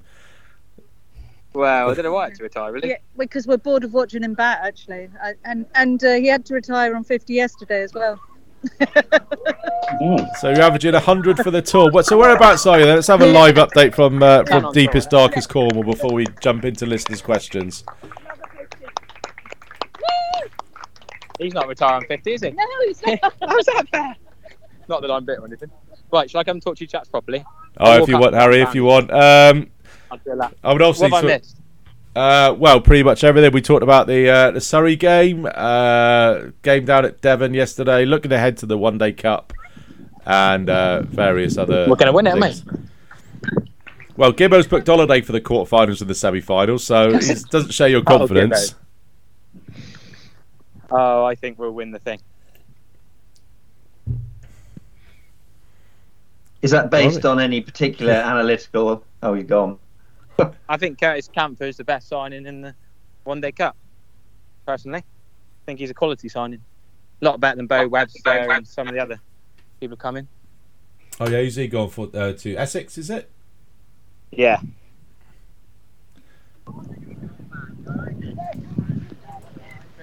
Well, 1.52 1.90
I 1.90 1.94
don't 1.94 2.04
know 2.04 2.12
why 2.12 2.26
I 2.26 2.28
had 2.28 2.34
to 2.36 2.42
retire, 2.44 2.70
really. 2.70 2.90
Yeah, 2.90 2.96
because 3.16 3.46
we're 3.46 3.56
bored 3.56 3.82
of 3.82 3.94
watching 3.94 4.22
him 4.22 4.34
bat, 4.34 4.60
actually. 4.62 5.08
I, 5.20 5.32
and 5.44 5.64
and 5.74 6.04
uh, 6.04 6.12
he 6.14 6.26
had 6.28 6.44
to 6.46 6.54
retire 6.54 6.94
on 6.94 7.02
50 7.02 7.32
yesterday 7.32 7.82
as 7.82 7.92
well. 7.94 8.20
Oh, 10.00 10.18
So 10.38 10.50
you're 10.50 10.62
averaging 10.62 10.92
100 10.92 11.38
for 11.38 11.50
the 11.50 11.62
tour. 11.62 11.90
What, 11.90 12.06
so 12.06 12.18
whereabouts 12.18 12.66
are 12.66 12.78
you 12.78 12.86
then? 12.86 12.96
Let's 12.96 13.06
have 13.06 13.22
a 13.22 13.26
live 13.26 13.54
update 13.54 13.94
from 13.94 14.22
uh, 14.22 14.44
from 14.44 14.72
deepest, 14.72 15.10
tour. 15.10 15.20
darkest 15.20 15.48
Cornwall 15.48 15.84
before 15.84 16.12
we 16.12 16.26
jump 16.40 16.64
into 16.64 16.86
listeners' 16.86 17.22
questions. 17.22 17.84
He's 21.38 21.54
not 21.54 21.68
retiring 21.68 22.06
50, 22.08 22.32
is 22.32 22.42
he? 22.42 22.50
No, 22.50 22.64
he's 22.86 23.02
not. 23.06 23.18
How's 23.40 23.64
that 23.66 23.86
fair? 23.90 24.16
Not 24.88 25.02
that 25.02 25.10
I'm 25.10 25.24
bitter 25.24 25.42
or 25.42 25.46
anything. 25.46 25.70
Right, 26.12 26.30
shall 26.30 26.40
I 26.40 26.44
come 26.44 26.60
talk 26.60 26.76
to 26.76 26.84
you 26.84 26.88
chats 26.88 27.08
properly? 27.08 27.44
Oh, 27.78 28.02
if 28.02 28.08
you 28.08 28.18
want, 28.18 28.34
Harry, 28.34 28.60
if 28.60 28.74
you 28.74 28.84
want. 28.84 29.10
Um, 29.10 29.70
I'll 30.10 30.18
do 30.18 30.32
a 30.32 30.34
lap. 30.34 30.54
I 30.62 30.72
would 30.72 30.82
also. 30.82 31.02
What 31.08 31.12
have 31.12 31.24
I 31.24 31.26
missed? 31.38 31.56
Uh, 32.16 32.54
well, 32.58 32.80
pretty 32.80 33.02
much 33.02 33.22
everything. 33.24 33.52
We 33.52 33.60
talked 33.60 33.82
about 33.82 34.06
the 34.06 34.30
uh, 34.30 34.50
the 34.50 34.60
Surrey 34.60 34.96
game, 34.96 35.46
uh, 35.54 36.44
game 36.62 36.86
down 36.86 37.04
at 37.04 37.20
Devon 37.20 37.52
yesterday. 37.52 38.06
Looking 38.06 38.32
ahead 38.32 38.56
to 38.58 38.66
the 38.66 38.78
One 38.78 38.96
Day 38.96 39.12
Cup 39.12 39.52
and 40.24 40.70
uh, 40.70 41.02
various 41.02 41.58
other. 41.58 41.86
We're 41.86 41.96
gonna 41.96 42.14
win 42.14 42.26
it, 42.26 42.40
things. 42.40 42.64
Well, 44.16 44.32
Gibbo's 44.32 44.66
booked 44.66 44.86
holiday 44.86 45.20
for 45.20 45.32
the 45.32 45.42
quarterfinals 45.42 46.00
and 46.00 46.08
the 46.08 46.14
semi-finals, 46.14 46.84
so 46.84 47.10
it 47.10 47.44
doesn't 47.50 47.72
show 47.72 47.84
your 47.84 48.00
Oh, 48.00 48.04
confidence. 48.18 48.74
Oh, 50.90 51.22
I 51.22 51.34
think 51.34 51.58
we'll 51.58 51.72
win 51.72 51.90
the 51.90 51.98
thing. 51.98 52.18
Is 56.62 56.70
that 56.70 56.90
based 56.90 57.26
on 57.26 57.38
any 57.40 57.60
particular 57.60 58.12
analytical? 58.24 59.04
Oh, 59.22 59.34
you're 59.34 59.44
gone. 59.44 59.78
I 60.68 60.76
think 60.76 61.00
Curtis 61.00 61.28
Campher 61.28 61.62
is 61.62 61.76
the 61.76 61.84
best 61.84 62.08
signing 62.08 62.46
in 62.46 62.60
the 62.60 62.74
one 63.24 63.40
day 63.40 63.52
cup. 63.52 63.76
Personally, 64.66 64.98
I 64.98 65.64
think 65.64 65.78
he's 65.78 65.90
a 65.90 65.94
quality 65.94 66.28
signing. 66.28 66.60
A 67.22 67.24
lot 67.24 67.40
better 67.40 67.56
than 67.56 67.66
Beau 67.66 67.88
Webster 67.88 68.30
and 68.30 68.66
some 68.66 68.88
of 68.88 68.94
the 68.94 69.00
other 69.00 69.20
people 69.80 69.96
coming. 69.96 70.28
Oh 71.18 71.28
yeah, 71.28 71.40
who's 71.40 71.56
he 71.56 71.68
gone 71.68 71.88
for 71.88 72.10
uh, 72.14 72.32
to 72.32 72.56
Essex? 72.56 72.98
Is 72.98 73.10
it? 73.10 73.30
Yeah. 74.30 74.60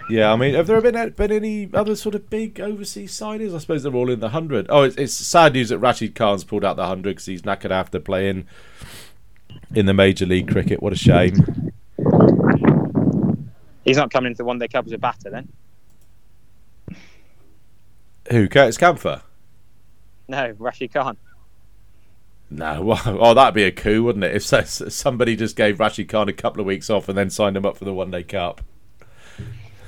Yeah, 0.09 0.33
I 0.33 0.35
mean, 0.35 0.53
have 0.55 0.67
there 0.67 0.81
been 0.81 1.09
been 1.11 1.31
any 1.31 1.69
other 1.73 1.95
sort 1.95 2.15
of 2.15 2.29
big 2.29 2.59
overseas 2.59 3.13
signings? 3.13 3.55
I 3.55 3.59
suppose 3.59 3.83
they're 3.83 3.95
all 3.95 4.09
in 4.09 4.19
the 4.19 4.29
hundred. 4.29 4.67
Oh, 4.69 4.83
it's, 4.83 4.95
it's 4.97 5.13
sad 5.13 5.53
news 5.53 5.69
that 5.69 5.79
Rashid 5.79 6.13
Khan's 6.13 6.43
pulled 6.43 6.65
out 6.65 6.75
the 6.75 6.87
hundred 6.87 7.11
because 7.11 7.25
he's 7.25 7.43
knackered 7.43 7.71
after 7.71 7.99
playing 7.99 8.45
in 9.73 9.85
the 9.85 9.93
Major 9.93 10.25
League 10.25 10.49
Cricket. 10.49 10.81
What 10.81 10.93
a 10.93 10.95
shame. 10.95 11.71
He's 13.83 13.97
not 13.97 14.11
coming 14.11 14.31
into 14.31 14.37
the 14.37 14.45
One 14.45 14.59
Day 14.59 14.67
Cup 14.67 14.85
as 14.85 14.91
a 14.91 14.97
batter 14.97 15.29
then. 15.29 15.49
Who? 18.31 18.47
Curtis 18.47 18.77
Campher? 18.77 19.21
No, 20.27 20.55
Rashid 20.57 20.93
Khan. 20.93 21.17
No, 22.49 22.81
well, 22.83 23.01
oh, 23.05 23.33
that'd 23.33 23.55
be 23.55 23.63
a 23.63 23.71
coup, 23.71 24.03
wouldn't 24.03 24.23
it? 24.23 24.35
If 24.35 24.43
somebody 24.93 25.35
just 25.35 25.55
gave 25.55 25.79
Rashid 25.79 26.07
Khan 26.07 26.29
a 26.29 26.33
couple 26.33 26.61
of 26.61 26.67
weeks 26.67 26.89
off 26.89 27.09
and 27.09 27.17
then 27.17 27.29
signed 27.29 27.57
him 27.57 27.65
up 27.65 27.77
for 27.77 27.85
the 27.85 27.93
One 27.93 28.11
Day 28.11 28.23
Cup. 28.23 28.61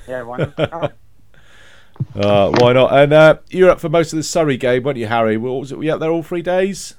Yeah, 0.08 0.22
why 0.22 0.38
not? 0.38 0.58
uh, 2.14 2.50
why 2.58 2.72
not? 2.72 2.92
And 2.92 3.12
uh, 3.12 3.38
you 3.48 3.64
were 3.64 3.70
up 3.70 3.80
for 3.80 3.88
most 3.88 4.12
of 4.12 4.16
the 4.16 4.22
Surrey 4.22 4.56
game, 4.56 4.82
weren't 4.82 4.98
you, 4.98 5.06
Harry? 5.06 5.36
Was 5.36 5.72
it? 5.72 5.78
Were 5.78 5.84
you 5.84 5.94
up 5.94 6.00
there 6.00 6.10
all 6.10 6.22
three 6.22 6.42
days? 6.42 6.95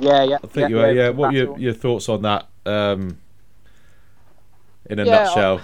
Yeah, 0.00 0.24
yeah. 0.24 0.36
I 0.42 0.46
think 0.46 0.56
yeah, 0.56 0.68
you 0.68 0.76
were. 0.76 0.92
yeah, 0.92 1.02
Yeah. 1.04 1.08
What 1.10 1.32
your, 1.32 1.58
your 1.58 1.72
thoughts 1.72 2.08
on 2.08 2.22
that? 2.22 2.48
Um, 2.66 3.18
in 4.90 4.98
a 4.98 5.04
Yeah, 5.04 5.24
nutshell. 5.24 5.60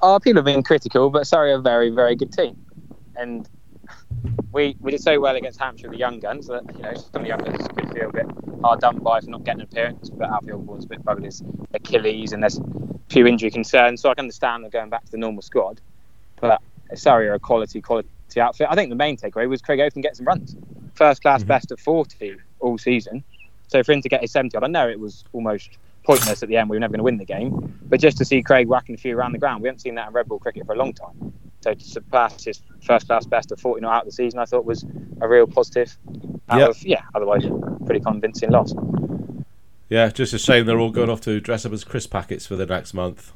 Oh, 0.00 0.18
people 0.18 0.38
have 0.38 0.44
been 0.44 0.62
critical, 0.62 1.10
but 1.10 1.26
Surrey 1.26 1.52
are 1.52 1.58
a 1.58 1.62
very, 1.62 1.90
very 1.90 2.16
good 2.16 2.32
team, 2.32 2.56
and 3.16 3.48
we 4.52 4.76
we 4.80 4.90
did 4.90 5.00
so 5.00 5.20
well 5.20 5.36
against 5.36 5.60
Hampshire 5.60 5.88
with 5.88 5.92
the 5.92 6.00
young 6.00 6.18
guns 6.18 6.48
that 6.48 6.62
you 6.76 6.82
know 6.82 6.94
some 6.94 7.06
of 7.14 7.22
the 7.22 7.28
young 7.28 7.38
guns 7.38 7.68
could 7.68 7.92
feel 7.92 8.08
a 8.08 8.12
bit 8.12 8.26
hard 8.62 8.80
done 8.80 8.98
by 8.98 9.20
for 9.20 9.30
not 9.30 9.44
getting 9.44 9.60
an 9.60 9.68
appearance. 9.70 10.10
But 10.10 10.30
Outfield 10.30 10.66
was 10.66 10.84
a 10.84 10.88
bit 10.88 11.04
buggered 11.04 11.24
his 11.24 11.42
Achilles, 11.72 12.32
and 12.32 12.42
there's 12.42 12.58
a 12.58 12.62
few 13.10 13.26
injury 13.26 13.50
concerns, 13.50 14.02
so 14.02 14.10
I 14.10 14.14
can 14.14 14.24
understand 14.24 14.64
them 14.64 14.70
going 14.70 14.90
back 14.90 15.04
to 15.04 15.10
the 15.12 15.18
normal 15.18 15.42
squad. 15.42 15.80
But 16.40 16.60
Surrey 16.94 17.28
are 17.28 17.34
a 17.34 17.38
quality, 17.40 17.80
quality 17.80 18.08
outfit. 18.40 18.66
I 18.70 18.74
think 18.74 18.90
the 18.90 18.96
main 18.96 19.16
takeaway 19.16 19.48
was 19.48 19.62
Craig 19.62 19.78
Overton 19.78 20.02
get 20.02 20.16
some 20.16 20.26
runs, 20.26 20.56
first 20.94 21.22
class, 21.22 21.44
Mhm. 21.44 21.48
best 21.48 21.70
of 21.70 21.78
40 21.78 22.36
all 22.62 22.78
season. 22.78 23.22
So 23.68 23.82
for 23.82 23.92
him 23.92 24.02
to 24.02 24.08
get 24.08 24.20
his 24.22 24.30
70 24.32 24.56
odd, 24.56 24.64
I 24.64 24.68
know 24.68 24.88
it 24.88 24.98
was 25.00 25.24
almost 25.32 25.70
pointless 26.04 26.42
at 26.42 26.48
the 26.48 26.56
end. 26.56 26.68
We 26.68 26.76
were 26.76 26.80
never 26.80 26.92
going 26.92 26.98
to 26.98 27.04
win 27.04 27.16
the 27.18 27.24
game, 27.24 27.78
but 27.88 28.00
just 28.00 28.16
to 28.18 28.24
see 28.24 28.42
Craig 28.42 28.66
whacking 28.68 28.94
a 28.94 28.98
few 28.98 29.16
around 29.16 29.32
the 29.32 29.38
ground, 29.38 29.62
we 29.62 29.68
haven't 29.68 29.80
seen 29.80 29.94
that 29.96 30.08
in 30.08 30.12
red 30.14 30.26
ball 30.28 30.38
cricket 30.38 30.66
for 30.66 30.72
a 30.74 30.76
long 30.76 30.92
time. 30.92 31.32
So 31.60 31.74
to 31.74 31.84
surpass 31.84 32.42
his 32.44 32.60
first 32.84 33.06
class 33.06 33.24
best 33.24 33.52
of 33.52 33.60
40 33.60 33.82
not 33.82 33.92
out 33.94 34.00
of 34.02 34.06
the 34.06 34.12
season, 34.12 34.40
I 34.40 34.44
thought 34.46 34.64
was 34.64 34.84
a 35.20 35.28
real 35.28 35.46
positive. 35.46 35.96
Out 36.48 36.58
Yep. 36.58 36.68
of, 36.70 36.82
yeah, 36.82 37.02
otherwise 37.14 37.44
pretty 37.86 38.00
convincing 38.00 38.50
loss. 38.50 38.74
Yeah, 39.88 40.08
just 40.08 40.32
a 40.32 40.38
shame 40.38 40.66
they're 40.66 40.80
all 40.80 40.90
going 40.90 41.08
off 41.10 41.20
to 41.22 41.40
dress 41.40 41.64
up 41.64 41.72
as 41.72 41.84
crisp 41.84 42.10
packets 42.10 42.46
for 42.46 42.56
the 42.56 42.66
next 42.66 42.94
month. 42.94 43.32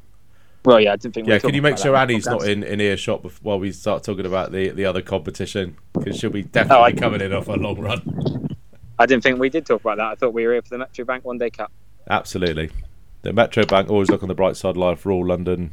Well, 0.65 0.81
yeah, 0.81 0.95
I 0.95 0.97
didn't 0.97 1.15
think. 1.15 1.27
we 1.29 1.33
Yeah, 1.35 1.39
can 1.39 1.55
you 1.55 1.63
make 1.63 1.79
sure. 1.79 1.95
Annie's 1.95 2.27
not 2.27 2.45
in, 2.49 2.65
in 2.65 2.81
earshot 2.81 3.23
bef- 3.23 3.39
while 3.43 3.61
we 3.61 3.71
start 3.71 4.03
talking 4.03 4.27
about 4.27 4.51
the, 4.51 4.71
the 4.71 4.85
other 4.87 5.03
competition? 5.03 5.77
Because 5.93 6.17
she'll 6.19 6.31
be 6.31 6.43
definitely 6.43 6.77
Oh, 6.81 6.83
I- 6.85 6.93
coming 6.93 7.21
in 7.21 7.33
off 7.33 7.47
a 7.47 7.53
long 7.53 7.79
run. 7.79 8.46
I 8.99 9.07
didn't 9.07 9.23
think 9.23 9.39
we 9.39 9.51
did 9.51 9.67
talk 9.67 9.81
about 9.81 9.99
that. 9.99 10.07
I 10.07 10.15
thought 10.15 10.33
we 10.33 10.47
were 10.47 10.55
here 10.55 10.63
for 10.63 10.71
the 10.71 10.79
Metro 10.79 11.05
Bank 11.05 11.25
One 11.25 11.39
Day 11.39 11.51
Cup. 11.51 11.71
Absolutely. 12.09 12.71
The 13.23 13.33
Metro 13.33 13.65
Bank 13.65 13.91
always 13.91 14.11
look 14.11 14.23
on 14.23 14.29
the 14.29 14.35
bright 14.35 14.57
side 14.57 14.71
of 14.71 14.77
life 14.77 15.01
for 15.01 15.13
all 15.13 15.27
London 15.27 15.73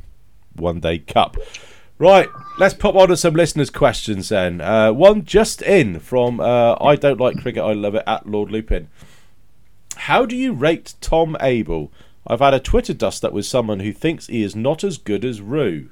One 0.55 0.80
Day 0.80 0.99
Cup. 0.99 1.38
Right, 1.99 2.28
let's 2.57 2.74
pop 2.74 2.95
on 2.95 3.09
to 3.09 3.17
some 3.17 3.36
listeners' 3.36 3.69
questions 3.69 4.30
then. 4.30 4.59
Uh, 4.59 4.91
one 4.91 5.24
just 5.24 5.61
in 5.61 5.99
from 5.99 6.39
uh, 6.39 6.76
I 6.82 6.95
Don't 6.95 7.19
Like 7.19 7.41
Cricket, 7.41 7.63
I 7.63 7.74
Love 7.74 7.95
It 7.95 8.03
at 8.07 8.28
Lord 8.28 8.51
Lupin. 8.51 8.89
How 9.95 10.26
do 10.26 10.36
you 10.36 10.53
rate 10.53 10.95
Tom 10.99 11.38
Abell? 11.39 11.91
I've 12.26 12.39
had 12.39 12.53
a 12.53 12.59
Twitter 12.59 12.93
dust 12.93 13.24
up 13.24 13.32
with 13.32 13.45
someone 13.45 13.80
who 13.82 13.93
thinks 13.93 14.28
he 14.28 14.43
is 14.43 14.55
not 14.55 14.84
as 14.84 14.97
good 14.97 15.24
as 15.24 15.39
Rew. 15.39 15.89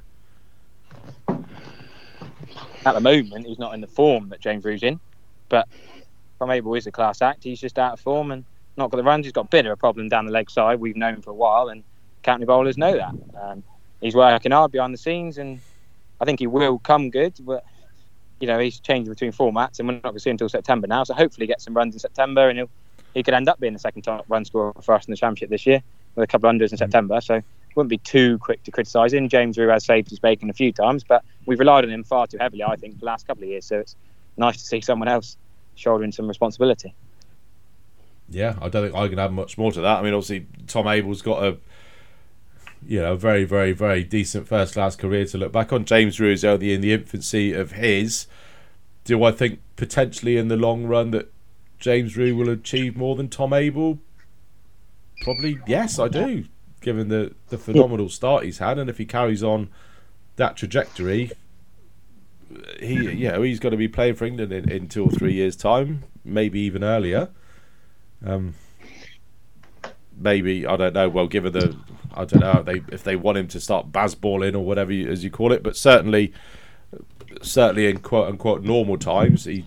At 2.83 2.93
the 2.93 2.99
moment, 2.99 3.45
he's 3.45 3.59
not 3.59 3.75
in 3.75 3.81
the 3.81 3.87
form 3.87 4.29
that 4.29 4.39
James 4.39 4.65
Rew's 4.65 4.81
in, 4.81 4.99
but 5.49 5.67
Tom 6.41 6.49
Abell 6.49 6.73
is 6.73 6.87
a 6.87 6.91
class 6.91 7.21
act. 7.21 7.43
He's 7.43 7.61
just 7.61 7.77
out 7.77 7.93
of 7.93 7.99
form 7.99 8.31
and 8.31 8.43
not 8.75 8.89
got 8.89 8.97
the 8.97 9.03
runs. 9.03 9.27
He's 9.27 9.31
got 9.31 9.45
a 9.45 9.49
bit 9.49 9.67
of 9.67 9.71
a 9.71 9.75
problem 9.75 10.09
down 10.09 10.25
the 10.25 10.31
leg 10.31 10.49
side. 10.49 10.79
We've 10.79 10.95
known 10.95 11.13
him 11.13 11.21
for 11.21 11.29
a 11.29 11.35
while, 11.35 11.69
and 11.69 11.83
county 12.23 12.45
bowlers 12.45 12.79
know 12.79 12.97
that. 12.97 13.13
Um, 13.39 13.63
he's 14.01 14.15
working 14.15 14.51
hard 14.51 14.71
behind 14.71 14.91
the 14.91 14.97
scenes, 14.97 15.37
and 15.37 15.59
I 16.19 16.25
think 16.25 16.39
he 16.39 16.47
will 16.47 16.79
come 16.79 17.11
good. 17.11 17.35
But 17.41 17.63
you 18.39 18.47
know, 18.47 18.57
he's 18.57 18.79
changing 18.79 19.13
between 19.13 19.31
formats, 19.31 19.77
and 19.77 19.87
we're 19.87 19.93
not 19.93 20.01
going 20.01 20.15
to 20.15 20.19
see 20.19 20.31
him 20.31 20.33
until 20.33 20.49
September 20.49 20.87
now. 20.87 21.03
So 21.03 21.13
hopefully, 21.13 21.45
get 21.45 21.61
some 21.61 21.75
runs 21.75 21.93
in 21.93 21.99
September, 21.99 22.49
and 22.49 22.57
he'll 22.57 22.69
he 23.13 23.21
could 23.21 23.35
end 23.35 23.47
up 23.47 23.59
being 23.59 23.73
the 23.73 23.79
second 23.79 24.01
top 24.01 24.25
run 24.27 24.43
scorer 24.43 24.73
for 24.81 24.95
us 24.95 25.05
in 25.05 25.11
the 25.11 25.17
championship 25.17 25.51
this 25.51 25.67
year 25.67 25.83
with 26.15 26.23
a 26.23 26.27
couple 26.27 26.49
of 26.49 26.55
unders 26.55 26.71
in 26.71 26.77
September. 26.77 27.21
So 27.21 27.41
wouldn't 27.75 27.89
be 27.89 27.99
too 27.99 28.39
quick 28.39 28.63
to 28.63 28.71
criticise 28.71 29.13
him. 29.13 29.29
James 29.29 29.59
Rew 29.59 29.67
has 29.67 29.85
saved 29.85 30.09
his 30.09 30.17
bacon 30.17 30.49
a 30.49 30.53
few 30.53 30.71
times, 30.71 31.03
but 31.03 31.23
we've 31.45 31.59
relied 31.59 31.83
on 31.83 31.91
him 31.91 32.03
far 32.03 32.25
too 32.25 32.37
heavily, 32.39 32.63
I 32.63 32.77
think, 32.77 32.99
the 32.99 33.05
last 33.05 33.27
couple 33.27 33.43
of 33.43 33.49
years. 33.49 33.67
So 33.67 33.77
it's 33.77 33.95
nice 34.37 34.57
to 34.57 34.63
see 34.63 34.81
someone 34.81 35.07
else 35.07 35.37
shouldering 35.81 36.11
some 36.11 36.27
responsibility. 36.27 36.93
Yeah, 38.29 38.55
I 38.61 38.69
don't 38.69 38.83
think 38.83 38.95
I 38.95 39.07
can 39.09 39.19
add 39.19 39.33
much 39.33 39.57
more 39.57 39.71
to 39.73 39.81
that. 39.81 39.99
I 39.99 40.01
mean, 40.01 40.13
obviously, 40.13 40.47
Tom 40.67 40.85
Abell's 40.85 41.21
got 41.21 41.43
a 41.43 41.57
you 42.87 43.01
know 43.01 43.15
very, 43.15 43.43
very, 43.43 43.73
very 43.73 44.03
decent 44.03 44.47
first 44.47 44.73
class 44.73 44.95
career 44.95 45.25
to 45.25 45.37
look 45.37 45.51
back 45.51 45.73
on. 45.73 45.85
James 45.85 46.19
Rew 46.19 46.31
is 46.31 46.45
only 46.45 46.73
in 46.73 46.81
the 46.81 46.93
infancy 46.93 47.53
of 47.53 47.73
his. 47.73 48.27
Do 49.03 49.23
I 49.23 49.31
think 49.31 49.59
potentially 49.75 50.37
in 50.37 50.47
the 50.47 50.55
long 50.55 50.85
run 50.85 51.11
that 51.11 51.31
James 51.79 52.15
Rew 52.15 52.35
will 52.35 52.49
achieve 52.49 52.95
more 52.95 53.15
than 53.15 53.29
Tom 53.29 53.51
Abell? 53.51 53.99
Probably 55.23 55.59
yes, 55.67 55.99
I 55.99 56.07
do. 56.07 56.45
Given 56.81 57.09
the 57.09 57.35
the 57.49 57.57
phenomenal 57.57 58.09
start 58.09 58.43
he's 58.43 58.57
had, 58.57 58.79
and 58.79 58.89
if 58.89 58.97
he 58.97 59.05
carries 59.05 59.43
on 59.43 59.69
that 60.37 60.55
trajectory, 60.55 61.31
he 62.79 62.95
know 63.27 63.41
he's 63.41 63.59
going 63.59 63.71
to 63.71 63.77
be 63.77 63.87
playing 63.87 64.15
for 64.15 64.25
England 64.25 64.51
in, 64.51 64.69
in 64.69 64.87
two 64.87 65.05
or 65.05 65.11
three 65.11 65.33
years' 65.33 65.55
time, 65.55 66.03
maybe 66.23 66.59
even 66.61 66.83
earlier. 66.83 67.29
Um, 68.25 68.55
maybe 70.17 70.65
I 70.65 70.75
don't 70.75 70.93
know. 70.93 71.09
Well, 71.09 71.27
given 71.27 71.53
the 71.53 71.75
I 72.13 72.25
don't 72.25 72.41
know 72.41 72.59
if 72.59 72.65
they 72.65 72.93
if 72.93 73.03
they 73.03 73.15
want 73.15 73.37
him 73.37 73.47
to 73.49 73.59
start 73.59 73.91
Bazballing 73.91 74.53
or 74.53 74.59
whatever 74.59 74.91
you, 74.91 75.09
as 75.09 75.23
you 75.23 75.29
call 75.29 75.51
it, 75.51 75.63
but 75.63 75.75
certainly, 75.75 76.33
certainly 77.41 77.87
in 77.87 77.99
quote 77.99 78.27
unquote 78.27 78.63
normal 78.63 78.97
times, 78.97 79.45
he 79.45 79.65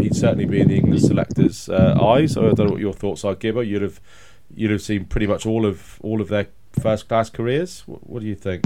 he'd 0.00 0.16
certainly 0.16 0.44
be 0.44 0.60
in 0.60 0.68
the 0.68 0.76
England 0.76 1.02
selectors' 1.02 1.68
uh, 1.68 1.96
eyes. 2.02 2.36
I 2.36 2.42
don't 2.42 2.58
know 2.58 2.72
what 2.72 2.80
your 2.80 2.92
thoughts 2.92 3.24
are, 3.24 3.34
Gibber. 3.34 3.62
You'd 3.62 3.82
have 3.82 4.00
you'd 4.54 4.70
have 4.70 4.82
seen 4.82 5.04
pretty 5.04 5.26
much 5.26 5.46
all 5.46 5.64
of 5.64 5.98
all 6.02 6.20
of 6.20 6.28
their 6.28 6.48
first 6.80 7.08
class 7.08 7.30
careers. 7.30 7.82
What, 7.86 8.08
what 8.08 8.20
do 8.20 8.26
you 8.26 8.34
think? 8.34 8.64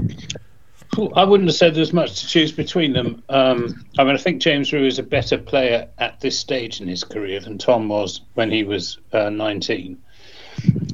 I 1.15 1.23
wouldn't 1.23 1.49
have 1.49 1.55
said 1.55 1.75
there's 1.75 1.93
much 1.93 2.21
to 2.21 2.27
choose 2.27 2.51
between 2.51 2.93
them. 2.93 3.23
Um, 3.29 3.85
I 3.99 4.03
mean, 4.03 4.15
I 4.15 4.17
think 4.17 4.41
James 4.41 4.73
Rew 4.73 4.85
is 4.85 4.97
a 4.97 5.03
better 5.03 5.37
player 5.37 5.89
at 5.99 6.19
this 6.21 6.39
stage 6.39 6.81
in 6.81 6.87
his 6.87 7.03
career 7.03 7.39
than 7.39 7.57
Tom 7.57 7.87
was 7.87 8.21
when 8.33 8.49
he 8.49 8.63
was 8.63 8.97
uh, 9.13 9.29
19. 9.29 10.01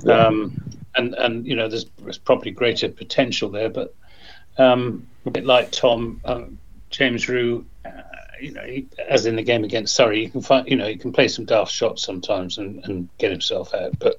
Um, 0.09 0.61
and 0.95 1.13
and 1.15 1.47
you 1.47 1.55
know, 1.55 1.69
there's, 1.69 1.85
there's 1.99 2.17
probably 2.17 2.51
greater 2.51 2.89
potential 2.89 3.49
there, 3.49 3.69
but 3.69 3.95
um, 4.57 5.07
a 5.25 5.31
bit 5.31 5.45
like 5.45 5.71
Tom, 5.71 6.19
um, 6.25 6.59
James 6.89 7.29
Rew, 7.29 7.65
uh, 7.85 7.89
you 8.41 8.51
know, 8.51 8.63
he, 8.63 8.87
as 9.07 9.25
in 9.25 9.37
the 9.37 9.41
game 9.41 9.63
against 9.63 9.95
Surrey, 9.95 10.21
you 10.21 10.29
can 10.29 10.41
find, 10.41 10.67
you 10.67 10.75
know, 10.75 10.87
he 10.87 10.97
can 10.97 11.13
play 11.13 11.29
some 11.29 11.45
daft 11.45 11.71
shots 11.71 12.03
sometimes 12.03 12.57
and, 12.57 12.83
and 12.85 13.09
get 13.17 13.31
himself 13.31 13.73
out, 13.73 13.97
but. 13.99 14.17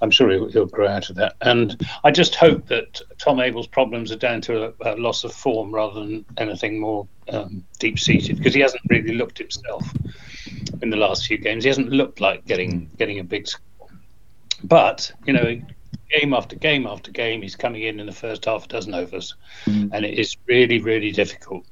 I'm 0.00 0.10
sure 0.10 0.30
he'll, 0.30 0.48
he'll 0.48 0.66
grow 0.66 0.88
out 0.88 1.10
of 1.10 1.16
that. 1.16 1.34
And 1.40 1.80
I 2.04 2.10
just 2.10 2.34
hope 2.34 2.66
that 2.68 3.00
Tom 3.18 3.38
Abell's 3.38 3.66
problems 3.66 4.12
are 4.12 4.16
down 4.16 4.40
to 4.42 4.66
a, 4.66 4.94
a 4.94 4.96
loss 4.96 5.24
of 5.24 5.32
form 5.32 5.74
rather 5.74 6.00
than 6.00 6.24
anything 6.36 6.80
more 6.80 7.08
um, 7.28 7.64
deep 7.78 7.98
seated 7.98 8.38
because 8.38 8.54
he 8.54 8.60
hasn't 8.60 8.82
really 8.88 9.14
looked 9.14 9.38
himself 9.38 9.90
in 10.82 10.90
the 10.90 10.96
last 10.96 11.26
few 11.26 11.38
games. 11.38 11.64
He 11.64 11.68
hasn't 11.68 11.90
looked 11.90 12.20
like 12.20 12.46
getting 12.46 12.90
getting 12.96 13.18
a 13.18 13.24
big 13.24 13.46
score. 13.46 13.88
But, 14.64 15.12
you 15.26 15.32
know, 15.32 15.60
game 16.10 16.34
after 16.34 16.56
game 16.56 16.86
after 16.86 17.10
game, 17.10 17.42
he's 17.42 17.56
coming 17.56 17.82
in 17.82 18.00
in 18.00 18.06
the 18.06 18.12
first 18.12 18.44
half 18.44 18.64
a 18.64 18.68
dozen 18.68 18.94
overs. 18.94 19.34
And 19.92 20.04
it 20.04 20.18
is 20.18 20.36
really, 20.46 20.80
really 20.80 21.10
difficult. 21.10 21.66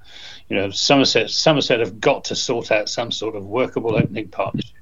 You 0.48 0.56
know, 0.56 0.70
Somerset, 0.70 1.30
Somerset 1.30 1.80
have 1.80 2.00
got 2.00 2.24
to 2.24 2.36
sort 2.36 2.70
out 2.70 2.88
some 2.88 3.10
sort 3.10 3.34
of 3.34 3.46
workable 3.46 3.96
opening 3.96 4.28
partnership 4.28 4.76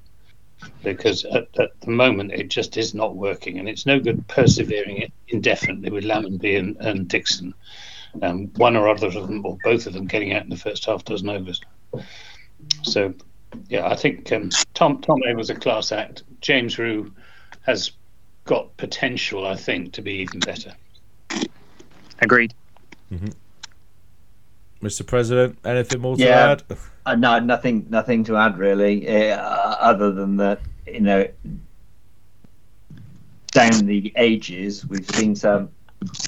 because 0.82 1.24
at, 1.24 1.48
at, 1.58 1.80
the 1.80 1.90
moment 1.90 2.32
it 2.32 2.48
just 2.48 2.76
is 2.76 2.94
not 2.94 3.16
working, 3.16 3.58
and 3.58 3.68
it's 3.68 3.86
no 3.86 4.00
good 4.00 4.26
persevering 4.28 4.98
it 4.98 5.12
indefinitely 5.28 5.90
with 5.90 6.04
Lammonby 6.04 6.58
and, 6.58 6.76
and 6.76 7.08
Dickson, 7.08 7.54
um, 8.22 8.46
one 8.56 8.76
or 8.76 8.88
other 8.88 9.06
of 9.06 9.14
them 9.14 9.44
or 9.44 9.58
both 9.64 9.86
of 9.86 9.92
them 9.92 10.06
getting 10.06 10.32
out 10.34 10.44
in 10.44 10.50
the 10.50 10.56
first 10.56 10.84
half 10.84 11.04
dozen 11.04 11.28
overs. 11.28 11.60
So, 12.82 13.14
yeah, 13.68 13.88
I 13.88 13.96
think 13.96 14.30
um, 14.32 14.50
Tom 14.74 15.00
Tom 15.00 15.20
A 15.26 15.34
was 15.34 15.50
a 15.50 15.54
class 15.54 15.92
act. 15.92 16.22
James 16.40 16.78
Rew 16.78 17.12
has 17.62 17.92
got 18.44 18.76
potential, 18.76 19.46
I 19.46 19.56
think, 19.56 19.94
to 19.94 20.02
be 20.02 20.14
even 20.14 20.40
better. 20.40 20.74
Agreed. 22.20 22.54
Mr. 24.84 25.06
President, 25.06 25.58
anything 25.64 26.00
more 26.00 26.16
to 26.16 26.28
add? 26.28 26.62
Uh, 27.06 27.14
no, 27.14 27.38
nothing, 27.38 27.86
nothing 27.90 28.24
to 28.24 28.36
add 28.36 28.58
really, 28.58 29.08
uh, 29.08 29.36
other 29.36 30.12
than 30.12 30.36
that, 30.36 30.60
you 30.86 31.00
know, 31.00 31.26
down 33.50 33.86
the 33.86 34.12
ages, 34.16 34.86
we've 34.86 35.08
seen 35.10 35.34
some 35.34 35.70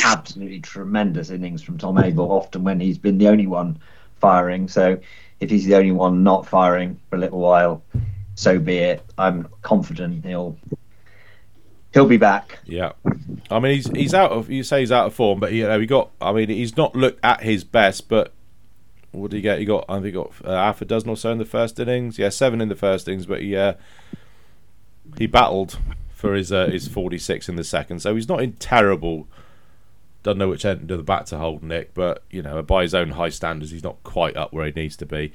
absolutely 0.05 0.61
tremendous 0.61 1.31
innings 1.31 1.63
from 1.63 1.79
Tom 1.79 1.99
Abell, 1.99 2.31
often 2.31 2.65
when 2.65 2.81
he's 2.81 2.99
been 2.99 3.19
the 3.19 3.29
only 3.29 3.47
one 3.47 3.79
firing. 4.21 4.69
So, 4.69 4.99
if 5.41 5.51
he's 5.51 5.65
the 5.67 5.75
only 5.75 5.93
one 5.93 6.23
not 6.23 6.47
firing 6.47 6.99
for 7.11 7.17
a 7.17 7.19
little 7.19 7.41
while, 7.41 7.83
so 8.37 8.59
be 8.59 8.79
it. 8.79 9.03
I'm 9.19 9.49
confident 9.63 10.25
he'll 10.25 10.57
he'll 11.93 12.07
be 12.07 12.17
back. 12.17 12.59
Yeah, 12.65 12.93
I 13.51 13.59
mean 13.59 13.75
he's 13.75 13.89
he's 13.91 14.15
out 14.15 14.31
of 14.31 14.51
you 14.51 14.63
say 14.63 14.81
he's 14.81 14.93
out 14.93 15.07
of 15.07 15.15
form, 15.15 15.41
but 15.41 15.53
he, 15.53 15.59
you 15.59 15.69
know 15.69 15.81
he 15.81 15.87
got. 15.87 16.11
I 16.21 16.33
mean 16.33 16.49
he's 16.49 16.77
not 16.77 16.95
looked 16.95 17.25
at 17.25 17.43
his 17.43 17.65
best, 17.65 18.09
but 18.09 18.33
what 19.13 19.31
did 19.31 19.37
he 19.37 19.43
get? 19.43 19.59
He 19.59 19.65
got 19.65 19.85
I 19.89 19.95
think 19.95 20.07
he 20.07 20.13
got 20.13 20.33
uh, 20.45 20.51
half 20.51 20.83
a 20.83 20.85
dozen 20.85 21.11
or 21.11 21.17
so 21.17 21.31
in 21.31 21.39
the 21.39 21.45
first 21.45 21.79
innings. 21.79 22.19
Yeah, 22.19 22.29
seven 22.29 22.61
in 22.61 22.69
the 22.69 22.77
first 22.77 23.09
innings, 23.09 23.27
but 23.27 23.43
he 23.43 23.57
uh, 23.57 23.75
he 25.19 25.27
battled 25.27 25.79
for 26.11 26.35
his 26.35 26.53
uh, 26.53 26.67
his 26.67 26.89
forty 26.89 27.19
six 27.19 27.49
in 27.49 27.57
the 27.57 27.65
second, 27.65 28.01
so 28.01 28.15
he's 28.15 28.29
not 28.29 28.43
in 28.43 28.53
terrible. 28.55 29.27
Don't 30.23 30.39
know 30.39 30.49
which 30.49 30.65
end 30.65 30.91
of 30.91 30.99
the 30.99 31.05
bat 31.05 31.27
to 31.27 31.39
hold, 31.39 31.63
Nick, 31.63 31.95
but 31.95 32.25
you 32.31 32.43
know 32.43 32.61
by 32.63 32.83
his 32.83 32.95
own 32.95 33.11
high 33.11 33.29
standards, 33.29 33.71
he's 33.71 33.85
not 33.85 34.03
quite 34.03 34.37
up 34.37 34.53
where 34.53 34.67
he 34.67 34.73
needs 34.73 34.97
to 34.97 35.07
be. 35.07 35.33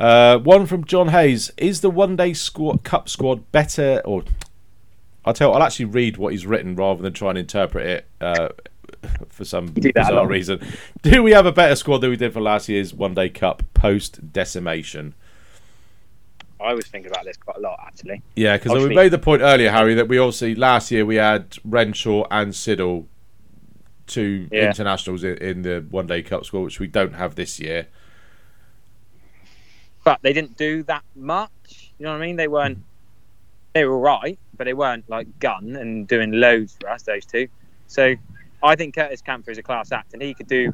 Uh, 0.00 0.38
one 0.38 0.64
from 0.66 0.84
John 0.84 1.08
Hayes: 1.08 1.52
Is 1.58 1.82
the 1.82 1.90
one 1.90 2.16
day 2.16 2.32
squad, 2.32 2.82
cup 2.82 3.08
squad 3.08 3.50
better 3.52 4.00
or 4.04 4.24
I'll 5.24 5.34
tell. 5.34 5.54
I'll 5.54 5.62
actually 5.62 5.84
read 5.86 6.16
what 6.16 6.32
he's 6.32 6.46
written 6.46 6.74
rather 6.74 7.02
than 7.02 7.12
try 7.12 7.30
and 7.30 7.38
interpret 7.38 7.86
it 7.86 8.06
uh, 8.20 8.48
for 9.28 9.44
some 9.44 9.66
do 9.72 9.92
that 9.92 10.04
a 10.04 10.08
bizarre 10.08 10.26
reason. 10.26 10.60
Do 11.02 11.22
we 11.22 11.32
have 11.32 11.46
a 11.46 11.52
better 11.52 11.76
squad 11.76 11.98
than 11.98 12.10
we 12.10 12.16
did 12.16 12.32
for 12.32 12.40
last 12.40 12.68
year's 12.68 12.92
One 12.94 13.14
Day 13.14 13.28
Cup 13.28 13.62
post 13.74 14.32
decimation? 14.32 15.14
I 16.60 16.74
was 16.74 16.86
thinking 16.86 17.10
about 17.10 17.24
this 17.24 17.36
quite 17.36 17.56
a 17.56 17.60
lot 17.60 17.80
actually. 17.84 18.22
Yeah, 18.36 18.56
because 18.56 18.86
we 18.86 18.94
made 18.94 19.08
the 19.10 19.18
point 19.18 19.42
earlier, 19.42 19.70
Harry, 19.70 19.94
that 19.94 20.06
we 20.08 20.18
obviously 20.18 20.54
last 20.54 20.90
year 20.92 21.04
we 21.04 21.16
had 21.16 21.56
Renshaw 21.64 22.24
and 22.30 22.52
Siddle, 22.52 23.06
two 24.06 24.48
Yeah. 24.52 24.68
internationals 24.68 25.24
in, 25.24 25.38
in 25.38 25.62
the 25.62 25.84
One 25.90 26.06
Day 26.06 26.22
Cup 26.22 26.44
squad, 26.44 26.60
which 26.62 26.78
we 26.78 26.86
don't 26.86 27.14
have 27.14 27.34
this 27.34 27.58
year. 27.58 27.88
but 30.04 30.20
they 30.22 30.32
didn't 30.32 30.56
do 30.56 30.82
that 30.84 31.04
much. 31.14 31.92
You 31.98 32.04
know 32.06 32.12
what 32.12 32.22
I 32.22 32.26
mean? 32.26 32.36
They 32.36 32.48
weren't. 32.48 32.78
They 33.72 33.84
were 33.84 33.94
all 33.94 34.00
right, 34.20 34.38
but 34.56 34.64
they 34.64 34.74
weren't 34.74 35.08
like 35.08 35.26
gun 35.38 35.76
and 35.76 36.06
doing 36.06 36.32
loads 36.32 36.76
for 36.80 36.90
us. 36.90 37.02
Those 37.02 37.24
two. 37.24 37.48
So 37.86 38.14
I 38.62 38.76
think 38.76 38.94
Curtis 38.94 39.22
Campher 39.22 39.48
is 39.50 39.58
a 39.58 39.62
class 39.62 39.92
act, 39.92 40.12
and 40.12 40.22
he 40.22 40.34
could 40.34 40.46
do 40.48 40.72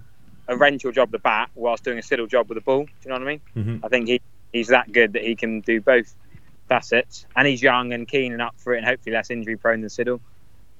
a 0.49 0.57
rental 0.57 0.91
job 0.93 1.09
with 1.12 1.20
the 1.20 1.22
bat 1.22 1.51
whilst 1.55 1.84
doing 1.84 1.99
a 1.99 2.03
Siddle 2.03 2.28
job 2.28 2.49
with 2.49 2.57
the 2.57 2.62
ball. 2.62 2.84
Do 2.84 2.91
you 3.05 3.09
know 3.11 3.14
what 3.16 3.22
I 3.22 3.26
mean? 3.26 3.41
Mhm. 3.57 3.80
I 3.84 3.89
think 3.89 4.09
he 4.09 4.20
he's 4.53 4.68
that 4.68 4.91
good 4.93 5.12
that 5.12 5.22
he 5.22 5.36
can 5.36 5.61
do 5.61 5.80
both 5.80 6.14
facets, 6.68 7.26
and 7.36 7.47
he's 7.47 7.62
young 7.62 7.93
and 7.93 8.07
keen 8.09 8.32
and 8.32 8.41
up 8.43 8.55
for 8.59 8.74
it, 8.74 8.78
and 8.78 8.86
hopefully 8.86 9.14
less 9.14 9.30
injury 9.30 9.57
prone 9.57 9.80
than 9.80 9.91
Siddle. 9.91 10.20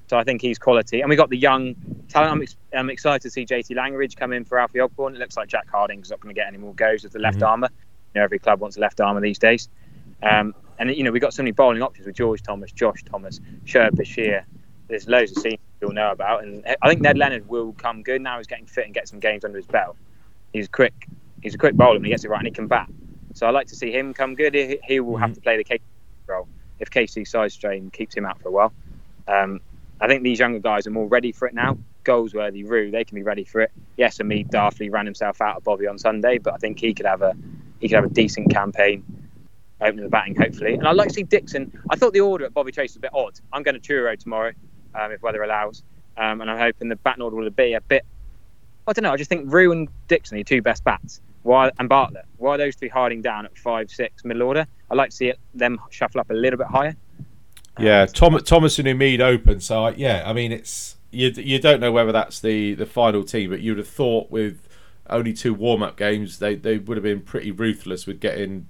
So 0.07 0.17
I 0.17 0.23
think 0.23 0.41
he's 0.41 0.57
quality, 0.57 1.01
and 1.01 1.09
we 1.09 1.15
got 1.15 1.29
the 1.29 1.37
young 1.37 1.75
talent. 2.09 2.31
I'm, 2.31 2.41
ex- 2.41 2.57
I'm 2.73 2.89
excited 2.89 3.21
to 3.21 3.29
see 3.29 3.45
JT 3.45 3.75
Langridge 3.75 4.15
come 4.15 4.33
in 4.33 4.43
for 4.43 4.57
Alfie 4.57 4.79
Ogborne. 4.79 5.13
It 5.13 5.19
looks 5.19 5.37
like 5.37 5.47
Jack 5.49 5.67
Harding's 5.69 6.09
not 6.09 6.19
going 6.19 6.33
to 6.33 6.39
get 6.39 6.47
any 6.47 6.57
more 6.57 6.73
goes 6.73 7.05
as 7.05 7.11
the 7.11 7.19
left 7.19 7.39
Mhm. 7.39 7.47
armour. 7.47 7.69
You 8.15 8.19
know, 8.19 8.23
every 8.23 8.39
club 8.39 8.59
wants 8.59 8.77
a 8.77 8.79
left 8.79 8.99
armour 9.01 9.21
these 9.21 9.37
days. 9.37 9.69
Um, 10.23 10.55
and 10.79 10.89
you 10.95 11.03
know, 11.03 11.11
we've 11.11 11.21
got 11.21 11.33
so 11.35 11.43
many 11.43 11.51
bowling 11.51 11.83
options 11.83 12.07
with 12.07 12.15
George 12.15 12.41
Thomas, 12.41 12.71
Josh 12.71 13.03
Thomas, 13.03 13.39
Shoaib 13.65 13.91
Bashir. 13.91 14.43
There's 14.87 15.07
loads 15.07 15.31
of 15.31 15.37
seniors 15.43 15.59
you'll 15.81 15.91
know 15.91 16.11
about, 16.11 16.43
and 16.43 16.65
I 16.81 16.89
think 16.89 17.01
Ned 17.01 17.17
Leonard 17.17 17.47
will 17.47 17.73
come 17.73 18.03
good 18.03 18.21
now. 18.21 18.37
He's 18.37 18.47
getting 18.47 18.65
fit 18.65 18.85
and 18.85 18.93
get 18.93 19.07
some 19.07 19.19
games 19.19 19.45
under 19.45 19.57
his 19.57 19.67
belt. 19.67 19.95
He's 20.53 20.67
quick. 20.67 21.07
He's 21.41 21.55
a 21.55 21.57
quick 21.57 21.75
bowler 21.75 21.93
when 21.93 22.03
he 22.03 22.09
gets 22.09 22.25
it 22.25 22.29
right, 22.29 22.39
and 22.39 22.47
he 22.47 22.51
can 22.51 22.67
bat. 22.67 22.89
So 23.33 23.47
I 23.47 23.51
like 23.51 23.67
to 23.67 23.75
see 23.75 23.91
him 23.91 24.13
come 24.13 24.35
good. 24.35 24.53
He, 24.53 24.79
he 24.83 24.99
will 24.99 25.17
have 25.17 25.33
to 25.33 25.41
play 25.41 25.57
the 25.57 25.63
KC 25.63 25.79
role 26.27 26.47
if 26.79 26.89
KC 26.89 27.27
side 27.27 27.51
strain 27.51 27.89
keeps 27.91 28.15
him 28.15 28.25
out 28.25 28.41
for 28.41 28.49
a 28.49 28.51
while. 28.51 28.73
Um, 29.27 29.61
I 30.01 30.07
think 30.07 30.23
these 30.23 30.39
younger 30.39 30.59
guys 30.59 30.87
are 30.87 30.91
more 30.91 31.07
ready 31.07 31.31
for 31.31 31.47
it 31.47 31.53
now. 31.53 31.77
Goldsworthy, 32.03 32.63
Rew, 32.63 32.91
they 32.91 33.03
can 33.03 33.15
be 33.15 33.23
ready 33.23 33.43
for 33.43 33.61
it. 33.61 33.71
Yes, 33.97 34.17
Umeed 34.17 34.49
daftly 34.49 34.91
ran 34.91 35.05
himself 35.05 35.41
out 35.41 35.57
of 35.57 35.63
Bovey 35.63 35.87
on 35.87 35.97
Sunday, 35.97 36.37
but 36.37 36.53
I 36.53 36.57
think 36.57 36.79
he 36.79 36.93
could 36.93 37.05
have 37.05 37.21
a 37.21 37.35
he 37.79 37.87
could 37.87 37.95
have 37.95 38.05
a 38.05 38.09
decent 38.09 38.51
campaign 38.51 39.03
opening 39.81 40.03
the 40.03 40.09
batting, 40.09 40.35
hopefully. 40.35 40.73
And 40.73 40.87
I'd 40.87 40.95
like 40.95 41.09
to 41.09 41.13
see 41.13 41.23
Dickson. 41.23 41.71
I 41.89 41.95
thought 41.95 42.13
the 42.13 42.19
order 42.21 42.45
at 42.45 42.53
Bovey 42.53 42.71
Tracey 42.71 42.91
was 42.91 42.97
a 42.97 42.99
bit 43.01 43.11
odd. 43.13 43.39
I'm 43.53 43.63
going 43.63 43.75
to 43.75 43.79
Truro 43.79 44.15
tomorrow, 44.15 44.51
um, 44.95 45.11
if 45.11 45.21
weather 45.21 45.43
allows, 45.43 45.83
um, 46.17 46.41
and 46.41 46.49
I'm 46.49 46.57
hoping 46.57 46.89
the 46.89 46.95
batting 46.97 47.21
order 47.21 47.35
will 47.35 47.49
be 47.49 47.73
a 47.73 47.81
bit. 47.81 48.05
I 48.87 48.93
don't 48.93 49.03
know. 49.03 49.11
I 49.13 49.17
just 49.17 49.29
think 49.29 49.51
Rew 49.53 49.71
and 49.71 49.87
Dickson 50.07 50.35
are 50.35 50.39
your 50.39 50.45
two 50.45 50.61
best 50.61 50.83
bats. 50.83 51.21
Why 51.43 51.71
and 51.79 51.87
Bartlett? 51.87 52.25
Why 52.37 52.55
are 52.55 52.57
those 52.57 52.75
three 52.75 52.89
hiding 52.89 53.21
down 53.21 53.45
at 53.45 53.57
five, 53.57 53.89
six 53.89 54.25
middle 54.25 54.43
order? 54.43 54.65
I'd 54.91 54.97
like 54.97 55.11
to 55.11 55.15
see 55.15 55.27
it, 55.27 55.39
them 55.53 55.79
shuffle 55.89 56.19
up 56.21 56.29
a 56.29 56.33
little 56.33 56.57
bit 56.57 56.67
higher. 56.67 56.95
Yeah, 57.79 58.05
Tom, 58.07 58.37
Thomas 58.39 58.77
and 58.79 58.87
Umeed 58.87 59.21
open. 59.21 59.61
So 59.61 59.85
I- 59.85 59.91
yeah, 59.91 60.23
I 60.25 60.33
mean 60.33 60.51
it's 60.51 60.97
you. 61.11 61.29
You 61.29 61.59
don't 61.59 61.79
know 61.79 61.91
whether 61.91 62.11
that's 62.11 62.39
the 62.41 62.73
the 62.73 62.85
final 62.85 63.23
team, 63.23 63.51
but 63.51 63.61
you'd 63.61 63.77
have 63.77 63.87
thought 63.87 64.29
with 64.29 64.67
only 65.09 65.33
two 65.33 65.53
warm 65.53 65.81
up 65.81 65.95
games, 65.95 66.39
they 66.39 66.55
they 66.55 66.77
would 66.77 66.97
have 66.97 67.03
been 67.03 67.21
pretty 67.21 67.51
ruthless 67.51 68.05
with 68.05 68.19
getting 68.19 68.67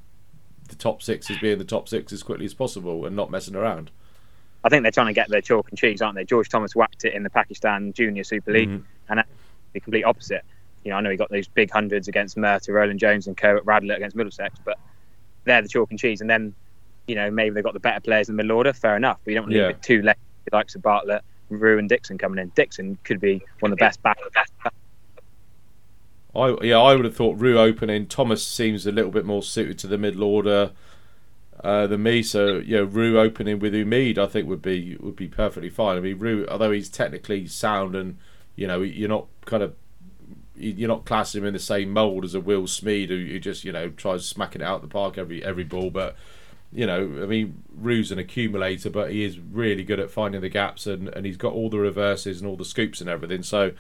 the 0.68 0.76
top 0.76 1.02
six 1.02 1.30
as 1.32 1.38
being 1.40 1.58
the 1.58 1.64
top 1.66 1.90
six 1.90 2.14
as 2.14 2.22
quickly 2.22 2.46
as 2.46 2.54
possible 2.54 3.06
and 3.06 3.16
not 3.16 3.32
messing 3.32 3.56
around. 3.56 3.90
I 4.64 4.70
think 4.70 4.84
they're 4.84 4.92
trying 4.92 5.08
to 5.08 5.14
get 5.14 5.30
their 5.30 5.42
chalk 5.42 5.70
and 5.70 5.78
cheese, 5.78 6.02
aren't 6.02 6.16
they? 6.16 6.26
George 6.26 6.50
Thomas 6.50 6.76
whacked 6.76 7.06
it 7.06 7.14
in 7.14 7.24
the 7.24 7.30
Pakistan 7.30 7.94
Junior 7.94 8.24
Super 8.24 8.52
League, 8.52 8.70
Mhm. 8.70 8.84
and 9.10 9.24
the 9.74 9.80
complete 9.80 10.04
opposite. 10.04 10.44
You 10.84 10.92
know, 10.92 10.98
I 10.98 11.02
know 11.02 11.10
he 11.10 11.18
got 11.18 11.30
those 11.30 11.48
big 11.48 11.72
hundreds 11.72 12.08
against 12.08 12.38
Murtagh, 12.38 12.74
Roland 12.74 13.00
Jones, 13.00 13.28
and 13.28 13.38
Kerwin 13.38 13.64
Radlett 13.64 13.98
against 13.98 14.16
Middlesex, 14.16 14.60
but 14.66 14.78
they're 15.46 15.62
the 15.62 15.68
chalk 15.70 15.90
and 15.92 16.00
cheese. 16.00 16.22
And 16.22 16.30
then, 16.30 16.54
you 17.08 17.16
know, 17.16 17.30
maybe 17.32 17.54
they've 17.54 17.64
got 17.64 17.74
the 17.74 17.80
better 17.80 18.00
players 18.02 18.30
in 18.30 18.36
the 18.36 18.44
middle 18.44 18.58
order. 18.58 18.74
Fair 18.74 18.96
enough, 18.98 19.20
but 19.24 19.32
you 19.32 19.36
don't 19.36 19.44
want 19.46 19.54
to 19.54 19.58
Yeah. 19.60 19.68
leave 19.68 19.76
it 19.78 19.82
too 19.84 20.02
late. 20.02 20.18
The 20.50 20.56
likes 20.56 20.76
of 20.76 20.82
Bartlett, 20.82 21.22
Rew, 21.50 21.78
and 21.80 21.88
Dickson 21.88 22.18
coming 22.18 22.40
in. 22.40 22.50
Dickson 22.56 22.98
could 23.04 23.20
be 23.20 23.42
one 23.60 23.72
of 23.72 23.78
the 23.78 23.84
best 23.84 24.02
back. 24.04 24.18
I 26.36 26.56
yeah, 26.62 26.80
I 26.80 26.96
would 26.96 27.06
have 27.06 27.16
thought 27.16 27.40
Rew 27.40 27.58
opening. 27.58 28.06
Thomas 28.06 28.46
seems 28.46 28.86
a 28.86 28.92
little 28.92 29.12
bit 29.12 29.26
more 29.26 29.42
suited 29.42 29.80
to 29.80 29.88
the 29.88 29.98
middle 29.98 30.24
order 30.24 30.72
uh, 31.64 31.88
than 31.88 32.04
me. 32.04 32.24
So 32.24 32.58
yeah, 32.58 32.86
Rew 32.88 33.20
opening 33.20 33.60
with 33.60 33.74
Umeed, 33.74 34.18
I 34.18 34.28
think 34.28 34.48
would 34.48 34.62
be 34.62 34.98
would 35.00 35.16
be 35.16 35.28
perfectly 35.28 35.70
fine. 35.70 35.98
I 35.98 36.00
mean, 36.00 36.20
Rew, 36.20 36.48
although 36.50 36.72
he's 36.72 36.90
technically 36.90 37.48
sound 37.48 37.96
and 37.96 38.18
you 38.56 38.68
know 38.68 38.82
you're 38.82 39.10
not 39.10 39.28
kind 39.46 39.64
of 39.64 39.76
you're 40.56 40.90
not 40.90 41.06
classing 41.06 41.42
him 41.42 41.48
in 41.48 41.54
the 41.54 41.60
same 41.60 41.92
mould 41.92 42.26
as 42.26 42.36
a 42.36 42.42
Will 42.42 42.64
Smeed 42.64 43.10
who, 43.10 43.18
who 43.18 43.40
just 43.40 43.64
you 43.64 43.72
know 43.72 43.90
tries 43.90 44.26
smacking 44.26 44.62
it 44.62 44.66
out 44.66 44.82
the 44.82 44.88
park 44.88 45.18
every 45.18 45.44
every 45.44 45.64
ball, 45.64 45.90
but. 45.90 46.16
You 46.72 46.86
know, 46.86 47.00
I 47.00 47.26
mean, 47.26 47.64
Rew's 47.76 48.12
an 48.12 48.20
accumulator, 48.20 48.92
but 48.92 49.10
he 49.10 49.24
is 49.24 49.40
really 49.40 49.84
good 49.84 50.00
at 50.00 50.12
finding 50.12 50.42
the 50.42 50.50
gaps, 50.50 50.86
and, 50.86 51.08
and 51.08 51.26
he's 51.26 51.36
got 51.36 51.54
all 51.54 51.68
the 51.68 51.80
reverses 51.80 52.40
and 52.40 52.48
all 52.48 52.58
the 52.58 52.64
scoops 52.64 53.02
and 53.02 53.10
everything. 53.10 53.42
So, 53.42 53.72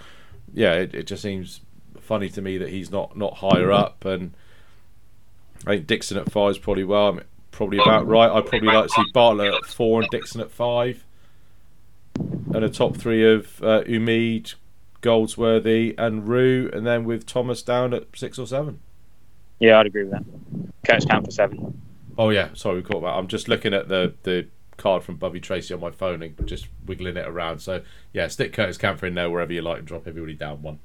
yeah, 0.56 0.74
it, 0.74 0.96
it 0.96 1.04
just 1.06 1.22
seems 1.22 1.62
funny 2.00 2.30
to 2.30 2.42
me 2.42 2.58
that 2.58 2.70
he's 2.70 2.90
not 2.90 3.16
not 3.16 3.36
higher 3.36 3.72
up. 3.72 4.06
And 4.06 4.34
I 5.68 5.76
think 5.76 5.86
Dickson 5.86 6.18
at 6.18 6.32
five 6.32 6.50
is 6.50 6.58
probably 6.58 6.84
well, 6.84 7.10
I 7.10 7.12
mean, 7.12 7.24
probably 7.60 7.78
about 7.78 8.08
right. 8.08 8.32
I'd 8.32 8.46
probably 8.46 8.70
like 8.70 8.88
to 8.88 8.90
see 8.90 9.04
Bartlett 9.14 9.54
at 9.54 9.66
four 9.66 10.00
and 10.00 10.10
Dickson 10.10 10.40
at 10.40 10.50
five, 10.50 11.06
and 12.16 12.64
a 12.64 12.70
top 12.70 12.96
three 12.96 13.30
of 13.30 13.62
uh, 13.62 13.82
Umeed, 13.82 14.54
Goldsworthy, 15.02 15.94
and 15.98 16.26
Rew, 16.26 16.70
and 16.72 16.88
then 16.88 17.04
with 17.04 17.26
Thomas 17.26 17.62
down 17.62 17.94
at 17.94 18.06
six 18.16 18.40
or 18.40 18.48
seven. 18.48 18.80
Yeah, 19.60 19.78
I'd 19.78 19.88
agree 19.88 20.06
with 20.06 20.14
that. 20.14 20.24
Curtis 20.88 21.04
count 21.04 21.26
for 21.26 21.32
seven. 21.32 21.82
Oh 22.18 22.30
yeah, 22.30 22.48
sorry, 22.54 22.78
we 22.78 22.82
caught 22.82 23.02
that. 23.02 23.10
I'm 23.10 23.28
just 23.28 23.50
looking 23.50 23.74
at 23.74 23.90
the 23.90 24.14
the 24.24 24.48
card 24.78 25.04
from 25.04 25.18
Bovey 25.18 25.42
Tracey 25.42 25.74
on 25.74 25.82
my 25.82 25.92
phone 25.92 26.24
and 26.24 26.48
just 26.48 26.70
wiggling 26.86 27.18
it 27.18 27.28
around. 27.28 27.60
So 27.60 27.82
yeah, 28.14 28.30
stick 28.30 28.54
Curtis 28.54 28.78
Campher 28.78 29.04
in 29.04 29.16
there 29.16 29.30
wherever 29.30 29.52
you 29.52 29.62
like 29.62 29.80
and 29.80 29.88
drop 29.88 30.08
everybody 30.08 30.34
down 30.34 30.62
one. 30.62 30.80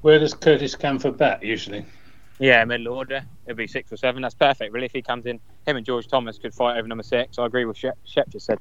Where 0.00 0.18
does 0.18 0.34
Curtis 0.34 0.74
Campher 0.74 1.16
bat 1.16 1.44
usually? 1.44 1.86
Yeah, 2.42 2.64
middle 2.64 2.88
order. 2.88 3.22
It'll 3.46 3.56
be 3.56 3.68
six 3.68 3.92
or 3.92 3.96
seven. 3.96 4.20
That's 4.20 4.34
perfect, 4.34 4.72
really. 4.72 4.86
If 4.86 4.92
he 4.92 5.00
comes 5.00 5.26
in, 5.26 5.38
him 5.64 5.76
and 5.76 5.86
George 5.86 6.08
Thomas 6.08 6.38
could 6.38 6.52
fight 6.52 6.76
over 6.76 6.88
number 6.88 7.04
six. 7.04 7.38
I 7.38 7.46
agree 7.46 7.64
with 7.66 7.76
Shep, 7.76 7.96
Shep 8.04 8.28
just 8.30 8.46
said. 8.46 8.58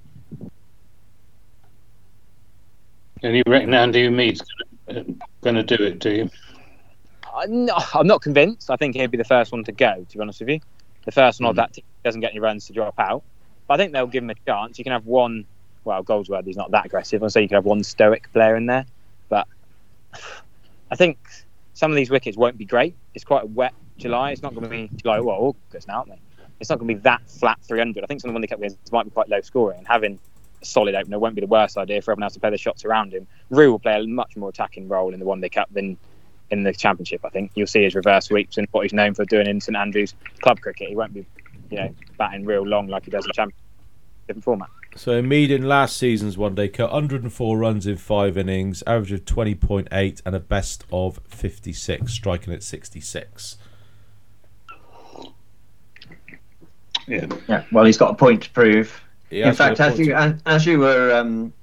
And 3.24 3.36
you 3.36 3.42
reckon 3.48 3.74
Andy 3.74 4.04
Umeed's 4.08 4.44
going 4.88 5.56
to 5.56 5.64
do 5.64 5.84
it, 5.84 5.98
do 5.98 6.12
you? 6.12 6.30
I'm 7.36 7.66
not, 7.66 7.96
I'm 7.96 8.06
not 8.06 8.22
convinced. 8.22 8.70
I 8.70 8.76
think 8.76 8.96
he'd 8.96 9.10
be 9.10 9.18
the 9.18 9.24
first 9.24 9.52
one 9.52 9.64
to 9.64 9.72
go, 9.72 10.06
to 10.08 10.18
be 10.18 10.22
honest 10.22 10.42
with 10.42 10.50
you. 10.50 10.60
The 11.06 11.12
first 11.12 11.42
one 11.42 11.50
of 11.50 11.56
Mm. 11.56 11.58
that 11.58 11.74
team 11.74 11.84
doesn't 12.04 12.22
get 12.22 12.30
any 12.34 12.40
runs 12.40 12.68
to 12.68 12.74
drop 12.74 12.94
out. 13.00 13.24
But 13.68 13.74
I 13.74 13.78
think 13.78 13.94
they'll 13.94 14.06
give 14.06 14.24
him 14.24 14.30
a 14.30 14.36
chance. 14.46 14.78
You 14.78 14.84
can 14.84 14.94
have 14.94 15.08
one, 15.08 15.46
well, 15.86 16.04
Goldsworthy's 16.04 16.56
not 16.56 16.70
that 16.70 16.86
aggressive. 16.86 17.24
I'll 17.24 17.32
say 17.32 17.42
you 17.42 17.48
could 17.48 17.56
have 17.56 17.66
one 17.66 17.84
stoic 17.84 18.32
player 18.32 18.56
in 18.56 18.68
there. 18.68 18.86
But 19.28 19.48
I 20.92 20.96
think 20.96 21.18
some 21.82 21.90
of 21.90 21.96
these 21.96 22.12
wickets 22.12 22.38
won't 22.38 22.60
be 22.60 22.66
great. 22.66 22.96
It's 23.16 23.24
quite 23.24 23.42
a 23.42 23.48
wet 23.48 23.74
July. 23.98 24.30
It's 24.30 24.44
not 24.44 24.54
going 24.54 24.66
to 24.66 24.70
be 24.70 24.88
July, 24.98 25.20
well, 25.20 25.56
August 25.70 25.88
now, 25.88 25.96
aren't 25.96 26.10
they? 26.10 26.20
It's 26.60 26.70
not 26.70 26.78
going 26.78 26.88
to 26.90 26.94
be 26.94 27.00
that 27.02 27.28
flat 27.28 27.58
300. 27.64 28.04
I 28.04 28.06
think 28.06 28.22
some 28.22 28.30
of 28.30 28.34
the 28.34 28.36
one 28.36 28.42
they 28.42 28.48
kept 28.48 28.62
with 28.62 28.78
might 28.92 29.06
be 29.06 29.10
quite 29.10 29.30
low 29.30 29.42
scoring. 29.42 29.80
And 29.80 29.88
having 29.88 30.20
a 30.62 30.66
solid 30.66 30.94
opener. 30.94 31.18
Won't 31.18 31.34
be 31.34 31.42
the 31.42 31.48
worst 31.48 31.80
idea 31.80 32.00
for 32.04 32.12
everyone 32.12 32.26
else 32.26 32.34
to 32.34 32.40
play 32.40 32.52
the 32.52 32.58
shots 32.60 32.86
around 32.86 33.16
him. 33.16 33.26
Rew 33.50 33.72
will 33.72 33.80
play 33.80 34.00
a 34.00 34.06
much 34.06 34.38
more 34.38 34.50
attacking 34.50 34.90
role 34.90 35.12
in 35.12 35.20
the 35.20 35.26
one 35.26 35.42
day 35.42 35.50
cup 35.50 35.70
than 35.72 35.98
in 36.52 36.62
the 36.62 36.72
championship. 36.72 37.26
I 37.26 37.30
think 37.30 37.50
you'll 37.56 37.66
see 37.66 37.82
his 37.82 37.96
reverse 37.96 38.26
sweeps 38.26 38.60
and 38.60 38.68
what 38.70 38.84
he's 38.84 38.94
known 38.94 39.16
for 39.16 39.26
doing 39.26 39.48
in 39.48 39.60
St 39.60 39.76
Andrews 39.76 40.14
club 40.42 40.60
cricket. 40.62 40.90
He 40.90 40.96
won't 40.96 41.16
be, 41.16 41.26
you 41.72 41.78
know, 41.78 41.96
batting 42.20 42.46
real 42.46 42.62
long 42.62 42.90
like 42.90 43.06
he 43.06 43.12
does 43.12 43.26
in 43.26 43.30
the 43.30 43.34
championship. 43.34 43.66
Different 44.28 44.44
format. 44.44 44.70
So 44.96 45.22
Mead 45.22 45.52
in 45.52 45.68
last 45.68 45.96
season's 45.96 46.38
one 46.38 46.56
day 46.56 46.68
cut 46.68 46.92
104 46.92 47.58
runs 47.58 47.88
in 47.88 47.98
five 47.98 48.38
innings, 48.38 48.84
average 48.86 49.14
of 49.14 49.26
20.8 49.26 50.22
and 50.26 50.36
a 50.36 50.40
best 50.40 50.84
of 50.92 51.20
56, 51.28 52.12
striking 52.12 52.54
at 52.54 52.62
66. 52.62 53.58
Yeah. 57.08 57.26
Yeah. 57.48 57.64
Well, 57.72 57.86
he's 57.86 57.98
got 57.98 58.12
a 58.12 58.16
point 58.16 58.44
to 58.44 58.50
prove. 58.52 59.02
He 59.30 59.42
In 59.42 59.54
fact, 59.54 59.80
as 59.80 59.98
you 59.98 60.08
to- 60.08 60.16
as, 60.16 60.42
as 60.46 60.66
you 60.66 60.80
were 60.80 61.14
um, 61.14 61.54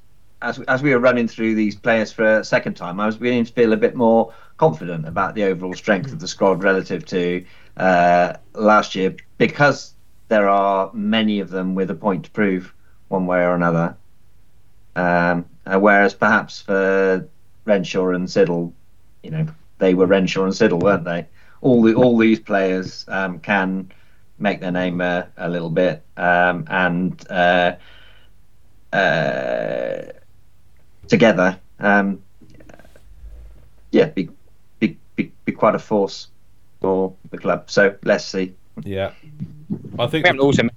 as 0.43 0.59
as 0.61 0.83
we 0.83 0.93
were 0.93 0.99
running 0.99 1.29
through 1.29 1.55
these 1.55 1.77
players 1.77 2.11
for 2.11 2.39
a 2.39 2.45
second 2.45 2.75
time, 2.75 2.99
I 2.99 3.07
was 3.07 3.17
beginning 3.19 3.45
to 3.45 3.53
feel 3.53 3.73
a 3.73 3.77
bit 3.77 3.95
more 3.95 4.33
confident 4.57 5.07
about 5.07 5.35
the 5.35 5.45
overall 5.45 5.75
strength 5.75 6.13
of 6.13 6.19
the 6.19 6.29
squad 6.29 6.63
relative 6.63 7.05
to 7.07 7.45
uh, 7.77 8.35
last 8.55 8.95
year 8.95 9.15
because 9.37 9.95
there 10.29 10.49
are 10.49 10.91
many 10.93 11.41
of 11.41 11.51
them 11.51 11.75
with 11.75 11.91
a 11.91 11.95
point 11.95 12.25
to 12.25 12.31
prove 12.31 12.75
one 13.09 13.27
way 13.27 13.41
or 13.41 13.55
another. 13.55 13.97
Um, 14.97 15.47
uh, 15.67 15.79
whereas 15.79 16.15
perhaps 16.15 16.61
for 16.61 17.29
Renshaw 17.65 18.11
and 18.11 18.27
Siddle, 18.27 18.73
you 19.23 19.31
know, 19.31 19.47
they 19.79 19.95
were 19.95 20.07
Renshaw 20.07 20.45
and 20.45 20.53
Siddle, 20.53 20.81
weren't 20.81 21.05
they? 21.05 21.27
All 21.61 21.83
the 21.83 21.95
all 21.95 22.17
these 22.17 22.41
players 22.41 23.05
um, 23.09 23.41
can 23.41 23.91
make 24.39 24.61
their 24.61 24.71
name 24.71 25.01
a, 25.01 25.29
a 25.37 25.49
little 25.49 25.71
bit 25.71 26.03
um, 26.17 26.65
and 26.69 27.31
uh, 27.31 27.75
uh, 28.93 30.03
together, 31.09 31.59
um, 31.81 32.23
yeah, 33.91 34.07
be, 34.07 34.31
be 34.79 34.97
be 35.17 35.33
be 35.45 35.53
quite 35.53 35.75
a 35.75 35.79
force 35.79 36.29
for 36.81 37.15
the 37.31 37.39
club. 37.39 37.71
So 37.71 37.97
let's 38.05 38.25
see. 38.25 38.55
Yeah. 38.85 39.13
I 39.99 40.07
think 40.07 40.25
We 40.25 40.29
haven't 40.29 40.41
also 40.41 40.63
if 40.63 40.71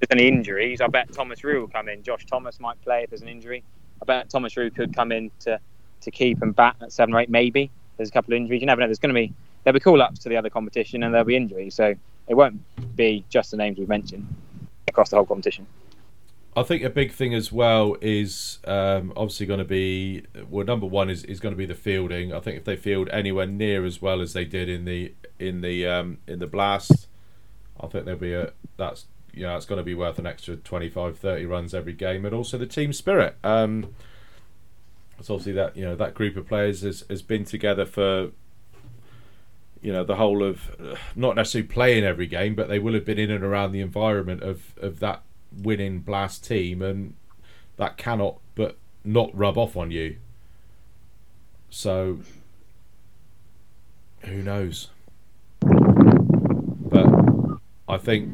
there's 0.00 0.08
any 0.10 0.28
injuries. 0.28 0.80
I 0.80 0.88
bet 0.88 1.12
Thomas 1.12 1.42
Rew 1.42 1.60
will 1.60 1.68
come 1.68 1.88
in. 1.88 2.02
Josh 2.02 2.26
Thomas 2.26 2.60
might 2.60 2.80
play 2.82 3.02
if 3.04 3.10
there's 3.10 3.22
an 3.22 3.28
injury. 3.28 3.62
I 4.02 4.04
bet 4.04 4.28
Thomas 4.28 4.56
Rew 4.56 4.70
could 4.70 4.94
come 4.94 5.12
in 5.12 5.30
to, 5.40 5.58
to 6.02 6.10
keep 6.10 6.42
and 6.42 6.54
bat 6.54 6.76
at 6.82 6.92
seven 6.92 7.14
or 7.14 7.20
eight, 7.20 7.30
maybe. 7.30 7.70
There's 7.96 8.10
a 8.10 8.12
couple 8.12 8.34
of 8.34 8.36
injuries. 8.36 8.60
You 8.60 8.66
never 8.66 8.80
know. 8.80 8.88
There's 8.88 8.98
going 8.98 9.14
to 9.14 9.20
be 9.20 9.32
there'll 9.64 9.74
be 9.74 9.80
call 9.80 10.02
ups 10.02 10.20
to 10.20 10.28
the 10.28 10.36
other 10.36 10.50
competition 10.50 11.02
and 11.02 11.12
there'll 11.14 11.26
be 11.26 11.36
injuries. 11.36 11.74
So 11.74 11.94
it 12.28 12.34
won't 12.34 12.60
be 12.94 13.24
just 13.30 13.50
the 13.50 13.56
names 13.56 13.78
we've 13.78 13.88
mentioned 13.88 14.26
across 14.86 15.10
the 15.10 15.16
whole 15.16 15.26
competition. 15.26 15.66
I 16.56 16.62
think 16.62 16.82
a 16.82 16.90
big 16.90 17.12
thing 17.12 17.34
as 17.34 17.52
well 17.52 17.96
is 18.00 18.60
um, 18.64 19.12
obviously 19.14 19.44
going 19.44 19.58
to 19.58 19.64
be 19.64 20.24
well. 20.48 20.64
Number 20.64 20.86
one 20.86 21.10
is, 21.10 21.22
is 21.24 21.38
going 21.38 21.52
to 21.52 21.56
be 21.56 21.66
the 21.66 21.74
fielding. 21.74 22.32
I 22.32 22.40
think 22.40 22.56
if 22.56 22.64
they 22.64 22.76
field 22.76 23.10
anywhere 23.10 23.46
near 23.46 23.84
as 23.84 24.00
well 24.00 24.22
as 24.22 24.32
they 24.32 24.46
did 24.46 24.68
in 24.68 24.86
the 24.86 25.12
in 25.38 25.60
the 25.60 25.86
um, 25.86 26.18
in 26.26 26.38
the 26.38 26.46
blast, 26.46 27.08
I 27.78 27.88
think 27.88 28.06
there'll 28.06 28.20
be 28.20 28.32
a 28.32 28.52
that's 28.78 29.04
you 29.36 29.42
know 29.42 29.56
it's 29.56 29.66
going 29.66 29.78
to 29.78 29.84
be 29.84 29.94
worth 29.94 30.18
an 30.18 30.26
extra 30.26 30.56
25, 30.56 31.18
30 31.18 31.46
runs 31.46 31.74
every 31.74 31.92
game, 31.92 32.24
and 32.24 32.34
also 32.34 32.58
the 32.58 32.66
team 32.66 32.92
spirit. 32.92 33.36
Um, 33.44 33.94
it's 35.18 35.30
obviously 35.30 35.52
that 35.52 35.76
you 35.76 35.84
know 35.84 35.94
that 35.94 36.14
group 36.14 36.36
of 36.36 36.48
players 36.48 36.82
has, 36.82 37.04
has 37.08 37.22
been 37.22 37.44
together 37.44 37.86
for 37.86 38.30
you 39.80 39.92
know 39.92 40.02
the 40.02 40.16
whole 40.16 40.42
of 40.42 40.74
uh, 40.80 40.96
not 41.14 41.36
necessarily 41.36 41.68
playing 41.68 42.04
every 42.04 42.26
game, 42.26 42.54
but 42.54 42.68
they 42.68 42.78
will 42.78 42.94
have 42.94 43.04
been 43.04 43.18
in 43.18 43.30
and 43.30 43.44
around 43.44 43.72
the 43.72 43.80
environment 43.80 44.42
of 44.42 44.74
of 44.78 44.98
that 45.00 45.22
winning 45.62 46.00
blast 46.00 46.44
team 46.44 46.82
and 46.82 47.14
that 47.76 47.96
cannot 47.96 48.38
but 48.54 48.76
not 49.04 49.34
rub 49.36 49.56
off 49.56 49.76
on 49.76 49.90
you 49.90 50.16
so 51.70 52.18
who 54.20 54.42
knows 54.42 54.88
but 55.60 57.06
i 57.88 57.96
think 57.96 58.32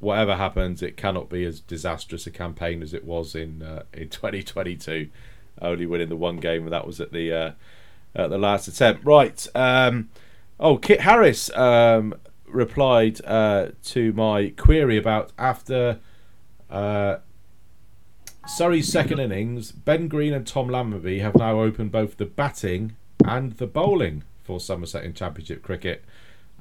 whatever 0.00 0.36
happens 0.36 0.82
it 0.82 0.96
cannot 0.96 1.28
be 1.28 1.44
as 1.44 1.60
disastrous 1.60 2.26
a 2.26 2.30
campaign 2.30 2.82
as 2.82 2.92
it 2.92 3.04
was 3.04 3.34
in 3.34 3.62
uh, 3.62 3.82
in 3.92 4.08
2022 4.10 5.08
only 5.62 5.86
winning 5.86 6.08
the 6.08 6.16
one 6.16 6.36
game 6.36 6.64
and 6.64 6.72
that 6.72 6.86
was 6.86 7.00
at 7.00 7.12
the 7.12 7.32
uh, 7.32 7.52
at 8.14 8.30
the 8.30 8.38
last 8.38 8.66
attempt 8.66 9.04
right 9.04 9.46
um 9.54 10.08
oh 10.58 10.76
kit 10.76 11.00
harris 11.02 11.54
um 11.56 12.14
replied 12.46 13.24
uh, 13.24 13.68
to 13.84 14.12
my 14.12 14.52
query 14.56 14.96
about 14.96 15.32
after 15.38 15.98
uh, 16.68 17.18
Surrey's 18.46 18.90
second 18.90 19.20
innings, 19.20 19.70
Ben 19.70 20.08
Green 20.08 20.32
and 20.32 20.46
Tom 20.46 20.68
Lammonby 20.68 21.20
have 21.20 21.36
now 21.36 21.60
opened 21.60 21.92
both 21.92 22.16
the 22.16 22.26
batting 22.26 22.96
and 23.24 23.52
the 23.54 23.66
bowling 23.66 24.24
for 24.42 24.58
Somerset 24.58 25.04
in 25.04 25.14
Championship 25.14 25.62
cricket. 25.62 26.04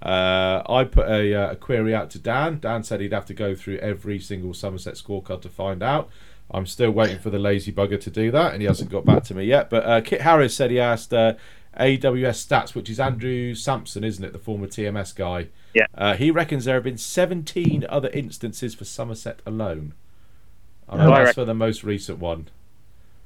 Uh, 0.01 0.61
I 0.69 0.83
put 0.85 1.07
a, 1.09 1.33
uh, 1.35 1.51
a 1.51 1.55
query 1.55 1.93
out 1.93 2.09
to 2.11 2.19
Dan. 2.19 2.59
Dan 2.59 2.83
said 2.83 3.01
he'd 3.01 3.11
have 3.13 3.25
to 3.25 3.33
go 3.33 3.53
through 3.55 3.77
every 3.77 4.19
single 4.19 4.53
Somerset 4.53 4.95
scorecard 4.95 5.41
to 5.41 5.49
find 5.49 5.83
out. 5.83 6.09
I'm 6.51 6.65
still 6.65 6.91
waiting 6.91 7.19
for 7.19 7.29
the 7.29 7.37
lazy 7.39 7.71
bugger 7.71 7.99
to 8.01 8.09
do 8.09 8.31
that, 8.31 8.53
and 8.53 8.61
he 8.61 8.67
hasn't 8.67 8.89
got 8.89 9.05
back 9.05 9.23
to 9.25 9.35
me 9.35 9.43
yet. 9.45 9.69
But 9.69 9.85
uh, 9.85 10.01
Kit 10.01 10.21
Harris 10.21 10.55
said 10.55 10.71
he 10.71 10.79
asked 10.79 11.13
uh, 11.13 11.33
AWS 11.79 12.47
Stats, 12.47 12.73
which 12.73 12.89
is 12.89 12.99
Andrew 12.99 13.53
Samson, 13.53 14.03
isn't 14.03 14.23
it, 14.23 14.33
the 14.33 14.39
former 14.39 14.65
TMS 14.67 15.15
guy? 15.15 15.47
Yeah. 15.75 15.85
Uh, 15.93 16.15
he 16.15 16.31
reckons 16.31 16.65
there 16.65 16.75
have 16.75 16.83
been 16.83 16.97
17 16.97 17.85
other 17.89 18.09
instances 18.09 18.73
for 18.73 18.85
Somerset 18.85 19.41
alone. 19.45 19.93
I 20.87 20.95
Yeah. 20.97 21.03
know 21.03 21.11
that's 21.11 21.35
for 21.35 21.45
the 21.45 21.53
most 21.53 21.83
recent 21.83 22.17
one. 22.19 22.47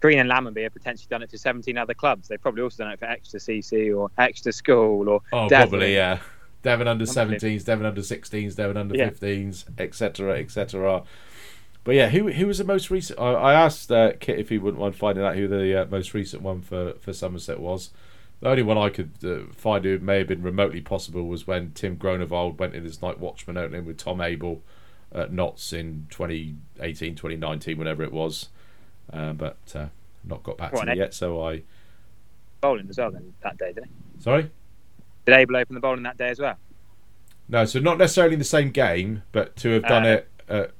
Green 0.01 0.19
and 0.19 0.29
Lammonby 0.29 0.63
have 0.63 0.73
potentially 0.73 1.07
done 1.09 1.23
it 1.23 1.31
for 1.31 1.37
17 1.37 1.77
other 1.77 1.93
clubs. 1.93 2.27
They've 2.27 2.41
probably 2.41 2.61
also 2.63 2.83
done 2.83 2.91
it 2.91 2.99
for 2.99 3.05
Exeter 3.05 3.37
CC 3.39 3.97
or 3.97 4.09
Exeter 4.17 4.51
School 4.51 5.07
or 5.07 5.21
Oh, 5.31 5.47
Devon. 5.47 5.69
probably, 5.69 5.93
yeah. 5.93 6.19
Devon 6.63 6.87
under 6.87 7.05
Unbelievable. 7.05 7.37
17s, 7.47 7.65
Devon 7.65 7.85
under 7.85 8.01
16s, 8.01 8.55
Devon 8.55 8.77
under 8.77 8.95
Yeah. 8.95 9.09
15s, 9.11 9.65
etc., 9.79 10.39
etc. 10.39 11.03
But 11.83 11.95
yeah, 11.95 12.09
who 12.09 12.31
who 12.31 12.47
was 12.47 12.57
the 12.57 12.63
most 12.63 12.89
recent? 12.89 13.19
I, 13.19 13.33
I 13.33 13.53
asked 13.53 13.91
uh, 13.91 14.13
Kit 14.19 14.39
if 14.39 14.49
he 14.49 14.57
wouldn't 14.57 14.81
mind 14.81 14.95
finding 14.95 15.23
out 15.23 15.35
who 15.35 15.47
the 15.47 15.81
uh, 15.81 15.85
most 15.85 16.13
recent 16.13 16.41
one 16.41 16.61
for, 16.61 16.93
for 16.93 17.11
Somerset 17.13 17.59
was. 17.59 17.91
The 18.39 18.49
only 18.49 18.63
one 18.63 18.77
I 18.77 18.89
could 18.89 19.11
uh, 19.23 19.51
find 19.53 19.85
who 19.85 19.99
may 19.99 20.17
have 20.19 20.27
been 20.27 20.41
remotely 20.41 20.81
possible 20.81 21.27
was 21.27 21.45
when 21.45 21.71
Tim 21.71 21.97
Groenewald 21.97 22.57
went 22.57 22.73
in 22.75 22.85
as 22.85 23.01
night 23.01 23.19
watchman 23.19 23.57
opening 23.57 23.85
with 23.85 23.97
Tom 23.97 24.19
Abell 24.19 24.61
at 25.13 25.31
Notts 25.31 25.71
in 25.73 26.07
2018, 26.09 27.15
2019, 27.15 27.77
whenever 27.77 28.03
it 28.03 28.11
was. 28.11 28.49
Uh, 29.11 29.33
but 29.33 29.57
uh, 29.75 29.87
not 30.23 30.43
got 30.43 30.57
back 30.57 30.73
What, 30.73 30.85
to 30.85 30.91
me 30.91 30.97
yet, 30.97 31.13
so 31.13 31.41
I. 31.45 31.63
bowling 32.61 32.87
as 32.89 32.97
well 32.97 33.11
then 33.11 33.33
that 33.43 33.57
day, 33.57 33.73
didn't 33.73 33.89
he? 34.15 34.21
Sorry? 34.21 34.49
Did 35.25 35.35
Abell 35.39 35.57
open 35.57 35.75
the 35.75 35.79
bowling 35.81 36.03
that 36.03 36.17
day 36.17 36.29
as 36.29 36.39
well? 36.39 36.55
No, 37.49 37.65
so 37.65 37.79
not 37.79 37.97
necessarily 37.97 38.35
the 38.35 38.43
same 38.43 38.71
game, 38.71 39.23
but 39.31 39.55
to 39.57 39.69
have 39.71 39.83
done 39.83 40.05
Uh, 40.05 40.09
it 40.09 40.29
at, 40.49 40.71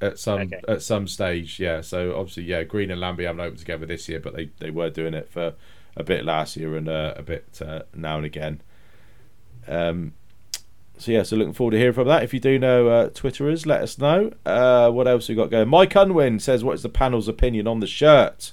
at 0.00 0.18
some 0.18 0.40
Okay. 0.42 0.60
at 0.68 0.82
some 0.82 1.06
stage, 1.08 1.58
yeah. 1.60 1.80
So 1.80 2.16
obviously, 2.16 2.44
yeah, 2.44 2.64
Green 2.64 2.90
and 2.90 3.00
Lambie 3.00 3.24
haven't 3.24 3.40
opened 3.40 3.58
together 3.58 3.86
this 3.86 4.08
year, 4.08 4.20
but 4.20 4.34
they, 4.34 4.50
they 4.58 4.70
were 4.70 4.90
doing 4.90 5.14
it 5.14 5.30
for 5.30 5.54
a 5.96 6.02
bit 6.02 6.24
last 6.24 6.56
year 6.56 6.76
and 6.76 6.88
uh, 6.88 7.14
a 7.16 7.22
bit 7.22 7.60
uh, 7.64 7.82
now 7.94 8.16
and 8.16 8.26
again. 8.26 8.60
Um, 9.68 10.14
so 10.98 11.12
yeah, 11.12 11.22
so 11.22 11.36
looking 11.36 11.52
forward 11.52 11.72
to 11.72 11.78
hearing 11.78 11.94
from 11.94 12.08
that. 12.08 12.22
If 12.22 12.34
you 12.34 12.40
do 12.40 12.58
know 12.58 12.88
uh, 12.88 13.08
Twitterers, 13.10 13.66
let 13.66 13.80
us 13.82 13.98
know. 13.98 14.32
Uh, 14.46 14.90
what 14.90 15.08
else 15.08 15.28
we 15.28 15.34
got 15.34 15.50
going? 15.50 15.68
Mike 15.68 15.94
Unwin 15.94 16.38
says, 16.40 16.62
"What 16.64 16.74
is 16.74 16.82
the 16.82 16.88
panel's 16.88 17.28
opinion 17.28 17.66
on 17.66 17.80
the 17.80 17.86
shirt?" 17.86 18.52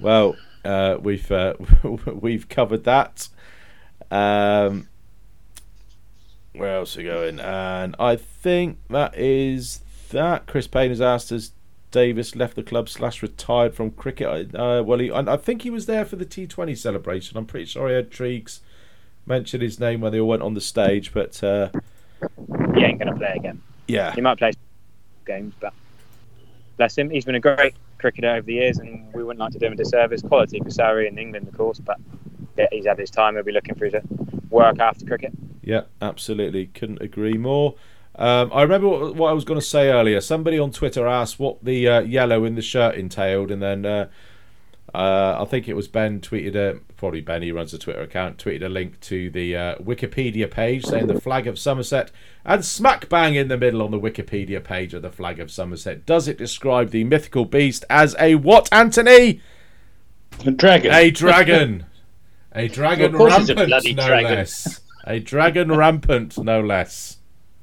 Well, 0.00 0.36
uh, 0.64 0.98
we've 1.00 1.30
uh, 1.30 1.54
we've 2.12 2.48
covered 2.48 2.84
that. 2.84 3.28
Um, 4.10 4.88
where 6.54 6.76
else 6.76 6.96
are 6.96 7.00
we 7.00 7.04
going? 7.06 7.40
And 7.40 7.96
I 7.98 8.16
think 8.16 8.78
that 8.90 9.16
is 9.18 9.80
that. 10.10 10.46
Chris 10.46 10.66
Payne 10.66 10.90
has 10.90 11.00
asked 11.00 11.32
us. 11.32 11.52
Davies 11.90 12.34
left 12.34 12.56
the 12.56 12.62
club 12.64 12.88
slash 12.88 13.22
retired 13.22 13.72
from 13.72 13.92
cricket. 13.92 14.52
Uh, 14.52 14.82
well, 14.84 14.98
he, 14.98 15.12
I, 15.12 15.20
I 15.20 15.36
think 15.36 15.62
he 15.62 15.70
was 15.70 15.86
there 15.86 16.04
for 16.04 16.16
the 16.16 16.26
T20 16.26 16.76
celebration. 16.76 17.36
I'm 17.38 17.46
pretty 17.46 17.66
sure 17.66 17.88
I 17.88 17.92
heard 17.92 18.10
Treeks 18.10 18.58
mention 19.26 19.60
his 19.60 19.78
name 19.78 20.00
when 20.00 20.10
they 20.10 20.18
all 20.18 20.26
went 20.28 20.42
on 20.42 20.54
the 20.54 20.60
stage. 20.60 21.12
But 21.12 21.42
uh, 21.44 21.68
He 22.74 22.82
ain't 22.82 22.98
going 22.98 23.12
to 23.12 23.14
play 23.16 23.34
again. 23.36 23.62
yeah, 23.86 24.12
He 24.12 24.20
might 24.20 24.38
play 24.38 24.50
games, 25.24 25.54
but 25.60 25.72
bless 26.76 26.98
him. 26.98 27.10
He's 27.10 27.24
been 27.24 27.36
a 27.36 27.40
great 27.40 27.74
cricketer 27.98 28.30
over 28.30 28.42
the 28.42 28.54
years, 28.54 28.78
and 28.78 29.12
we 29.14 29.22
wouldn't 29.22 29.38
like 29.38 29.52
to 29.52 29.58
do 29.60 29.66
him 29.66 29.74
a 29.74 29.76
disservice. 29.76 30.20
Quality 30.20 30.58
for 30.64 30.70
Surrey 30.70 31.06
and 31.06 31.16
England, 31.16 31.46
of 31.46 31.56
course, 31.56 31.78
but 31.78 31.98
yeah, 31.98 32.02
he's 32.70 32.86
had 32.86 32.98
his 32.98 33.10
time. 33.10 33.34
He'll 33.34 33.44
be 33.44 33.52
looking 33.52 33.74
for 33.74 33.86
his 33.86 33.94
work 34.50 34.78
after 34.78 35.04
cricket. 35.04 35.32
Yeah, 35.62 35.82
absolutely. 36.00 36.66
Couldn't 36.66 37.00
agree 37.00 37.38
more. 37.38 37.74
Um, 38.16 38.50
I 38.52 38.62
remember 38.62 38.88
what, 38.88 39.14
what 39.16 39.30
I 39.30 39.32
was 39.32 39.44
going 39.44 39.58
to 39.58 39.66
say 39.66 39.90
earlier. 39.90 40.20
Somebody 40.20 40.58
on 40.58 40.70
Twitter 40.70 41.06
asked 41.06 41.38
what 41.38 41.64
the 41.64 41.88
uh, 41.88 42.00
yellow 42.00 42.44
in 42.44 42.54
the 42.54 42.62
shirt 42.62 42.94
entailed, 42.94 43.50
and 43.50 43.60
then 43.60 43.84
uh, 43.84 44.08
uh, 44.94 45.38
I 45.40 45.44
think 45.46 45.68
it 45.68 45.74
was 45.74 45.88
Ben 45.88 46.20
tweeted, 46.20 46.54
uh, 46.54 46.78
probably 46.96 47.20
Benny 47.20 47.50
runs 47.50 47.74
a 47.74 47.78
Twitter 47.78 48.02
account, 48.02 48.38
tweeted 48.38 48.64
a 48.64 48.68
link 48.68 49.00
to 49.00 49.28
the 49.30 49.56
uh, 49.56 49.74
Wikipedia 49.78 50.48
page 50.48 50.84
saying 50.84 51.08
the 51.08 51.20
flag 51.20 51.48
of 51.48 51.58
Somerset, 51.58 52.12
and 52.44 52.64
smack 52.64 53.08
bang 53.08 53.34
in 53.34 53.48
the 53.48 53.58
middle 53.58 53.82
on 53.82 53.90
the 53.90 53.98
Wikipedia 53.98 54.62
page 54.62 54.94
of 54.94 55.02
the 55.02 55.10
flag 55.10 55.40
of 55.40 55.50
Somerset, 55.50 56.06
does 56.06 56.28
it 56.28 56.38
describe 56.38 56.90
the 56.90 57.02
mythical 57.02 57.44
beast 57.44 57.84
as 57.90 58.14
a 58.20 58.36
what, 58.36 58.68
Anthony? 58.70 59.40
A 60.46 60.52
dragon. 60.52 60.94
A 60.94 61.10
dragon. 61.10 61.86
A 62.54 62.68
dragon 62.68 63.12
Of 63.14 63.18
course 63.18 63.38
it's 63.38 63.50
a 63.50 63.54
rampant, 63.54 63.96
no 63.96 64.06
dragon. 64.06 64.30
less. 64.34 64.80
A 65.04 65.18
dragon 65.20 65.72
rampant, 65.76 66.38
no 66.38 66.60
less. 66.60 67.18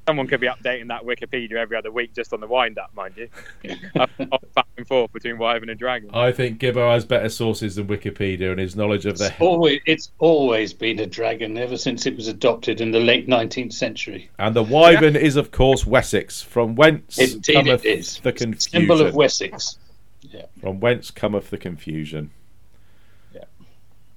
Someone 0.08 0.26
could 0.28 0.42
be 0.42 0.48
updating 0.48 0.88
that 0.88 1.04
Wikipedia 1.04 1.54
every 1.54 1.78
other 1.78 1.92
week 1.92 2.14
just 2.14 2.34
on 2.34 2.40
the 2.42 2.48
wind 2.48 2.78
up, 2.80 2.92
mind 2.96 3.14
you. 3.16 3.30
Up- 4.00 4.10
up 4.32 4.44
back 4.56 4.66
and 4.76 4.86
forth 4.88 5.14
between 5.14 5.38
Wyvern 5.38 5.70
and 5.70 5.80
Dragon. 5.80 6.10
I 6.12 6.32
think 6.32 6.60
Gibbo 6.60 6.92
has 6.92 7.06
better 7.06 7.30
sources 7.30 7.76
than 7.76 7.88
Wikipedia 7.88 8.50
and 8.52 8.60
his 8.60 8.76
knowledge 8.76 9.06
of 9.06 9.20
the. 9.20 9.28
It's 9.28 9.36
always, 9.40 9.80
it's 9.86 10.12
always 10.20 10.74
been 10.74 11.00
a 11.00 11.06
dragon 11.06 11.56
ever 11.58 11.78
since 11.78 12.06
it 12.08 12.16
was 12.16 12.28
adopted 12.28 12.82
in 12.82 12.92
the 12.92 13.00
late 13.00 13.28
19th 13.28 13.74
century. 13.74 14.30
And 14.40 14.56
the 14.56 14.64
wyvern 14.64 15.16
is, 15.16 15.36
of 15.36 15.52
course, 15.52 15.86
Wessex, 15.86 16.42
from 16.42 16.76
whence 16.76 17.18
Indeed, 17.20 17.54
cometh 17.54 17.86
it 17.86 18.00
is. 18.00 18.20
the 18.22 18.34
confusion. 18.34 18.82
Symbol 18.82 19.02
of 19.06 19.14
Wessex. 19.14 19.78
Yeah. 20.22 20.46
From 20.60 20.80
whence 20.80 21.12
cometh 21.12 21.52
the 21.52 21.58
confusion. 21.60 22.32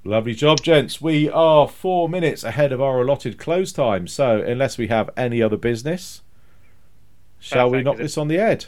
Yeah. 0.05 0.11
Lovely 0.11 0.35
job, 0.35 0.61
gents. 0.63 1.01
We 1.01 1.31
are 1.31 1.67
four 1.69 2.09
minutes 2.09 2.45
ahead 2.45 2.73
of 2.73 2.81
our 2.81 3.01
allotted 3.01 3.39
close 3.39 3.73
time. 3.73 4.07
So, 4.07 4.41
unless 4.41 4.79
we 4.79 4.89
have 4.89 5.11
any 5.17 5.43
other 5.43 5.57
business, 5.57 6.23
shall 7.39 7.67
we 7.71 7.79
Perfect, 7.79 7.85
knock 7.87 7.97
this 7.99 8.19
on 8.19 8.29
the 8.29 8.37
head? 8.37 8.67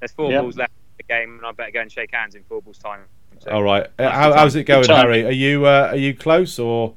There's 0.00 0.12
four 0.12 0.30
Yeah. 0.30 0.42
balls 0.42 0.56
left 0.56 0.72
in 0.72 1.06
the 1.06 1.14
game, 1.14 1.36
and 1.38 1.46
I 1.46 1.52
better 1.52 1.70
go 1.70 1.80
and 1.80 1.90
shake 1.90 2.12
hands 2.12 2.34
in 2.34 2.44
four 2.44 2.60
balls' 2.62 2.78
time. 2.78 3.00
So 3.38 3.50
All 3.50 3.62
right. 3.62 3.86
Uh, 3.98 4.10
How, 4.10 4.32
how's 4.32 4.54
it 4.54 4.64
going, 4.64 4.88
Harry? 4.88 5.24
Are 5.24 5.30
you 5.32 5.66
uh, 5.66 5.88
are 5.90 5.96
you 5.96 6.14
close 6.14 6.58
or? 6.58 6.94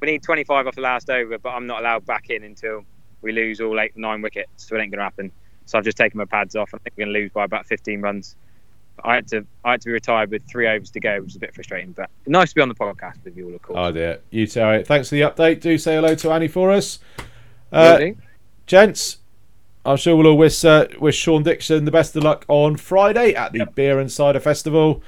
We 0.00 0.06
need 0.06 0.22
25 0.22 0.66
off 0.66 0.74
the 0.74 0.80
last 0.80 1.10
over, 1.10 1.38
but 1.38 1.50
I'm 1.50 1.66
not 1.66 1.80
allowed 1.80 2.06
back 2.06 2.30
in 2.30 2.44
until 2.44 2.84
we 3.20 3.32
lose 3.32 3.60
all 3.60 3.78
eight, 3.80 3.96
nine 3.96 4.22
wickets. 4.22 4.48
So 4.66 4.76
it 4.76 4.80
ain't 4.80 4.90
going 4.92 4.98
to 4.98 5.04
happen. 5.04 5.30
So 5.66 5.76
I've 5.76 5.84
just 5.84 5.98
taken 5.98 6.16
my 6.18 6.24
pads 6.24 6.56
off. 6.56 6.70
I 6.72 6.78
think 6.78 6.94
we're 6.96 7.04
going 7.04 7.14
to 7.14 7.20
lose 7.20 7.30
by 7.32 7.44
about 7.44 7.66
15 7.66 8.00
runs. 8.00 8.36
I 9.04 9.14
had 9.16 9.28
to 9.28 9.46
I 9.64 9.72
had 9.72 9.80
to 9.82 9.86
be 9.86 9.92
retired 9.92 10.30
with 10.30 10.46
three 10.48 10.66
overs 10.66 10.90
to 10.90 11.00
go, 11.00 11.20
which 11.20 11.30
is 11.30 11.36
a 11.36 11.40
bit 11.40 11.54
frustrating. 11.54 11.92
But 11.92 12.10
nice 12.26 12.50
to 12.50 12.54
be 12.56 12.60
on 12.60 12.68
the 12.68 12.74
podcast 12.74 13.22
with 13.24 13.36
you 13.36 13.48
all, 13.48 13.54
of 13.54 13.62
course. 13.62 13.78
Oh 13.78 13.92
dear. 13.92 14.20
You 14.30 14.46
two. 14.46 14.60
all 14.60 14.66
right. 14.66 14.86
Thanks 14.86 15.08
for 15.08 15.14
the 15.14 15.22
update. 15.22 15.60
Do 15.60 15.76
say 15.78 15.94
hello 15.96 16.14
to 16.14 16.30
Annie 16.30 16.48
for 16.48 16.70
us. 16.70 16.98
Uh, 17.72 17.98
do. 17.98 18.16
gents, 18.66 19.18
I'm 19.84 19.96
sure 19.96 20.16
we'll 20.16 20.26
all 20.26 20.36
wish, 20.36 20.64
uh, 20.64 20.88
wish 20.98 21.16
Sean 21.16 21.42
Dickson 21.42 21.84
the 21.84 21.90
best 21.90 22.14
of 22.16 22.24
luck 22.24 22.44
on 22.48 22.76
Friday 22.76 23.34
at 23.34 23.52
the 23.52 23.64
Beer 23.74 23.98
and 23.98 24.10
Cider 24.10 24.40
Festival. 24.40 25.02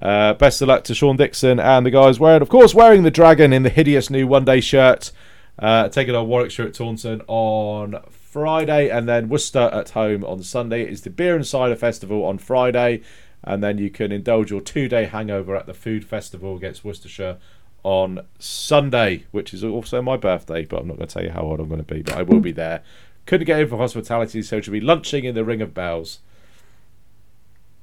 Uh, 0.00 0.34
best 0.34 0.60
of 0.60 0.68
luck 0.68 0.84
to 0.84 0.94
Sean 0.94 1.16
Dickson 1.16 1.58
and 1.58 1.86
the 1.86 1.90
guys 1.90 2.20
wearing, 2.20 2.42
of 2.42 2.48
course, 2.48 2.74
wearing 2.74 3.02
the 3.02 3.10
dragon 3.10 3.52
in 3.52 3.62
the 3.62 3.70
hideous 3.70 4.10
new 4.10 4.26
one 4.26 4.44
day 4.44 4.60
shirt. 4.60 5.10
Uh, 5.58 5.88
taking 5.88 6.14
on 6.14 6.28
Warwickshire 6.28 6.66
at 6.66 6.74
Taunton 6.74 7.22
on 7.28 7.98
Friday, 8.36 8.90
and 8.90 9.08
then 9.08 9.30
Worcester 9.30 9.70
at 9.72 9.88
home 9.88 10.22
on 10.22 10.42
Sunday. 10.42 10.82
It's 10.82 11.00
the 11.00 11.08
Beer 11.08 11.34
and 11.36 11.46
Cider 11.46 11.74
Festival 11.74 12.22
on 12.22 12.36
Friday, 12.36 13.00
and 13.42 13.64
then 13.64 13.78
you 13.78 13.88
can 13.88 14.12
indulge 14.12 14.50
your 14.50 14.60
two 14.60 14.90
day 14.90 15.06
hangover 15.06 15.56
at 15.56 15.64
the 15.64 15.72
Food 15.72 16.04
Festival 16.04 16.54
against 16.54 16.84
Worcestershire 16.84 17.38
on 17.82 18.20
Sunday, 18.38 19.24
which 19.30 19.54
is 19.54 19.64
also 19.64 20.02
my 20.02 20.18
birthday, 20.18 20.66
but 20.66 20.80
I'm 20.80 20.86
not 20.86 20.98
going 20.98 21.08
to 21.08 21.14
tell 21.14 21.24
you 21.24 21.30
how 21.30 21.40
old 21.40 21.60
I'm 21.60 21.68
going 21.70 21.82
to 21.82 21.94
be, 21.94 22.02
but 22.02 22.12
I 22.12 22.24
will 22.24 22.40
be 22.40 22.52
there. 22.52 22.82
Couldn't 23.24 23.46
get 23.46 23.58
in 23.58 23.68
for 23.70 23.78
hospitality, 23.78 24.42
so 24.42 24.60
she'll 24.60 24.70
be 24.70 24.82
lunching 24.82 25.24
in 25.24 25.34
the 25.34 25.42
Ring 25.42 25.62
of 25.62 25.72
Bells. 25.72 26.18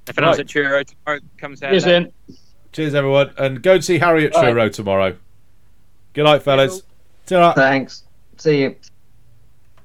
If 0.07 0.19
anyone's 0.19 0.37
right. 0.37 0.41
at 0.41 0.49
Truro 0.49 0.83
tomorrow, 0.83 1.19
come 1.39 1.55
say 1.55 1.73
Yes, 1.73 1.83
hello. 1.83 1.99
then. 2.01 2.37
Cheers, 2.73 2.93
everyone, 2.93 3.33
and 3.39 3.63
go 3.63 3.73
and 3.73 3.83
see 3.83 3.97
Harry 3.97 4.27
at 4.27 4.33
Bye. 4.33 4.51
Truro 4.51 4.69
tomorrow. 4.69 5.17
Good 6.13 6.25
night, 6.25 6.43
fellas. 6.43 6.83
Ta-ra. 7.25 7.53
Thanks. 7.53 8.03
See 8.37 8.61
you. 8.61 8.75